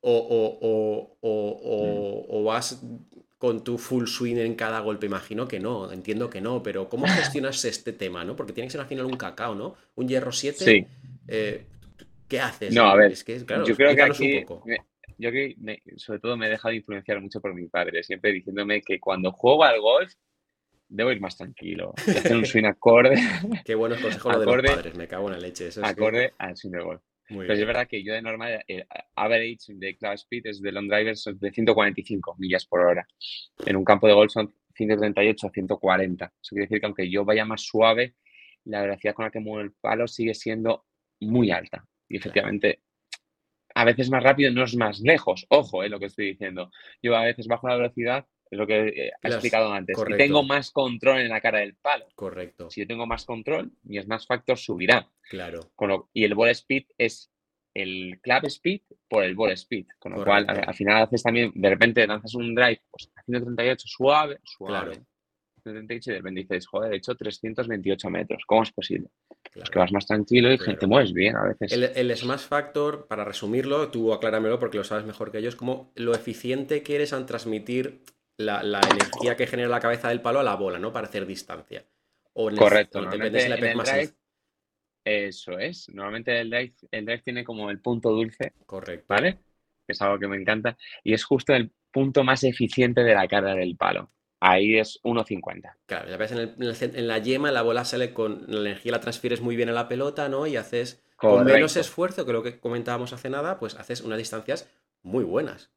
o, 0.02 1.16
o, 1.20 2.44
vas 2.44 2.82
con 3.38 3.64
tu 3.64 3.78
full 3.78 4.06
swing 4.06 4.36
en 4.36 4.54
cada 4.54 4.80
golpe. 4.80 5.06
Imagino 5.06 5.48
que 5.48 5.60
no, 5.60 5.90
entiendo 5.92 6.28
que 6.30 6.40
no, 6.40 6.62
pero 6.62 6.88
¿cómo 6.88 7.06
gestionas 7.08 7.64
este 7.64 7.92
tema? 7.92 8.24
¿no? 8.24 8.36
Porque 8.36 8.52
tiene 8.52 8.68
que 8.68 8.72
ser 8.72 8.80
al 8.80 8.86
final 8.86 9.06
un 9.06 9.16
cacao, 9.16 9.54
¿no? 9.54 9.74
Un 9.94 10.08
hierro 10.08 10.32
7. 10.32 10.64
Sí. 10.64 10.86
Eh, 11.28 11.64
¿Qué 12.28 12.40
haces? 12.40 12.74
No, 12.74 12.84
a 12.84 12.96
ver, 12.96 13.12
yo 13.12 13.76
creo 13.76 13.94
que 13.94 14.02
aquí, 14.02 14.44
yo 15.18 15.30
que 15.30 15.54
sobre 15.96 16.18
todo 16.18 16.36
me 16.36 16.46
he 16.46 16.50
dejado 16.50 16.74
influenciar 16.74 17.20
mucho 17.20 17.40
por 17.40 17.54
mi 17.54 17.68
padre, 17.68 18.02
siempre 18.02 18.32
diciéndome 18.32 18.80
que 18.80 18.98
cuando 18.98 19.32
juego 19.32 19.64
al 19.64 19.80
golf 19.80 20.12
debo 20.88 21.12
ir 21.12 21.20
más 21.20 21.36
tranquilo, 21.36 21.92
hacer 21.96 22.34
un 22.34 22.46
swing 22.46 22.64
acorde. 22.66 23.16
Qué 23.64 23.74
buenos 23.74 24.00
consejos 24.00 24.38
de 24.40 24.46
los 24.46 24.62
padres, 24.62 24.94
me 24.94 25.06
cago 25.06 25.26
en 25.28 25.34
la 25.34 25.38
leche. 25.40 25.68
acorde 25.82 26.32
al 26.38 26.56
swing 26.56 26.72
de 26.72 26.82
golf. 26.82 27.02
Pero 27.38 27.52
es 27.52 27.66
verdad 27.66 27.88
que 27.88 28.02
yo 28.02 28.12
de 28.14 28.22
normal, 28.22 28.64
el 28.66 28.86
average 29.16 29.74
de 29.74 29.96
club 29.96 30.12
speed 30.12 30.46
es 30.46 30.60
de 30.60 30.72
long 30.72 30.88
drivers 30.88 31.28
de 31.34 31.50
145 31.50 32.36
millas 32.38 32.66
por 32.66 32.80
hora. 32.80 33.06
En 33.66 33.76
un 33.76 33.84
campo 33.84 34.06
de 34.06 34.14
golf 34.14 34.32
son 34.32 34.54
138 34.74 35.46
a 35.46 35.50
140. 35.50 36.24
Eso 36.24 36.32
quiere 36.50 36.66
decir 36.66 36.80
que 36.80 36.86
aunque 36.86 37.10
yo 37.10 37.24
vaya 37.24 37.44
más 37.44 37.62
suave, 37.62 38.14
la 38.64 38.82
velocidad 38.82 39.14
con 39.14 39.24
la 39.24 39.30
que 39.30 39.40
muevo 39.40 39.60
el 39.60 39.72
palo 39.72 40.06
sigue 40.06 40.34
siendo 40.34 40.86
muy 41.20 41.50
alta. 41.50 41.84
Y 42.08 42.16
efectivamente, 42.16 42.80
a 43.74 43.84
veces 43.84 44.10
más 44.10 44.22
rápido 44.22 44.50
no 44.52 44.64
es 44.64 44.76
más 44.76 45.00
lejos. 45.00 45.46
Ojo, 45.48 45.82
es 45.82 45.90
lo 45.90 45.98
que 45.98 46.06
estoy 46.06 46.26
diciendo. 46.26 46.70
Yo 47.02 47.16
a 47.16 47.24
veces 47.24 47.46
bajo 47.46 47.68
la 47.68 47.76
velocidad 47.76 48.26
es 48.52 48.58
lo 48.58 48.66
que 48.66 48.88
he 48.88 49.12
explicado 49.22 49.72
antes. 49.72 49.96
Y 50.06 50.16
tengo 50.18 50.42
más 50.42 50.70
control 50.70 51.20
en 51.20 51.30
la 51.30 51.40
cara 51.40 51.60
del 51.60 51.74
palo. 51.74 52.06
Correcto. 52.14 52.70
Si 52.70 52.82
yo 52.82 52.86
tengo 52.86 53.06
más 53.06 53.24
control, 53.24 53.72
mi 53.84 53.98
smash 53.98 54.26
factor 54.26 54.58
subirá. 54.58 55.08
Claro. 55.30 55.70
y 56.12 56.24
el 56.24 56.34
ball 56.34 56.50
speed 56.50 56.84
es 56.98 57.32
el 57.72 58.20
club 58.20 58.44
speed 58.44 58.82
por 59.08 59.24
el 59.24 59.34
ball 59.34 59.52
speed. 59.52 59.86
Con 59.98 60.12
lo 60.12 60.22
cual, 60.22 60.44
al, 60.48 60.74
final 60.74 61.02
haces 61.02 61.22
también, 61.22 61.50
de 61.54 61.70
repente 61.70 62.06
lanzas 62.06 62.34
un 62.34 62.54
drive 62.54 62.82
pues, 62.90 63.10
a 63.16 63.22
138 63.22 63.88
suave, 63.88 64.38
suave. 64.44 64.92
Claro. 64.92 65.06
138 65.62 66.10
y 66.10 66.12
de 66.12 66.18
repente 66.18 66.40
dices, 66.42 66.66
joder, 66.66 66.92
he 66.92 66.96
hecho 66.96 67.14
328 67.14 68.10
metros. 68.10 68.42
¿Cómo 68.46 68.64
es 68.64 68.72
posible? 68.72 69.08
Pues 69.54 69.70
que 69.70 69.78
vas 69.78 69.92
más 69.92 70.06
tranquilo 70.06 70.52
y 70.52 70.58
te 70.58 70.86
mueves 70.86 71.14
bien 71.14 71.36
a 71.36 71.44
veces. 71.44 71.72
El, 71.72 71.84
el, 71.84 72.14
Smash 72.14 72.40
Factor, 72.40 73.06
para 73.06 73.24
resumirlo, 73.24 73.88
tú 73.88 74.12
acláramelo 74.12 74.58
porque 74.58 74.76
lo 74.76 74.84
sabes 74.84 75.06
mejor 75.06 75.32
que 75.32 75.40
yo, 75.40 75.48
es 75.48 75.56
como 75.56 75.90
lo 75.94 76.14
eficiente 76.14 76.82
que 76.82 76.96
eres 76.96 77.14
al 77.14 77.24
transmitir 77.24 78.02
la, 78.46 78.80
energía 78.90 79.36
que 79.36 79.46
genera 79.46 79.68
la 79.68 79.80
cabeza 79.80 80.08
del 80.08 80.20
palo 80.20 80.40
a 80.40 80.44
la 80.44 80.56
bola, 80.56 80.78
¿no? 80.78 80.92
Para 80.92 81.06
hacer 81.06 81.26
distancia. 81.26 81.84
Correcto. 82.32 83.00
Eso 85.04 85.58
es. 85.58 85.88
Normalmente 85.88 86.40
el 86.40 86.50
drive, 86.50 86.74
el 86.90 87.04
drive 87.04 87.22
tiene 87.22 87.44
como 87.44 87.70
el 87.70 87.80
punto 87.80 88.10
dulce. 88.10 88.52
Correcto. 88.66 89.06
¿Vale? 89.08 89.38
Que 89.86 89.92
es 89.92 90.02
algo 90.02 90.18
que 90.18 90.28
me 90.28 90.36
encanta. 90.36 90.76
Y 91.02 91.12
es 91.12 91.24
justo 91.24 91.54
el 91.54 91.72
punto 91.90 92.24
más 92.24 92.44
eficiente 92.44 93.02
de 93.02 93.14
la 93.14 93.26
carga 93.26 93.54
del 93.54 93.76
palo. 93.76 94.10
Ahí 94.40 94.78
es 94.78 95.00
1.50. 95.04 95.76
Claro, 95.86 96.08
ya 96.08 96.16
ves 96.16 96.32
en, 96.32 96.56
en, 96.58 97.06
la 97.06 97.18
yema 97.18 97.52
la 97.52 97.62
bola 97.62 97.84
sale 97.84 98.12
con 98.12 98.44
la 98.48 98.60
energía, 98.60 98.90
la 98.90 99.00
transfieres 99.00 99.40
muy 99.40 99.54
bien 99.54 99.68
a 99.68 99.72
la 99.72 99.86
pelota, 99.86 100.28
¿no? 100.28 100.48
Y 100.48 100.56
haces 100.56 101.04
con 101.16 101.44
menos 101.44 101.76
esfuerzo 101.76 102.26
que 102.26 102.32
lo 102.32 102.42
que 102.42 102.58
comentábamos 102.58 103.12
hace 103.12 103.30
nada, 103.30 103.60
pues 103.60 103.76
haces 103.76 104.00
unas 104.00 104.18
distancias 104.18 104.68
muy 105.02 105.22
buenas. 105.22 105.70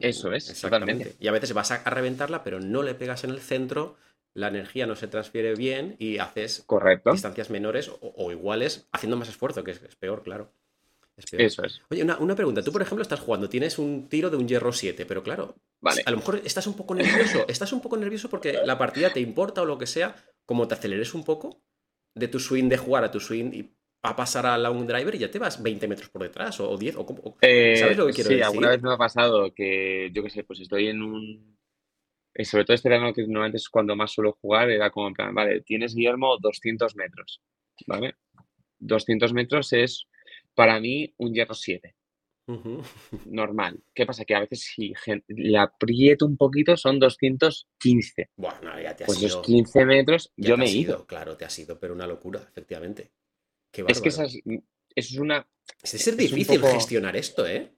Eso 0.00 0.32
es, 0.32 0.50
Exactamente. 0.50 1.14
Y 1.20 1.28
a 1.28 1.32
veces 1.32 1.52
vas 1.52 1.70
a, 1.70 1.82
reventarla, 1.84 2.42
pero 2.42 2.60
no 2.60 2.82
le 2.82 2.94
pegas 2.94 3.24
en 3.24 3.30
el 3.30 3.40
centro, 3.40 3.96
la 4.34 4.48
energía 4.48 4.86
no 4.86 4.96
se 4.96 5.06
transfiere 5.06 5.54
bien 5.54 5.96
y 5.98 6.18
haces 6.18 6.64
Correcto. 6.66 7.12
distancias 7.12 7.50
menores 7.50 7.90
o, 8.00 8.30
iguales 8.30 8.86
haciendo 8.92 9.16
más 9.16 9.28
esfuerzo, 9.28 9.64
que 9.64 9.72
es, 9.72 9.80
peor, 9.96 10.22
claro. 10.22 10.52
Eso 11.16 11.64
es. 11.64 11.80
Oye, 11.88 12.02
una, 12.02 12.34
pregunta. 12.34 12.62
Tú, 12.62 12.72
por 12.72 12.82
ejemplo, 12.82 13.02
estás 13.02 13.20
jugando, 13.20 13.48
tienes 13.48 13.78
un 13.78 14.08
tiro 14.08 14.28
de 14.28 14.36
un 14.36 14.46
hierro 14.46 14.72
7, 14.72 15.06
pero 15.06 15.22
claro, 15.22 15.56
vale. 15.80 16.02
a 16.04 16.10
lo 16.10 16.18
mejor 16.18 16.42
estás 16.44 16.66
un 16.66 16.74
poco 16.74 16.94
nervioso. 16.94 17.44
Estás 17.48 17.72
un 17.72 17.80
poco 17.80 17.96
nervioso 17.96 18.28
porque 18.28 18.60
la 18.64 18.76
partida 18.76 19.12
te 19.12 19.20
importa 19.20 19.62
o 19.62 19.64
lo 19.64 19.78
que 19.78 19.86
sea, 19.86 20.14
como 20.44 20.68
te 20.68 20.74
aceleres 20.74 21.14
un 21.14 21.24
poco 21.24 21.62
de 22.16 22.28
tu 22.28 22.40
swing 22.40 22.68
de 22.68 22.78
jugar 22.78 23.04
a 23.04 23.10
tu 23.10 23.20
swing 23.20 23.52
y 23.52 23.75
a 24.10 24.16
pasar 24.16 24.46
a 24.46 24.58
la 24.58 24.70
un 24.70 24.86
driver 24.86 25.14
y 25.14 25.18
ya 25.18 25.30
te 25.30 25.38
vas 25.38 25.62
20 25.62 25.88
metros 25.88 26.08
por 26.10 26.22
detrás 26.22 26.60
o 26.60 26.76
10 26.76 26.96
o, 26.96 27.36
eh, 27.40 27.76
¿Sabes 27.76 27.96
lo 27.96 28.06
que 28.06 28.12
quiero 28.12 28.30
decir? 28.30 28.38
Sí, 28.38 28.42
alguna 28.42 28.70
vez 28.70 28.82
me 28.82 28.92
ha 28.92 28.96
pasado 28.96 29.52
que, 29.54 30.10
yo 30.12 30.22
qué 30.22 30.30
sé, 30.30 30.44
pues 30.44 30.60
estoy 30.60 30.88
en 30.88 31.02
un... 31.02 31.56
Eh, 32.34 32.44
sobre 32.44 32.64
todo 32.64 32.74
este 32.74 32.88
verano, 32.88 33.14
que 33.14 33.22
normalmente 33.22 33.56
es 33.56 33.68
cuando 33.68 33.96
más 33.96 34.12
suelo 34.12 34.32
jugar, 34.40 34.70
era 34.70 34.90
como 34.90 35.08
en 35.08 35.14
plan, 35.14 35.34
vale, 35.34 35.62
tienes 35.62 35.94
Guillermo 35.94 36.36
200 36.38 36.94
metros, 36.96 37.40
¿vale? 37.86 38.16
200 38.78 39.32
metros 39.32 39.72
es 39.72 40.06
para 40.54 40.78
mí 40.80 41.14
un 41.16 41.32
hierro 41.32 41.54
7. 41.54 41.94
Normal. 43.24 43.82
¿Qué 43.92 44.06
pasa? 44.06 44.24
Que 44.24 44.34
a 44.36 44.40
veces 44.40 44.60
si 44.60 44.92
le 45.28 45.58
aprieto 45.58 46.26
un 46.26 46.36
poquito 46.36 46.76
son 46.76 47.00
215. 47.00 48.30
Bueno, 48.36 48.80
ya 48.80 48.94
te 48.94 49.04
has 49.04 49.06
pues 49.06 49.22
los 49.22 49.38
15 49.38 49.84
metros 49.84 50.32
yo 50.36 50.56
me 50.56 50.66
he 50.66 50.70
ido. 50.70 51.06
Claro, 51.06 51.36
te 51.36 51.44
has 51.44 51.58
ido, 51.58 51.80
pero 51.80 51.94
una 51.94 52.06
locura, 52.06 52.40
efectivamente 52.48 53.10
es 53.86 54.00
que 54.00 54.08
esa 54.08 54.24
es, 54.24 54.40
es 54.94 55.18
una. 55.18 55.46
Es 55.82 56.16
difícil 56.16 56.60
gestionar 56.62 57.16
esto, 57.16 57.46
¿eh? 57.46 57.72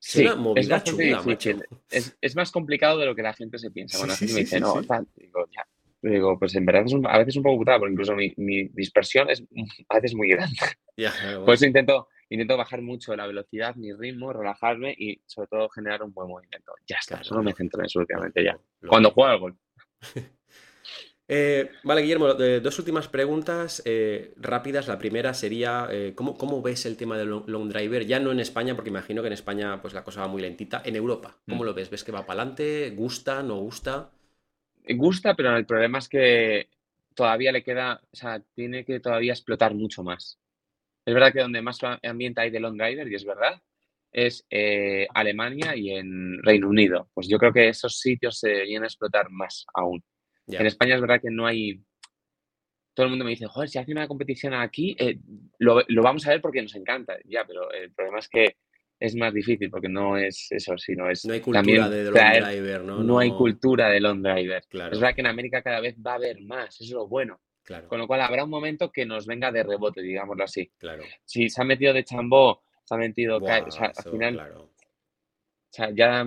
Es 0.00 0.12
sí, 0.12 0.26
es 0.56 0.68
bastante 0.68 1.02
difícil. 1.02 1.64
Es, 1.90 2.36
más 2.36 2.52
complicado 2.52 2.98
de 2.98 3.06
lo 3.06 3.14
que 3.14 3.22
la 3.22 3.34
gente 3.34 3.58
se 3.58 3.70
piensa. 3.70 3.98
Bueno, 3.98 4.12
la 4.12 4.16
gente 4.16 4.34
me 4.34 4.40
dice, 4.40 4.60
no, 4.60 4.80
digo, 5.16 5.46
ya. 5.50 5.66
Digo, 6.00 6.38
pues 6.38 6.54
en 6.54 6.64
verdad 6.64 6.84
es 6.86 6.94
a 6.94 7.18
veces 7.18 7.36
un 7.36 7.42
poco 7.42 7.58
putada, 7.58 7.80
porque 7.80 7.92
incluso 7.92 8.14
mi, 8.14 8.68
dispersión 8.68 9.28
es 9.30 9.42
a 9.88 9.96
veces 9.96 10.14
muy 10.14 10.28
grande. 10.28 10.56
Por 11.44 11.54
eso 11.54 11.66
intento, 11.66 12.08
intento 12.28 12.56
bajar 12.56 12.82
mucho 12.82 13.16
la 13.16 13.26
velocidad, 13.26 13.74
mi 13.74 13.92
ritmo, 13.92 14.32
relajarme 14.32 14.94
y 14.96 15.20
sobre 15.26 15.48
todo 15.48 15.68
generar 15.68 16.04
un 16.04 16.12
buen 16.12 16.28
movimiento. 16.28 16.72
Ya 16.86 16.98
está, 17.00 17.24
solo 17.24 17.42
me 17.42 17.52
centro 17.52 17.80
en 17.80 17.86
eso 17.86 17.98
últimamente 17.98 18.44
ya. 18.44 18.56
Cuando 18.86 19.10
juego 19.10 19.30
al 19.30 19.38
gol. 19.40 19.58
Eh, 21.30 21.70
vale, 21.84 22.00
Guillermo, 22.00 22.32
dos 22.32 22.78
últimas 22.78 23.06
preguntas 23.06 23.82
eh, 23.84 24.32
rápidas. 24.38 24.88
La 24.88 24.98
primera 24.98 25.34
sería, 25.34 25.86
eh, 25.90 26.14
¿cómo, 26.14 26.62
ves 26.62 26.86
el 26.86 26.96
tema 26.96 27.18
del 27.18 27.28
long, 27.28 27.68
driver? 27.68 28.06
Ya 28.06 28.18
no 28.18 28.32
en 28.32 28.40
España, 28.40 28.74
porque 28.74 28.88
imagino 28.88 29.20
que 29.20 29.26
en 29.26 29.34
España 29.34 29.80
pues 29.82 29.92
la 29.92 30.04
cosa 30.04 30.22
va 30.22 30.28
muy 30.28 30.40
lentita. 30.40 30.80
En 30.84 30.96
Europa, 30.96 31.36
¿cómo 31.46 31.62
mm. 31.62 31.66
lo 31.66 31.74
ves? 31.74 31.90
¿Ves 31.90 32.02
que 32.02 32.12
va 32.12 32.24
para 32.24 32.40
adelante? 32.40 32.90
¿Gusta? 32.96 33.42
¿No 33.42 33.56
gusta? 33.56 34.10
Gusta, 34.88 35.34
pero 35.34 35.54
el 35.54 35.66
problema 35.66 35.98
es 35.98 36.08
que 36.08 36.70
todavía 37.14 37.52
le 37.52 37.62
queda, 37.62 38.00
o 38.10 38.16
sea, 38.16 38.40
tiene 38.54 38.86
que 38.86 39.00
todavía 39.00 39.34
explotar 39.34 39.74
mucho 39.74 40.02
más. 40.02 40.38
Es 41.04 41.12
verdad 41.12 41.32
que 41.32 41.40
donde 41.40 41.60
más 41.60 41.78
ambiente 42.02 42.40
hay 42.40 42.50
de 42.50 42.60
long 42.60 42.78
driver, 42.78 43.06
y 43.06 43.14
es 43.14 43.24
verdad, 43.24 43.60
es 44.12 44.46
Alemania 45.14 45.76
y 45.76 45.90
en 45.90 46.42
Reino 46.42 46.68
Unido. 46.68 47.10
Pues 47.12 47.28
yo 47.28 47.38
creo 47.38 47.52
que 47.52 47.68
esos 47.68 47.98
sitios 47.98 48.38
se 48.38 48.48
deberían 48.48 48.84
explotar 48.84 49.28
más 49.30 49.66
aún. 49.74 50.02
En 50.48 50.66
España 50.66 50.94
es 50.94 51.00
verdad 51.00 51.20
que 51.20 51.30
no 51.30 51.46
hay. 51.46 51.80
Todo 52.94 53.06
el 53.06 53.10
mundo 53.10 53.24
me 53.24 53.30
dice, 53.30 53.46
joder, 53.46 53.68
si 53.68 53.78
hace 53.78 53.92
una 53.92 54.08
competición 54.08 54.54
aquí, 54.54 54.96
eh, 54.98 55.18
lo, 55.58 55.82
vamos 56.02 56.26
a 56.26 56.30
ver 56.30 56.40
porque 56.40 56.62
nos 56.62 56.74
encanta. 56.74 57.16
Ya, 57.24 57.44
pero 57.46 57.70
el 57.72 57.92
problema 57.92 58.18
es 58.18 58.28
que 58.28 58.56
es 58.98 59.14
más 59.14 59.32
difícil 59.32 59.70
porque 59.70 59.88
no 59.88 60.16
es 60.16 60.48
eso, 60.50 60.76
sino 60.76 61.08
es. 61.08 61.24
No 61.24 61.34
hay 61.34 61.40
cultura 61.40 61.88
de 61.88 62.04
long 62.04 62.14
driver, 62.14 62.82
¿no? 62.82 63.02
¿no? 63.02 63.18
hay 63.18 63.30
cultura 63.30 63.88
de 63.88 64.00
long 64.00 64.22
driver. 64.22 64.64
Claro. 64.68 64.92
Es 64.92 65.00
verdad 65.00 65.14
que 65.14 65.20
en 65.20 65.28
América 65.28 65.62
cada 65.62 65.80
vez 65.80 65.96
va 66.04 66.12
a 66.12 66.16
haber 66.16 66.40
más, 66.42 66.74
eso 66.74 66.84
es 66.84 66.90
lo 66.90 67.06
bueno. 67.06 67.40
Claro. 67.62 67.86
Con 67.86 67.98
lo 67.98 68.06
cual 68.06 68.22
habrá 68.22 68.44
un 68.44 68.50
momento 68.50 68.90
que 68.90 69.04
nos 69.04 69.26
venga 69.26 69.52
de 69.52 69.62
rebote, 69.62 70.00
digámoslo 70.00 70.42
así. 70.42 70.72
Claro. 70.78 71.04
Si 71.24 71.50
se 71.50 71.60
ha 71.60 71.64
metido 71.64 71.92
de 71.92 72.02
chambó, 72.02 72.62
se 72.82 72.94
ha 72.94 72.98
metido. 72.98 73.36
o 73.36 73.70
sea, 73.70 73.92
al 73.94 74.10
final. 74.10 74.38
O 74.40 74.70
sea, 75.70 75.90
ya 75.94 76.26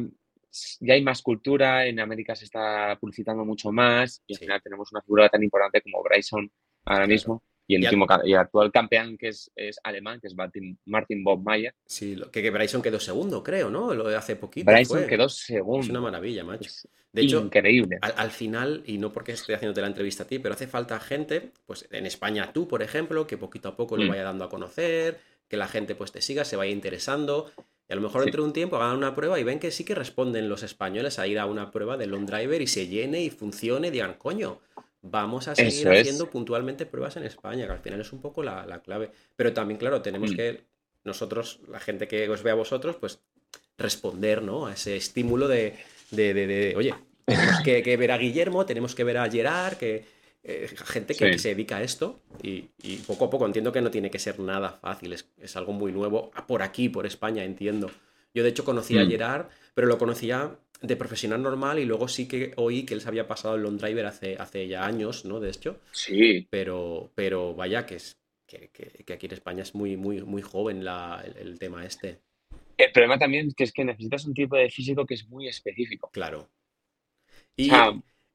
ya 0.80 0.94
hay 0.94 1.02
más 1.02 1.22
cultura, 1.22 1.86
en 1.86 2.00
América 2.00 2.36
se 2.36 2.46
está 2.46 2.98
publicitando 3.00 3.46
mucho 3.46 3.72
más 3.72 4.22
y 4.28 4.34
al 4.34 4.40
final 4.40 4.62
tenemos 4.62 4.92
una 4.92 5.02
figura 5.02 5.30
tan 5.30 5.44
importante 5.44 5.82
como 5.82 6.04
Bryson 6.04 6.52
ahora 6.86 7.08
mismo 7.08 7.44
Y 7.68 7.76
el, 7.76 7.84
último, 7.86 8.06
y 8.26 8.34
actual 8.34 8.72
campeón 8.72 9.18
que 9.18 9.30
es, 9.30 9.50
es, 9.56 9.80
alemán, 9.84 10.20
que 10.20 10.28
es 10.28 10.36
Martin, 10.36 10.78
Martin 10.86 11.24
Bob 11.24 11.42
Mayer. 11.44 11.74
Sí, 11.86 12.16
lo, 12.16 12.30
que, 12.30 12.42
que, 12.42 12.50
Bryson 12.50 12.82
quedó 12.82 13.00
segundo, 13.00 13.42
creo, 13.44 13.70
¿no? 13.70 13.94
Lo 13.94 14.10
de 14.10 14.16
hace 14.18 14.36
poquito. 14.36 14.70
Bryson 14.70 15.08
quedó 15.08 15.30
segundo. 15.30 15.82
Es 15.82 15.90
una 15.90 16.02
maravilla, 16.02 16.44
macho. 16.44 16.70
de 17.14 17.22
hecho, 17.22 17.40
increíble. 17.40 17.98
Al, 18.02 18.32
final, 18.32 18.84
y 18.86 18.98
no 18.98 19.14
porque 19.14 19.32
estoy 19.32 19.56
haciéndote 19.56 19.80
la 19.80 19.88
entrevista 19.88 20.24
a 20.24 20.28
ti, 20.28 20.40
pero 20.40 20.56
hace 20.56 20.68
falta 20.68 21.00
gente, 21.00 21.52
pues 21.66 21.88
en 21.92 22.06
España 22.06 22.52
tú, 22.52 22.68
por 22.68 22.82
ejemplo, 22.82 23.26
que 23.26 23.38
poquito 23.38 23.70
a 23.70 23.78
poco 23.78 23.96
lo 23.96 24.04
mm. 24.04 24.10
vaya 24.10 24.24
dando 24.24 24.44
a 24.44 24.50
conocer, 24.50 25.20
que 25.48 25.56
la 25.56 25.68
gente 25.68 25.96
pues 25.96 26.12
te 26.12 26.22
siga, 26.22 26.44
se 26.44 26.58
vaya 26.58 26.72
interesando. 26.72 27.52
Y 27.92 27.94
a 27.94 27.96
lo 27.98 28.04
mejor 28.04 28.24
dentro 28.24 28.44
de 28.44 28.48
un 28.48 28.54
tiempo 28.54 28.78
hagan 28.78 28.96
una 28.96 29.14
prueba 29.14 29.38
y 29.38 29.44
ven 29.44 29.60
que 29.60 29.70
sí 29.70 29.84
que 29.84 29.94
responden 29.94 30.48
los 30.48 30.64
españoles 30.64 31.20
a 31.20 31.28
ir 31.28 31.38
a 31.38 31.46
una 31.46 31.72
prueba 31.72 31.98
de 31.98 32.08
long 32.08 32.26
driver 32.26 32.62
y 32.62 32.68
se 32.68 32.88
llene 32.88 33.22
y 33.22 33.30
funcione 33.30 33.90
y 33.90 33.92
digan, 33.92 34.14
coño, 34.14 34.62
vamos 35.02 35.50
a 35.50 35.56
seguir 35.56 35.90
haciendo 35.90 36.30
puntualmente 36.30 36.86
pruebas 36.86 37.18
en 37.18 37.24
España, 37.24 37.66
que 37.66 37.74
al 37.74 37.80
final 37.80 38.00
es 38.00 38.14
un 38.14 38.22
poco 38.22 38.44
la, 38.44 38.82
clave. 38.82 39.12
Pero 39.36 39.52
también, 39.52 39.78
claro, 39.78 40.02
tenemos 40.02 40.32
mm. 40.32 40.36
que 40.38 40.62
nosotros, 41.04 41.60
la 41.68 41.82
gente 41.82 42.08
que 42.08 42.30
os 42.30 42.44
ve 42.44 42.52
a 42.52 42.54
vosotros, 42.56 42.96
pues 42.96 43.20
responder 43.78 44.42
¿no? 44.42 44.68
a 44.68 44.74
ese 44.74 44.96
estímulo 44.96 45.50
de, 45.50 45.76
de, 46.12 46.74
oye, 46.78 46.96
tenemos 47.26 47.60
que, 47.62 47.98
ver 47.98 48.14
a 48.14 48.18
Guillermo, 48.18 48.66
tenemos 48.66 48.96
que 48.96 49.04
ver 49.04 49.18
a 49.18 49.30
Gerard, 49.30 49.76
que 49.76 50.06
eh, 50.44 50.70
gente 50.86 51.14
que, 51.14 51.38
se 51.38 51.50
dedica 51.50 51.78
a 51.78 51.84
esto 51.84 52.20
y, 52.42 52.62
poco 53.06 53.26
a 53.26 53.30
poco 53.30 53.46
entiendo 53.46 53.72
que 53.72 53.82
no 53.82 53.92
tiene 53.92 54.10
que 54.10 54.20
ser 54.20 54.40
nada 54.40 54.80
fácil, 54.82 55.14
es, 55.14 55.56
algo 55.56 55.74
muy 55.74 55.92
nuevo 55.92 56.32
por 56.48 56.64
aquí, 56.64 56.90
por 56.90 57.06
España, 57.06 57.44
entiendo. 57.44 57.92
Yo 58.34 58.44
de 58.44 58.50
hecho 58.50 58.66
conocí 58.66 58.98
a 58.98 59.04
mm. 59.04 59.10
Gerard, 59.10 59.46
pero 59.74 59.88
lo 59.88 59.98
conocía 59.98 60.58
de 60.82 60.96
profesional 60.96 61.44
normal 61.44 61.78
y 61.80 61.86
luego 61.86 62.08
sí 62.08 62.28
que 62.28 62.54
oí 62.56 62.86
que 62.86 62.96
él 62.96 63.02
se 63.02 63.08
había 63.08 63.28
pasado 63.28 63.56
el 63.56 63.62
long 63.62 63.78
driver 63.78 64.08
hace, 64.08 64.36
hace 64.38 64.68
ya 64.68 64.86
años, 64.86 65.26
¿no? 65.26 65.40
De 65.40 65.50
hecho. 65.50 65.80
Sí. 65.92 66.48
Pero, 66.50 67.12
pero 67.14 67.54
vaya 67.54 67.86
que 67.86 67.96
es 67.96 68.18
que, 68.48 69.14
aquí 69.14 69.28
en 69.28 69.34
España 69.34 69.64
es 69.64 69.76
muy, 69.76 69.96
muy, 69.96 70.22
muy 70.24 70.42
joven 70.42 70.84
el, 70.88 71.60
tema 71.60 71.86
este. 71.86 72.20
El 72.78 72.92
problema 72.92 73.20
también 73.20 73.48
es 73.48 73.56
que 73.56 73.64
es 73.64 73.72
que 73.72 73.86
necesitas 73.86 74.26
un 74.26 74.34
tipo 74.34 74.56
de 74.56 74.70
físico 74.70 75.06
que 75.06 75.14
es 75.14 75.28
muy 75.30 75.48
específico. 75.48 76.10
Claro. 76.12 76.50
Y, 77.56 77.70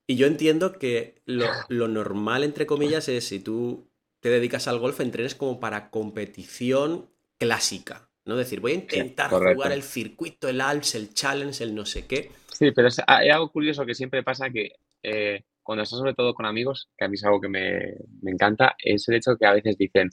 y 0.07 0.17
yo 0.17 0.27
entiendo 0.27 0.79
que 0.79 1.23
lo, 1.25 1.47
lo, 1.69 1.89
normal, 1.89 2.45
entre 2.45 2.67
comillas, 2.67 3.09
es 3.09 3.29
si 3.29 3.41
tú 3.41 3.91
te 4.21 4.29
dedicas 4.29 4.69
al 4.69 4.79
golf, 4.79 5.01
entrenes 5.01 5.35
como 5.35 5.61
para 5.61 5.91
competición 5.91 7.11
clásica. 7.39 8.09
¿no? 8.25 8.37
Decir, 8.37 8.61
voy 8.61 8.73
a 8.73 8.77
intentar 8.77 9.31
jugar 9.31 9.73
el 9.73 9.83
circuito, 9.83 10.49
el 10.49 10.61
Alps, 10.61 10.95
el 10.97 11.15
Challenge, 11.15 11.63
el 11.63 11.75
no 11.75 11.87
sé 11.87 12.07
qué. 12.07 12.31
Sí, 12.53 12.73
pero 12.73 12.89
es, 12.89 13.01
hay 13.07 13.31
algo 13.31 13.51
curioso 13.51 13.87
que 13.87 13.95
siempre 13.95 14.23
pasa 14.23 14.51
que 14.51 14.73
eh, 15.03 15.45
cuando 15.63 15.83
estás 15.83 15.99
sobre 15.99 16.15
todo 16.15 16.35
con 16.35 16.47
amigos, 16.47 16.89
que 16.97 17.05
a 17.05 17.09
mí 17.09 17.15
es 17.15 17.25
algo 17.25 17.41
que 17.41 17.49
me, 17.49 17.95
encanta, 18.25 18.75
es 18.79 19.09
el 19.09 19.17
hecho 19.17 19.37
que 19.37 19.47
a 19.47 19.53
veces 19.53 19.77
dicen, 19.79 20.11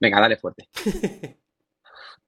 venga, 0.00 0.20
dale 0.20 0.36
fuerte. 0.36 0.68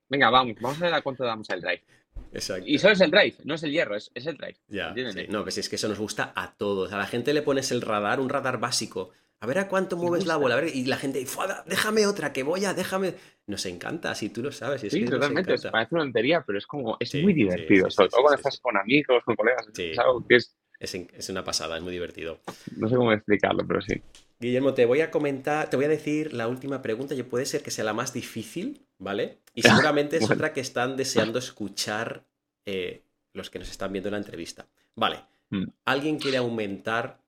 venga, 0.09 0.31
vamos, 0.31 0.57
vamos 0.61 0.81
a 0.81 0.85
ver 0.85 0.95
a 0.95 1.03
cuánto 1.03 1.25
damos 1.25 1.49
al 1.51 1.61
drive. 1.61 1.85
Exacto. 2.33 2.65
Y 2.67 2.79
solo 2.79 2.95
es 2.95 3.01
el 3.01 3.11
drive, 3.11 3.37
no 3.45 3.55
es 3.55 3.63
el 3.63 3.71
hierro, 3.71 3.97
es, 3.97 4.11
el 4.15 4.37
drive. 4.37 4.57
Ya, 4.69 4.95
No, 5.29 5.43
pues 5.43 5.59
es 5.59 5.69
que 5.69 5.77
eso 5.77 5.89
nos 5.89 5.99
gusta 5.99 6.33
a 6.35 6.55
todos. 6.55 6.93
A 6.93 6.99
la 6.99 7.07
gente 7.07 7.33
le 7.33 7.43
pones 7.43 7.71
el 7.71 7.81
radar, 7.81 8.21
un 8.21 8.29
radar 8.29 8.59
básico 8.59 9.13
a 9.45 9.47
ver 9.47 9.59
a 9.59 9.69
cuánto 9.69 9.99
mueves 9.99 10.27
la 10.27 10.37
bola, 10.37 10.55
a 10.55 10.61
ver, 10.63 10.75
y 10.75 10.87
la 10.87 10.97
gente, 10.97 11.23
déjame 11.67 12.07
otra, 12.07 12.33
que 12.33 12.43
voy 12.43 12.65
a, 12.65 12.73
déjame. 12.73 13.15
Nos 13.47 13.67
encanta, 13.67 14.15
si 14.15 14.31
tú 14.31 14.43
lo 14.43 14.51
sabes. 14.51 14.81
sí, 14.81 15.05
totalmente, 15.05 15.55
parece 15.71 15.95
una 15.95 16.05
tontería, 16.05 16.43
pero 16.47 16.57
es 16.57 16.67
como, 16.67 16.97
es 16.99 17.15
muy 17.17 17.35
divertido, 17.35 17.91
sobre 17.91 18.09
todo 18.09 18.23
cuando 18.23 18.39
estás 18.39 18.59
con 18.59 18.75
amigos, 18.79 19.23
con 19.23 19.37
colegas, 19.37 19.67
es 19.77 19.99
algo 19.99 20.27
que 20.27 20.37
es... 20.37 20.57
Es, 20.81 21.29
una 21.31 21.45
pasada, 21.45 21.77
es 21.79 21.83
muy 21.83 21.93
divertido. 21.93 22.41
No 22.77 22.89
sé 22.89 22.97
cómo 22.97 23.13
explicarlo, 23.13 23.67
pero 23.67 23.81
sí. 23.81 24.03
Guillermo, 24.41 24.75
te 24.75 24.85
voy 24.85 25.01
a 25.01 25.11
comentar, 25.11 25.71
te 25.71 25.77
voy 25.77 25.87
a 25.87 25.89
decir 25.89 26.35
la 26.35 26.49
última 26.49 26.83
pregunta, 26.83 27.15
y 27.15 27.23
puede 27.23 27.47
ser 27.47 27.63
que 27.63 27.71
sea 27.71 27.85
la 27.85 27.93
más 27.93 28.13
difícil, 28.13 28.87
¿vale? 28.99 29.39
Y 29.55 29.63
seguramente 29.63 30.17
es 30.17 30.31
otra 30.31 30.53
que 30.53 30.61
están 30.61 30.97
deseando 30.97 31.39
escuchar 31.39 32.25
eh, 32.67 33.03
los 33.33 33.51
que 33.51 33.59
nos 33.59 33.71
están 33.71 33.93
viendo 33.93 34.09
en 34.09 34.13
la 34.13 34.19
entrevista. 34.19 34.67
Vale, 34.95 35.21
mm. 35.51 35.65
alguien 35.85 36.19
quiere 36.19 36.39
aumentar 36.39 37.21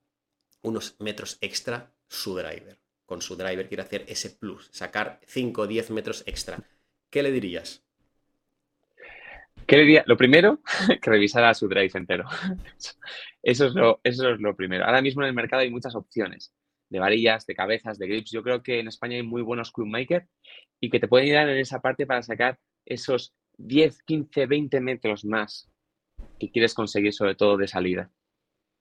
unos 0.62 0.96
metros 0.98 1.38
extra 1.40 1.92
su 2.08 2.34
driver. 2.34 2.78
Con 3.04 3.22
su 3.22 3.36
driver 3.36 3.68
quiere 3.68 3.84
hacer 3.84 4.04
ese 4.08 4.30
plus, 4.30 4.68
sacar 4.72 5.20
5 5.26 5.62
o 5.62 5.66
10 5.66 5.90
metros 5.90 6.24
extra. 6.26 6.58
¿Qué 7.08 7.22
le 7.22 7.30
dirías? 7.30 7.84
¿Qué 9.66 9.76
le 9.76 9.82
diría? 9.82 10.04
Lo 10.06 10.16
primero, 10.16 10.60
que 11.02 11.10
revisara 11.10 11.54
su 11.54 11.68
drive 11.68 11.92
entero. 11.94 12.24
Eso 13.42 13.66
es, 13.66 13.74
lo, 13.74 14.00
eso 14.02 14.28
es 14.28 14.40
lo 14.40 14.56
primero. 14.56 14.84
Ahora 14.84 15.00
mismo 15.00 15.22
en 15.22 15.28
el 15.28 15.34
mercado 15.34 15.62
hay 15.62 15.70
muchas 15.70 15.94
opciones 15.94 16.52
de 16.88 16.98
varillas, 16.98 17.46
de 17.46 17.54
cabezas, 17.54 17.98
de 17.98 18.06
grips. 18.06 18.30
Yo 18.30 18.42
creo 18.42 18.62
que 18.62 18.80
en 18.80 18.88
España 18.88 19.16
hay 19.16 19.22
muy 19.22 19.42
buenos 19.42 19.72
maker 19.76 20.26
y 20.80 20.90
que 20.90 21.00
te 21.00 21.08
pueden 21.08 21.28
ayudar 21.28 21.48
en 21.48 21.58
esa 21.58 21.80
parte 21.80 22.06
para 22.06 22.22
sacar 22.22 22.58
esos 22.84 23.34
10, 23.58 24.02
15, 24.02 24.46
20 24.46 24.80
metros 24.80 25.24
más 25.24 25.68
que 26.38 26.50
quieres 26.50 26.74
conseguir, 26.74 27.12
sobre 27.12 27.34
todo 27.34 27.56
de 27.56 27.68
salida. 27.68 28.10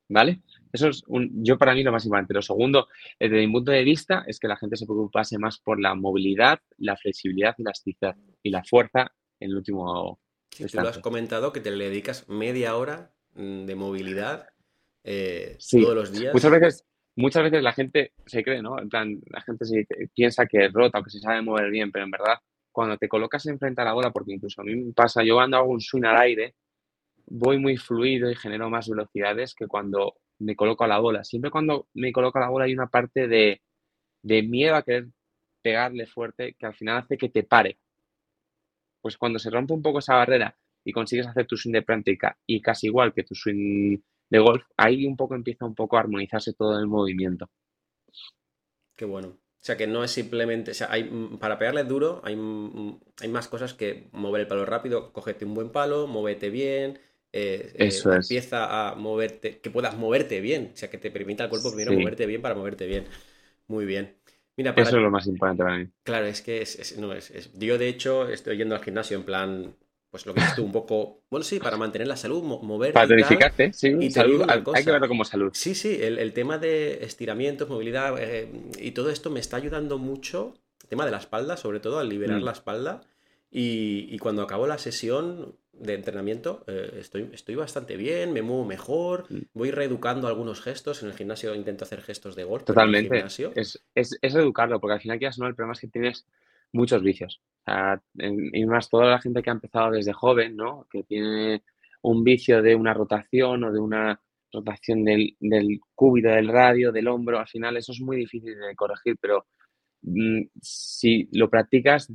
¿Vale? 0.07 0.41
Eso 0.71 0.89
es 0.89 1.03
un, 1.07 1.43
yo 1.43 1.57
para 1.57 1.73
mí 1.73 1.81
lo 1.81 1.91
más 1.91 2.05
importante. 2.05 2.33
Lo 2.33 2.41
segundo, 2.41 2.87
eh, 3.19 3.27
desde 3.27 3.47
mi 3.47 3.51
punto 3.51 3.71
de 3.71 3.83
vista, 3.83 4.23
es 4.27 4.39
que 4.39 4.47
la 4.47 4.57
gente 4.57 4.75
se 4.75 4.85
preocupase 4.85 5.37
más 5.39 5.59
por 5.59 5.79
la 5.79 5.95
movilidad, 5.95 6.59
la 6.77 6.95
flexibilidad 6.95 7.55
y 7.57 7.63
la 7.63 7.69
elasticidad 7.69 8.15
y 8.43 8.49
la 8.51 8.63
fuerza 8.63 9.11
en 9.39 9.49
el 9.49 9.57
último. 9.57 10.19
Sí, 10.51 10.65
tú 10.67 10.77
lo 10.79 10.89
has 10.89 10.99
comentado 10.99 11.51
que 11.51 11.59
te 11.59 11.71
le 11.71 11.89
dedicas 11.89 12.29
media 12.29 12.75
hora 12.75 13.13
mm, 13.33 13.65
de 13.65 13.75
movilidad 13.75 14.47
eh, 15.03 15.57
todos 15.71 15.95
los 15.95 16.11
días. 16.11 16.33
Muchas 16.33 16.51
veces, 16.51 16.85
muchas 17.16 17.43
veces 17.43 17.63
la 17.63 17.74
gente 17.74 18.13
se 18.26 18.43
cree, 18.43 18.61
¿no? 18.61 18.80
En 18.80 18.89
plan, 18.89 19.20
la 19.28 19.41
gente 19.41 19.66
se 19.66 19.88
piensa 20.13 20.45
que 20.45 20.66
es 20.66 20.74
rota 20.74 20.99
o 20.99 21.03
que 21.03 21.09
se 21.09 21.20
sabe 21.20 21.41
mover 21.41 21.70
bien, 21.72 21.91
pero 21.91 22.05
en 22.05 22.11
verdad, 22.11 22.38
cuando 22.72 22.97
te 22.97 23.07
colocas 23.07 23.45
enfrente 23.47 23.82
a 23.82 23.86
la 23.86 23.93
bola, 23.93 24.11
porque 24.11 24.34
incluso 24.34 24.61
a 24.61 24.66
mí 24.66 24.76
me 24.76 24.93
pasa, 24.93 25.24
yo 25.24 25.36
cuando 25.36 25.57
hago 25.57 25.70
un 25.70 25.82
swing 25.82 26.05
al 26.05 26.18
aire, 26.18 26.55
voy 27.28 27.59
muy 27.59 27.78
fluido 27.78 28.30
y 28.30 28.36
genero 28.36 28.70
más 28.70 28.89
velocidades 28.89 29.55
que 29.55 29.68
cuando 29.68 30.16
me 30.39 30.55
coloco 30.55 30.84
a 30.84 30.88
la 30.88 30.99
bola. 30.99 31.24
Siempre 31.24 31.51
cuando 31.51 31.88
me 31.93 32.11
coloco 32.11 32.38
a 32.38 32.41
la 32.41 32.49
bola 32.49 32.66
hay 32.66 32.74
una 32.74 32.88
parte 32.88 33.28
de, 33.28 33.61
miedo 34.24 34.76
a 34.76 34.84
querer 34.84 35.07
pegarle 35.61 36.05
fuerte 36.07 36.55
que 36.59 36.66
al 36.66 36.76
final 36.76 36.97
hace 36.97 37.18
que 37.18 37.30
te 37.30 37.43
pare. 37.43 37.78
Pues 39.01 39.18
cuando 39.18 39.39
se 39.39 39.49
rompe 39.49 39.74
un 39.74 39.82
poco 39.82 39.99
esa 39.99 40.16
barrera 40.16 40.57
y 40.84 40.91
consigues 40.91 41.28
hacer 41.28 41.47
tu 41.47 41.57
swing 41.57 41.74
de 41.74 41.82
práctica 41.82 42.38
y 42.45 42.61
casi 42.61 42.88
igual 42.88 43.13
que 43.13 43.24
tu 43.24 43.36
swing 43.36 43.97
de 44.30 44.39
golf, 44.39 44.63
ahí 44.78 45.05
un 45.05 45.15
poco 45.15 45.36
empieza 45.36 45.65
un 45.65 45.76
poco 45.76 45.97
a 45.97 46.01
armonizarse 46.01 46.53
todo 46.53 46.80
el 46.80 46.88
movimiento. 46.88 47.49
Qué 48.95 49.05
bueno. 49.05 49.30
O 49.30 49.65
sea 49.65 49.78
que 49.78 49.88
no 49.88 50.03
es 50.03 50.11
simplemente, 50.11 50.71
o 50.71 50.73
sea, 50.76 50.88
hay, 50.91 51.03
para 51.39 51.57
pegarle 51.57 51.84
duro 51.84 52.21
hay, 52.23 52.36
hay 53.19 53.30
más 53.30 53.47
cosas 53.47 53.73
que 53.73 54.09
mover 54.11 54.41
el 54.41 54.47
palo 54.47 54.63
rápido, 54.63 55.11
cogete 55.11 55.43
un 55.43 55.55
buen 55.55 55.71
palo, 55.71 56.05
móvete 56.05 56.51
bien, 56.51 56.99
eh, 57.34 57.73
eh, 57.73 57.89
empieza 58.05 58.89
a 58.89 58.95
moverte, 58.95 59.59
que 59.59 59.71
puedas 59.71 59.97
moverte 59.97 60.39
bien, 60.39 60.69
o 60.73 60.78
sea, 60.78 60.89
que 60.89 60.99
te 60.99 61.09
permita 61.09 61.43
al 61.43 61.49
cuerpo 61.49 61.71
primero 61.71 61.93
moverte 61.93 62.28
bien 62.28 62.41
para 62.41 62.53
moverte 62.53 62.86
bien. 62.86 63.05
Muy 63.67 63.86
bien. 63.86 64.15
Mira, 64.55 64.73
Eso 64.78 64.97
es 64.97 65.03
lo 65.03 65.11
más 65.11 65.28
importante 65.28 65.63
para 65.63 65.78
mí. 65.80 65.89
Claro, 66.03 66.28
es 66.28 66.41
que 66.41 66.61
es, 66.61 66.97
no, 66.97 67.11
es, 67.11 67.51
yo 67.57 67.78
de 67.78 67.88
hecho 67.89 68.30
estoy 68.30 68.57
yendo 68.57 68.76
al 68.76 68.84
gimnasio 68.84 69.17
en 69.17 69.23
plan, 69.23 69.76
pues 70.16 70.26
lo 70.26 70.34
que 70.34 70.39
es 70.39 70.55
tú, 70.55 70.63
un 70.63 70.72
poco, 70.72 71.26
bueno, 71.30 71.43
sí, 71.43 71.59
para 71.59 71.76
mantener 71.76 72.07
la 72.07 72.16
salud, 72.16 72.41
moverte. 72.41 72.93
Para 72.93 73.09
tonificarte, 73.09 73.74
sí, 73.74 73.93
y 73.99 74.11
salud, 74.11 74.45
hay 74.47 74.86
que 74.86 74.89
verlo 74.89 75.09
como 75.09 75.26
salud. 75.26 75.51
Sí, 75.53 75.76
sí, 75.76 75.99
el, 76.01 76.32
tema 76.32 76.57
de 76.57 77.03
estiramientos, 77.03 77.68
movilidad 77.68 78.16
eh, 78.18 78.49
y 78.80 78.91
todo 78.91 79.09
esto 79.09 79.30
me 79.30 79.41
está 79.41 79.57
ayudando 79.57 79.97
mucho, 79.97 80.53
el 80.84 80.88
tema 80.88 81.03
de 81.03 81.11
la 81.11 81.18
espalda, 81.18 81.57
sobre 81.57 81.82
todo, 81.82 81.99
al 81.99 82.07
liberar 82.07 82.39
mm. 82.39 82.45
la 82.45 82.53
espalda. 82.53 83.01
Y, 83.51 84.07
y, 84.09 84.18
cuando 84.20 84.41
acabo 84.41 84.68
la 84.68 84.78
sesión, 84.78 85.57
de 85.74 85.95
entrenamiento 85.95 86.63
eh, 86.68 86.99
estoy, 86.99 87.30
estoy 87.34 87.55
bastante 87.55 87.97
bien, 87.97 88.32
me 88.32 88.41
muevo 88.41 88.63
mejor, 88.63 89.26
mm. 89.30 89.47
voy 89.53 89.72
reeducando 89.72 90.30
algunos 90.30 90.61
gestos. 90.61 91.03
En 91.03 91.09
el 91.09 91.16
gimnasio 91.16 91.53
intento 91.55 91.84
hacer 91.84 92.01
gestos 92.01 92.38
de 92.38 92.45
golf. 92.45 92.63
Totalmente. 92.63 93.20
Es, 93.20 93.84
es, 93.93 94.18
es, 94.22 94.36
educarlo, 94.36 94.80
porque 94.80 94.93
al 94.93 95.01
final, 95.01 95.18
quieras 95.18 95.38
no, 95.39 95.47
el 95.47 95.55
problema 95.55 95.74
es 95.74 95.82
que 95.82 95.88
tienes 95.88 96.26
muchos 96.74 97.01
vicios. 97.03 97.41
y 98.16 98.66
más 98.66 98.89
toda 98.89 99.09
la 99.11 99.20
gente 99.20 99.41
que 99.41 99.49
ha 99.49 99.53
empezado 99.53 99.91
desde 99.91 100.13
joven, 100.13 100.55
¿no? 100.55 100.88
Que 100.89 101.03
tiene 101.03 101.63
un 102.01 102.24
vicio 102.24 102.61
de 102.61 102.76
una 102.76 102.93
rotación 102.93 103.63
o 103.63 103.72
de 103.72 103.80
una 103.80 104.22
rotación 104.51 105.03
del, 105.03 105.36
del 105.39 105.80
cúbito, 105.93 106.30
del 106.30 106.47
radio, 106.47 106.91
del 106.91 107.07
hombro, 107.07 107.39
al 107.39 107.47
final 107.47 107.78
eso 107.78 107.91
es 107.91 108.01
muy 108.01 108.18
difícil 108.18 108.57
de 108.57 108.76
corregir, 108.76 109.18
pero 109.20 109.47
mm, 110.01 110.43
si 110.61 111.28
lo 111.34 111.49
practicas 111.49 112.11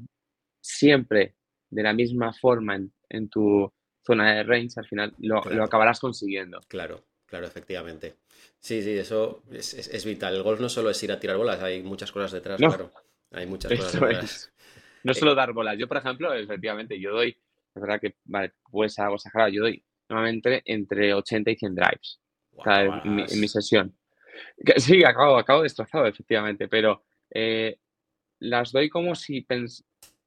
siempre 0.60 1.34
de 1.68 1.82
la 1.82 1.92
misma 1.92 2.32
forma 2.32 2.76
en, 2.76 2.92
en 3.08 3.28
tu 3.28 3.70
zona 4.04 4.34
de 4.34 4.42
range, 4.44 4.78
al 4.78 4.86
final 4.86 5.14
lo, 5.18 5.38
acabarás 5.62 6.00
consiguiendo. 6.00 6.60
Claro, 6.68 7.04
claro, 7.26 7.46
efectivamente. 7.46 8.16
Sí, 8.58 8.82
sí, 8.82 8.92
eso 8.92 9.42
es, 9.50 10.04
vital. 10.04 10.34
El 10.34 10.42
golf 10.42 10.60
no 10.60 10.68
solo 10.68 10.90
es 10.90 11.02
ir 11.02 11.12
a 11.12 11.20
tirar 11.20 11.36
bolas, 11.36 11.62
hay 11.62 11.82
muchas 11.82 12.12
cosas 12.12 12.32
detrás, 12.32 12.58
claro. 12.58 12.90
Hay 13.32 13.46
muchas 13.46 13.72
cosas. 13.72 14.52
No 15.02 15.14
solo 15.14 15.34
dar 15.34 15.52
bolas. 15.52 15.78
Yo, 15.78 15.88
por 15.88 15.96
ejemplo, 15.96 16.32
efectivamente, 16.34 16.98
yo 17.00 17.12
doy, 17.12 17.30
es 17.30 17.80
verdad 17.80 18.00
que, 18.00 18.16
vale, 18.24 18.52
pues 18.70 18.98
algo 18.98 19.16
exagerado, 19.16 19.50
yo 19.50 19.62
doy 19.62 19.82
normalmente 20.08 20.62
entre 20.66 21.14
80 21.14 21.50
y 21.50 21.56
100 21.56 21.74
drives 21.74 22.20
en, 22.66 23.40
mi, 23.40 23.48
sesión. 23.48 23.96
sí, 24.76 25.02
acabo, 25.04 25.38
acabo 25.38 25.62
destrozado, 25.62 26.06
efectivamente, 26.06 26.68
pero 26.68 27.04
eh, 27.30 27.78
las 28.40 28.72
doy 28.72 28.88
como 28.88 29.14
si, 29.14 29.46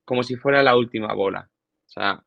como 0.06 0.24
si 0.24 0.36
fuera 0.36 0.64
la 0.64 0.76
última 0.76 1.14
bola. 1.14 1.50
O 1.86 1.90
sea, 1.90 2.24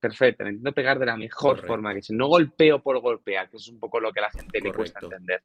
perfecto, 0.00 0.48
intento 0.48 0.72
pegar 0.72 0.98
de 0.98 1.06
la 1.06 1.16
mejor 1.16 1.64
forma 1.66 1.94
que 1.94 2.02
si 2.02 2.14
no 2.14 2.26
golpeo 2.26 2.82
por 2.82 2.98
golpear, 3.00 3.48
que 3.48 3.58
es 3.58 3.68
un 3.68 3.78
poco 3.78 4.00
lo 4.00 4.12
que 4.12 4.20
a 4.20 4.24
la 4.24 4.30
gente 4.30 4.60
le 4.60 4.72
cuesta 4.72 5.00
entender. 5.02 5.42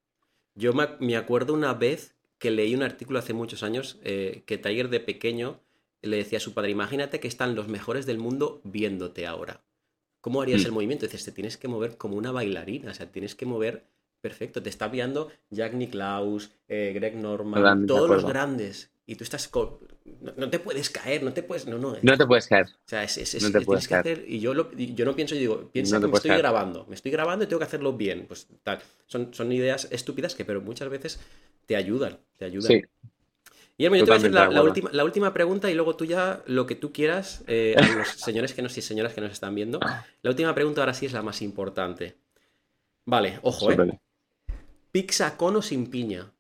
Yo 0.56 0.72
me 1.00 1.18
acuerdo 1.18 1.54
una 1.54 1.74
vez 1.74 2.16
que 2.44 2.52
leí 2.52 2.76
un 2.76 2.84
artículo 2.84 3.20
hace 3.20 3.32
muchos 3.32 3.64
años 3.64 4.00
eh, 4.04 4.44
que 4.46 4.58
Tiger 4.58 4.90
de 4.90 5.00
pequeño 5.00 5.62
le 6.02 6.18
decía 6.18 6.40
a 6.40 6.42
su 6.42 6.54
padre, 6.54 6.72
imagínate 6.72 7.22
que 7.22 7.30
están 7.30 7.56
los 7.56 7.70
mejores 7.70 8.06
del 8.06 8.18
mundo 8.18 8.60
viéndote 8.66 9.26
ahora. 9.26 9.64
¿Cómo 10.20 10.42
harías 10.42 10.64
mm. 10.64 10.66
el 10.66 10.72
movimiento? 10.74 11.06
Dices, 11.06 11.24
te 11.24 11.32
tienes 11.32 11.56
que 11.56 11.70
mover 11.70 11.96
como 11.96 12.18
una 12.18 12.34
bailarina, 12.34 12.92
o 12.92 12.94
sea, 12.94 13.10
tienes 13.10 13.34
que 13.34 13.46
mover 13.46 13.86
perfecto. 14.20 14.62
Te 14.62 14.68
está 14.68 14.90
viendo 14.90 15.32
Jack 15.52 15.74
Nicklaus, 15.74 16.52
eh, 16.68 16.92
Greg 16.94 17.16
Norman, 17.16 17.88
todos 17.88 18.10
los 18.10 18.26
grandes 18.26 18.92
y 19.06 19.16
tú 19.16 19.24
estás 19.24 19.50
no, 20.38 20.50
te 20.50 20.60
puedes 20.60 20.90
caer, 20.90 21.24
no 21.24 21.34
te 21.34 21.44
puedes, 21.44 21.68
no, 21.68 21.78
no. 21.78 21.96
No 22.02 22.18
te 22.18 22.26
puedes 22.26 22.48
caer. 22.48 22.68
O 22.68 22.88
sea, 22.88 23.04
es, 23.04 23.18
es, 23.18 23.44
no 23.44 23.52
te 23.52 23.66
puedes 23.66 23.88
caer. 23.88 24.24
y 24.28 24.40
yo, 24.40 24.54
yo 24.54 25.06
no 25.06 25.16
pienso, 25.16 25.36
yo 25.36 25.42
digo, 25.42 25.70
piensa 25.72 26.00
que 26.00 26.08
me 26.08 26.14
estoy 26.14 26.38
grabando, 26.38 26.86
me 26.88 26.96
estoy 26.96 27.12
grabando 27.12 27.44
y 27.44 27.48
tengo 27.48 27.60
que 27.60 27.66
hacerlo 27.66 27.94
bien, 27.94 28.26
pues 28.28 28.48
tal. 28.64 28.80
Son, 29.06 29.34
son 29.34 29.52
ideas 29.52 29.88
estúpidas 29.92 30.36
que 30.36 30.46
pero 30.46 30.62
muchas 30.62 30.90
veces 30.90 31.20
te 31.74 31.78
ayudan, 31.78 32.20
te 32.38 32.46
ayudan. 32.46 32.68
Sí. 32.68 32.84
Y 33.78 33.86
yo 33.86 33.92
te 33.92 34.02
voy 34.02 34.10
a 34.12 34.16
hacer 34.16 34.32
la, 34.32 34.62
última, 34.62 34.92
la, 34.94 35.04
última, 35.04 35.34
pregunta 35.34 35.72
y 35.72 35.74
luego 35.74 35.96
tú 35.96 36.06
ya 36.06 36.44
lo 36.46 36.68
que 36.68 36.76
tú 36.76 36.94
quieras, 36.94 37.44
eh, 37.48 37.74
a 37.76 37.82
los 37.98 38.08
señores 38.18 38.54
que 38.54 38.62
nos, 38.62 38.78
y 38.78 38.84
señoras 38.84 39.14
que 39.14 39.22
nos 39.22 39.32
están 39.32 39.56
viendo. 39.56 39.80
La 40.22 40.30
última 40.30 40.54
pregunta 40.54 40.82
ahora 40.82 40.94
sí 40.94 41.08
es 41.08 41.14
la 41.14 41.24
más 41.24 41.42
importante. 41.42 42.16
Vale, 43.06 43.40
ojo, 43.42 43.72
¿eh? 43.72 44.00
¿Pizza 44.92 45.36
con 45.36 45.56
o 45.56 45.64
sin 45.64 45.88
piña? 45.88 46.32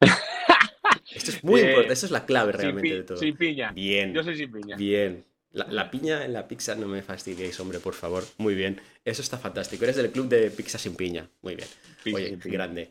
Esto 1.14 1.30
es 1.30 1.44
muy 1.44 1.60
importante, 1.60 1.92
esto 1.92 2.06
es 2.06 2.12
la 2.12 2.26
clave 2.26 2.50
realmente 2.50 2.92
de 2.92 3.02
todo. 3.04 3.18
Sin 3.18 3.36
piña. 3.36 3.70
Bien. 3.70 4.12
Yo 4.12 4.24
soy 4.24 4.36
sin 4.36 4.50
piña. 4.50 4.76
Bien. 4.76 5.24
La, 5.52 5.88
piña 5.88 6.24
en 6.24 6.32
la 6.32 6.48
pizza 6.48 6.74
no 6.74 6.88
me 6.88 7.02
fastidiéis, 7.02 7.60
hombre, 7.60 7.78
por 7.78 7.94
favor. 7.94 8.24
Muy 8.38 8.56
bien. 8.56 8.80
Eso 9.04 9.22
está 9.22 9.38
fantástico. 9.38 9.84
Eres 9.84 9.94
del 9.94 10.10
club 10.10 10.26
de 10.26 10.50
pizza 10.50 10.76
sin 10.76 10.96
piña. 10.96 11.28
Muy 11.42 11.54
bien. 11.54 11.68
Oye, 12.12 12.36
grande. 12.42 12.90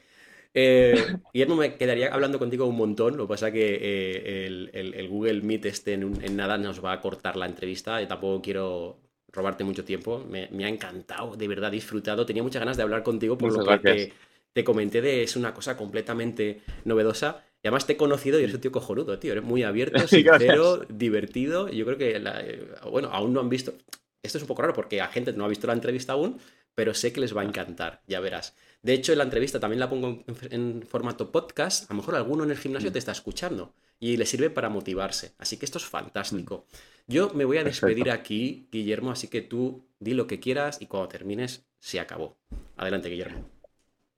Eh, 0.53 1.17
Guillermo, 1.33 1.55
me 1.55 1.75
quedaría 1.75 2.13
hablando 2.13 2.39
contigo 2.39 2.65
un 2.65 2.75
montón. 2.75 3.17
Lo 3.17 3.25
que 3.25 3.29
pasa 3.29 3.47
es 3.47 3.53
que 3.53 3.79
eh, 3.81 4.69
el, 4.73 5.07
Google 5.09 5.41
Meet 5.41 5.65
este 5.65 5.93
en, 5.93 6.35
nada 6.35 6.57
nos 6.57 6.83
va 6.83 6.93
a 6.93 7.01
cortar 7.01 7.35
la 7.35 7.45
entrevista. 7.45 8.01
Y 8.01 8.07
tampoco 8.07 8.41
quiero 8.41 8.99
robarte 9.31 9.63
mucho 9.63 9.83
tiempo. 9.83 10.23
Me, 10.29 10.65
ha 10.65 10.69
encantado, 10.69 11.35
de 11.35 11.47
verdad, 11.47 11.71
disfrutado. 11.71 12.25
Tenía 12.25 12.43
muchas 12.43 12.59
ganas 12.59 12.77
de 12.77 12.83
hablar 12.83 13.03
contigo 13.03 13.37
por 13.37 13.51
lo 13.51 13.65
que 13.65 13.77
te, 13.79 14.13
te, 14.53 14.63
comenté 14.63 15.01
de 15.01 15.23
es 15.23 15.35
una 15.35 15.53
cosa 15.53 15.75
completamente 15.75 16.61
novedosa. 16.85 17.43
Y 17.63 17.67
además 17.67 17.87
te 17.87 17.93
he 17.93 17.97
conocido 17.97 18.39
y 18.39 18.43
eres 18.43 18.55
un 18.55 18.61
tío 18.61 18.73
cojonudo, 18.73 19.17
tío. 19.19 19.31
Eres 19.31 19.43
muy 19.43 19.63
abierto, 19.63 19.97
sincero, 20.07 20.85
divertido. 20.89 21.69
Yo 21.69 21.85
creo 21.85 21.97
que, 21.97 22.17
eh, 22.17 22.67
bueno, 22.91 23.09
aún 23.11 23.33
no 23.33 23.39
han 23.39 23.49
visto. 23.49 23.73
Esto 24.21 24.37
es 24.37 24.41
un 24.43 24.47
poco 24.47 24.61
raro 24.61 24.73
porque 24.73 25.01
a 25.01 25.07
gente 25.07 25.33
no 25.33 25.45
ha 25.45 25.47
visto 25.47 25.67
la 25.67 25.73
entrevista 25.73 26.13
aún, 26.13 26.39
pero 26.75 26.93
sé 26.93 27.13
que 27.13 27.21
les 27.21 27.35
va 27.35 27.41
a 27.41 27.45
encantar, 27.45 28.01
ya 28.07 28.19
verás. 28.19 28.55
De 28.83 28.93
hecho, 28.93 29.13
en 29.13 29.17
la 29.17 29.23
entrevista 29.23 29.61
también 29.61 29.79
la 29.79 29.89
pongo 29.89 30.23
en, 30.51 30.83
formato 30.83 31.31
podcast. 31.31 31.89
A 31.89 31.93
lo 31.93 32.01
mejor 32.01 32.15
alguno 32.15 32.43
en 32.43 32.51
el 32.51 32.57
gimnasio 32.57 32.89
mm. 32.89 32.93
te 32.93 32.99
está 32.99 33.13
escuchando 33.13 33.73
y 33.97 34.17
le 34.17 34.25
sirve 34.25 34.49
para 34.49 34.67
motivarse. 34.67 35.33
Así 35.39 35.57
que 35.57 35.65
esto 35.65 35.77
es 35.77 35.85
fantástico. 35.85 36.67
Mm. 37.07 37.11
Yo 37.13 37.29
me 37.33 37.45
voy 37.45 37.57
a 37.57 37.63
despedir 37.63 38.11
aquí, 38.11 38.67
Guillermo, 38.71 39.11
así 39.11 39.29
que 39.29 39.41
tú 39.41 39.87
di 39.99 40.13
lo 40.13 40.27
que 40.27 40.41
quieras 40.41 40.81
y 40.81 40.87
cuando 40.87 41.07
termines, 41.07 41.65
se 41.79 42.01
acabó. 42.01 42.37
Adelante, 42.75 43.09
Guillermo. 43.09 43.49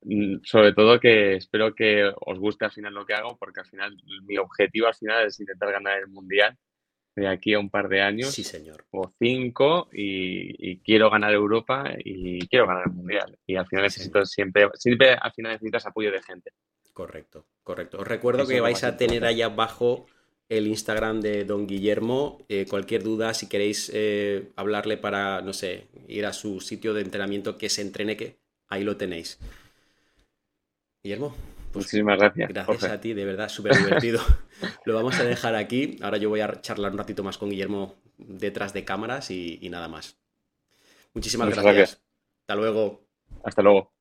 Mm, 0.01 0.37
sobre 0.43 0.73
todo 0.73 0.99
que 0.99 1.35
espero 1.35 1.75
que 1.75 2.11
os 2.25 2.39
guste 2.39 2.65
al 2.65 2.71
final 2.71 2.93
lo 2.93 3.05
que 3.05 3.13
hago, 3.13 3.37
porque 3.37 3.59
al 3.59 3.67
final 3.67 3.95
mi 4.23 4.37
objetivo 4.37 4.87
al 4.87 4.95
final 4.95 5.27
es 5.27 5.39
intentar 5.39 5.71
ganar 5.71 5.99
el 5.99 6.07
mundial 6.07 6.57
de 7.15 7.27
aquí 7.27 7.53
a 7.53 7.59
un 7.59 7.69
par 7.69 7.87
de 7.87 8.01
años. 8.01 8.31
Sí, 8.31 8.43
señor. 8.43 8.85
O 8.91 9.11
cinco, 9.17 9.89
y, 9.93 10.77
quiero 10.79 11.09
ganar 11.09 11.33
Europa 11.33 11.85
y 12.03 12.47
quiero 12.47 12.67
ganar 12.67 12.83
el 12.87 12.93
mundial. 12.93 13.37
Y 13.45 13.55
al 13.55 13.67
final 13.67 13.83
necesito 13.83 14.25
siempre, 14.25 14.67
siempre 14.75 15.13
al 15.13 15.31
final 15.31 15.53
necesitas 15.53 15.85
apoyo 15.85 16.11
de 16.11 16.21
gente. 16.21 16.51
Correcto, 16.93 17.45
correcto. 17.63 17.99
Os 17.99 18.07
recuerdo 18.07 18.47
que 18.47 18.61
vais 18.61 18.83
a 18.83 18.97
tener 18.97 19.25
ahí 19.25 19.41
abajo 19.41 20.05
el 20.49 20.67
Instagram 20.67 21.21
de 21.21 21.45
don 21.45 21.67
Guillermo. 21.67 22.45
Eh, 22.49 22.65
cualquier 22.69 23.03
duda, 23.03 23.33
si 23.33 23.47
queréis 23.47 23.91
eh, 23.93 24.51
hablarle 24.55 24.97
para, 24.97 25.41
no 25.41 25.53
sé, 25.53 25.87
ir 26.07 26.25
a 26.25 26.33
su 26.33 26.61
sitio 26.61 26.93
de 26.93 27.01
entrenamiento 27.01 27.57
que 27.57 27.69
se 27.69 27.81
entrene, 27.81 28.17
que 28.17 28.37
ahí 28.67 28.83
lo 28.83 28.97
tenéis. 28.97 29.39
Guillermo. 31.03 31.35
Pues 31.75 31.87
Muchísimas 31.87 32.17
gracias. 32.17 32.47
Gracias 32.47 32.83
a 32.85 33.01
ti, 33.01 33.13
de 33.13 33.25
verdad, 33.25 33.49
súper 33.49 33.75
divertido. 33.75 34.21
Lo 34.85 34.95
vamos 34.95 35.19
a 35.19 35.25
dejar 35.25 35.55
aquí. 35.55 35.97
Ahora 36.01 36.15
yo 36.15 36.29
voy 36.29 36.39
a 36.39 36.61
charlar 36.61 36.93
un 36.93 36.97
ratito 36.97 37.21
más 37.21 37.37
con 37.37 37.49
Guillermo 37.49 37.95
detrás 38.17 38.71
de 38.71 38.85
cámaras 38.85 39.29
y, 39.29 39.59
nada 39.69 39.89
más. 39.89 40.17
Muchísimas 41.13 41.49
gracias. 41.49 42.01
Hasta 42.43 42.55
luego. 42.55 43.05
Hasta 43.43 43.61
luego. 43.61 43.94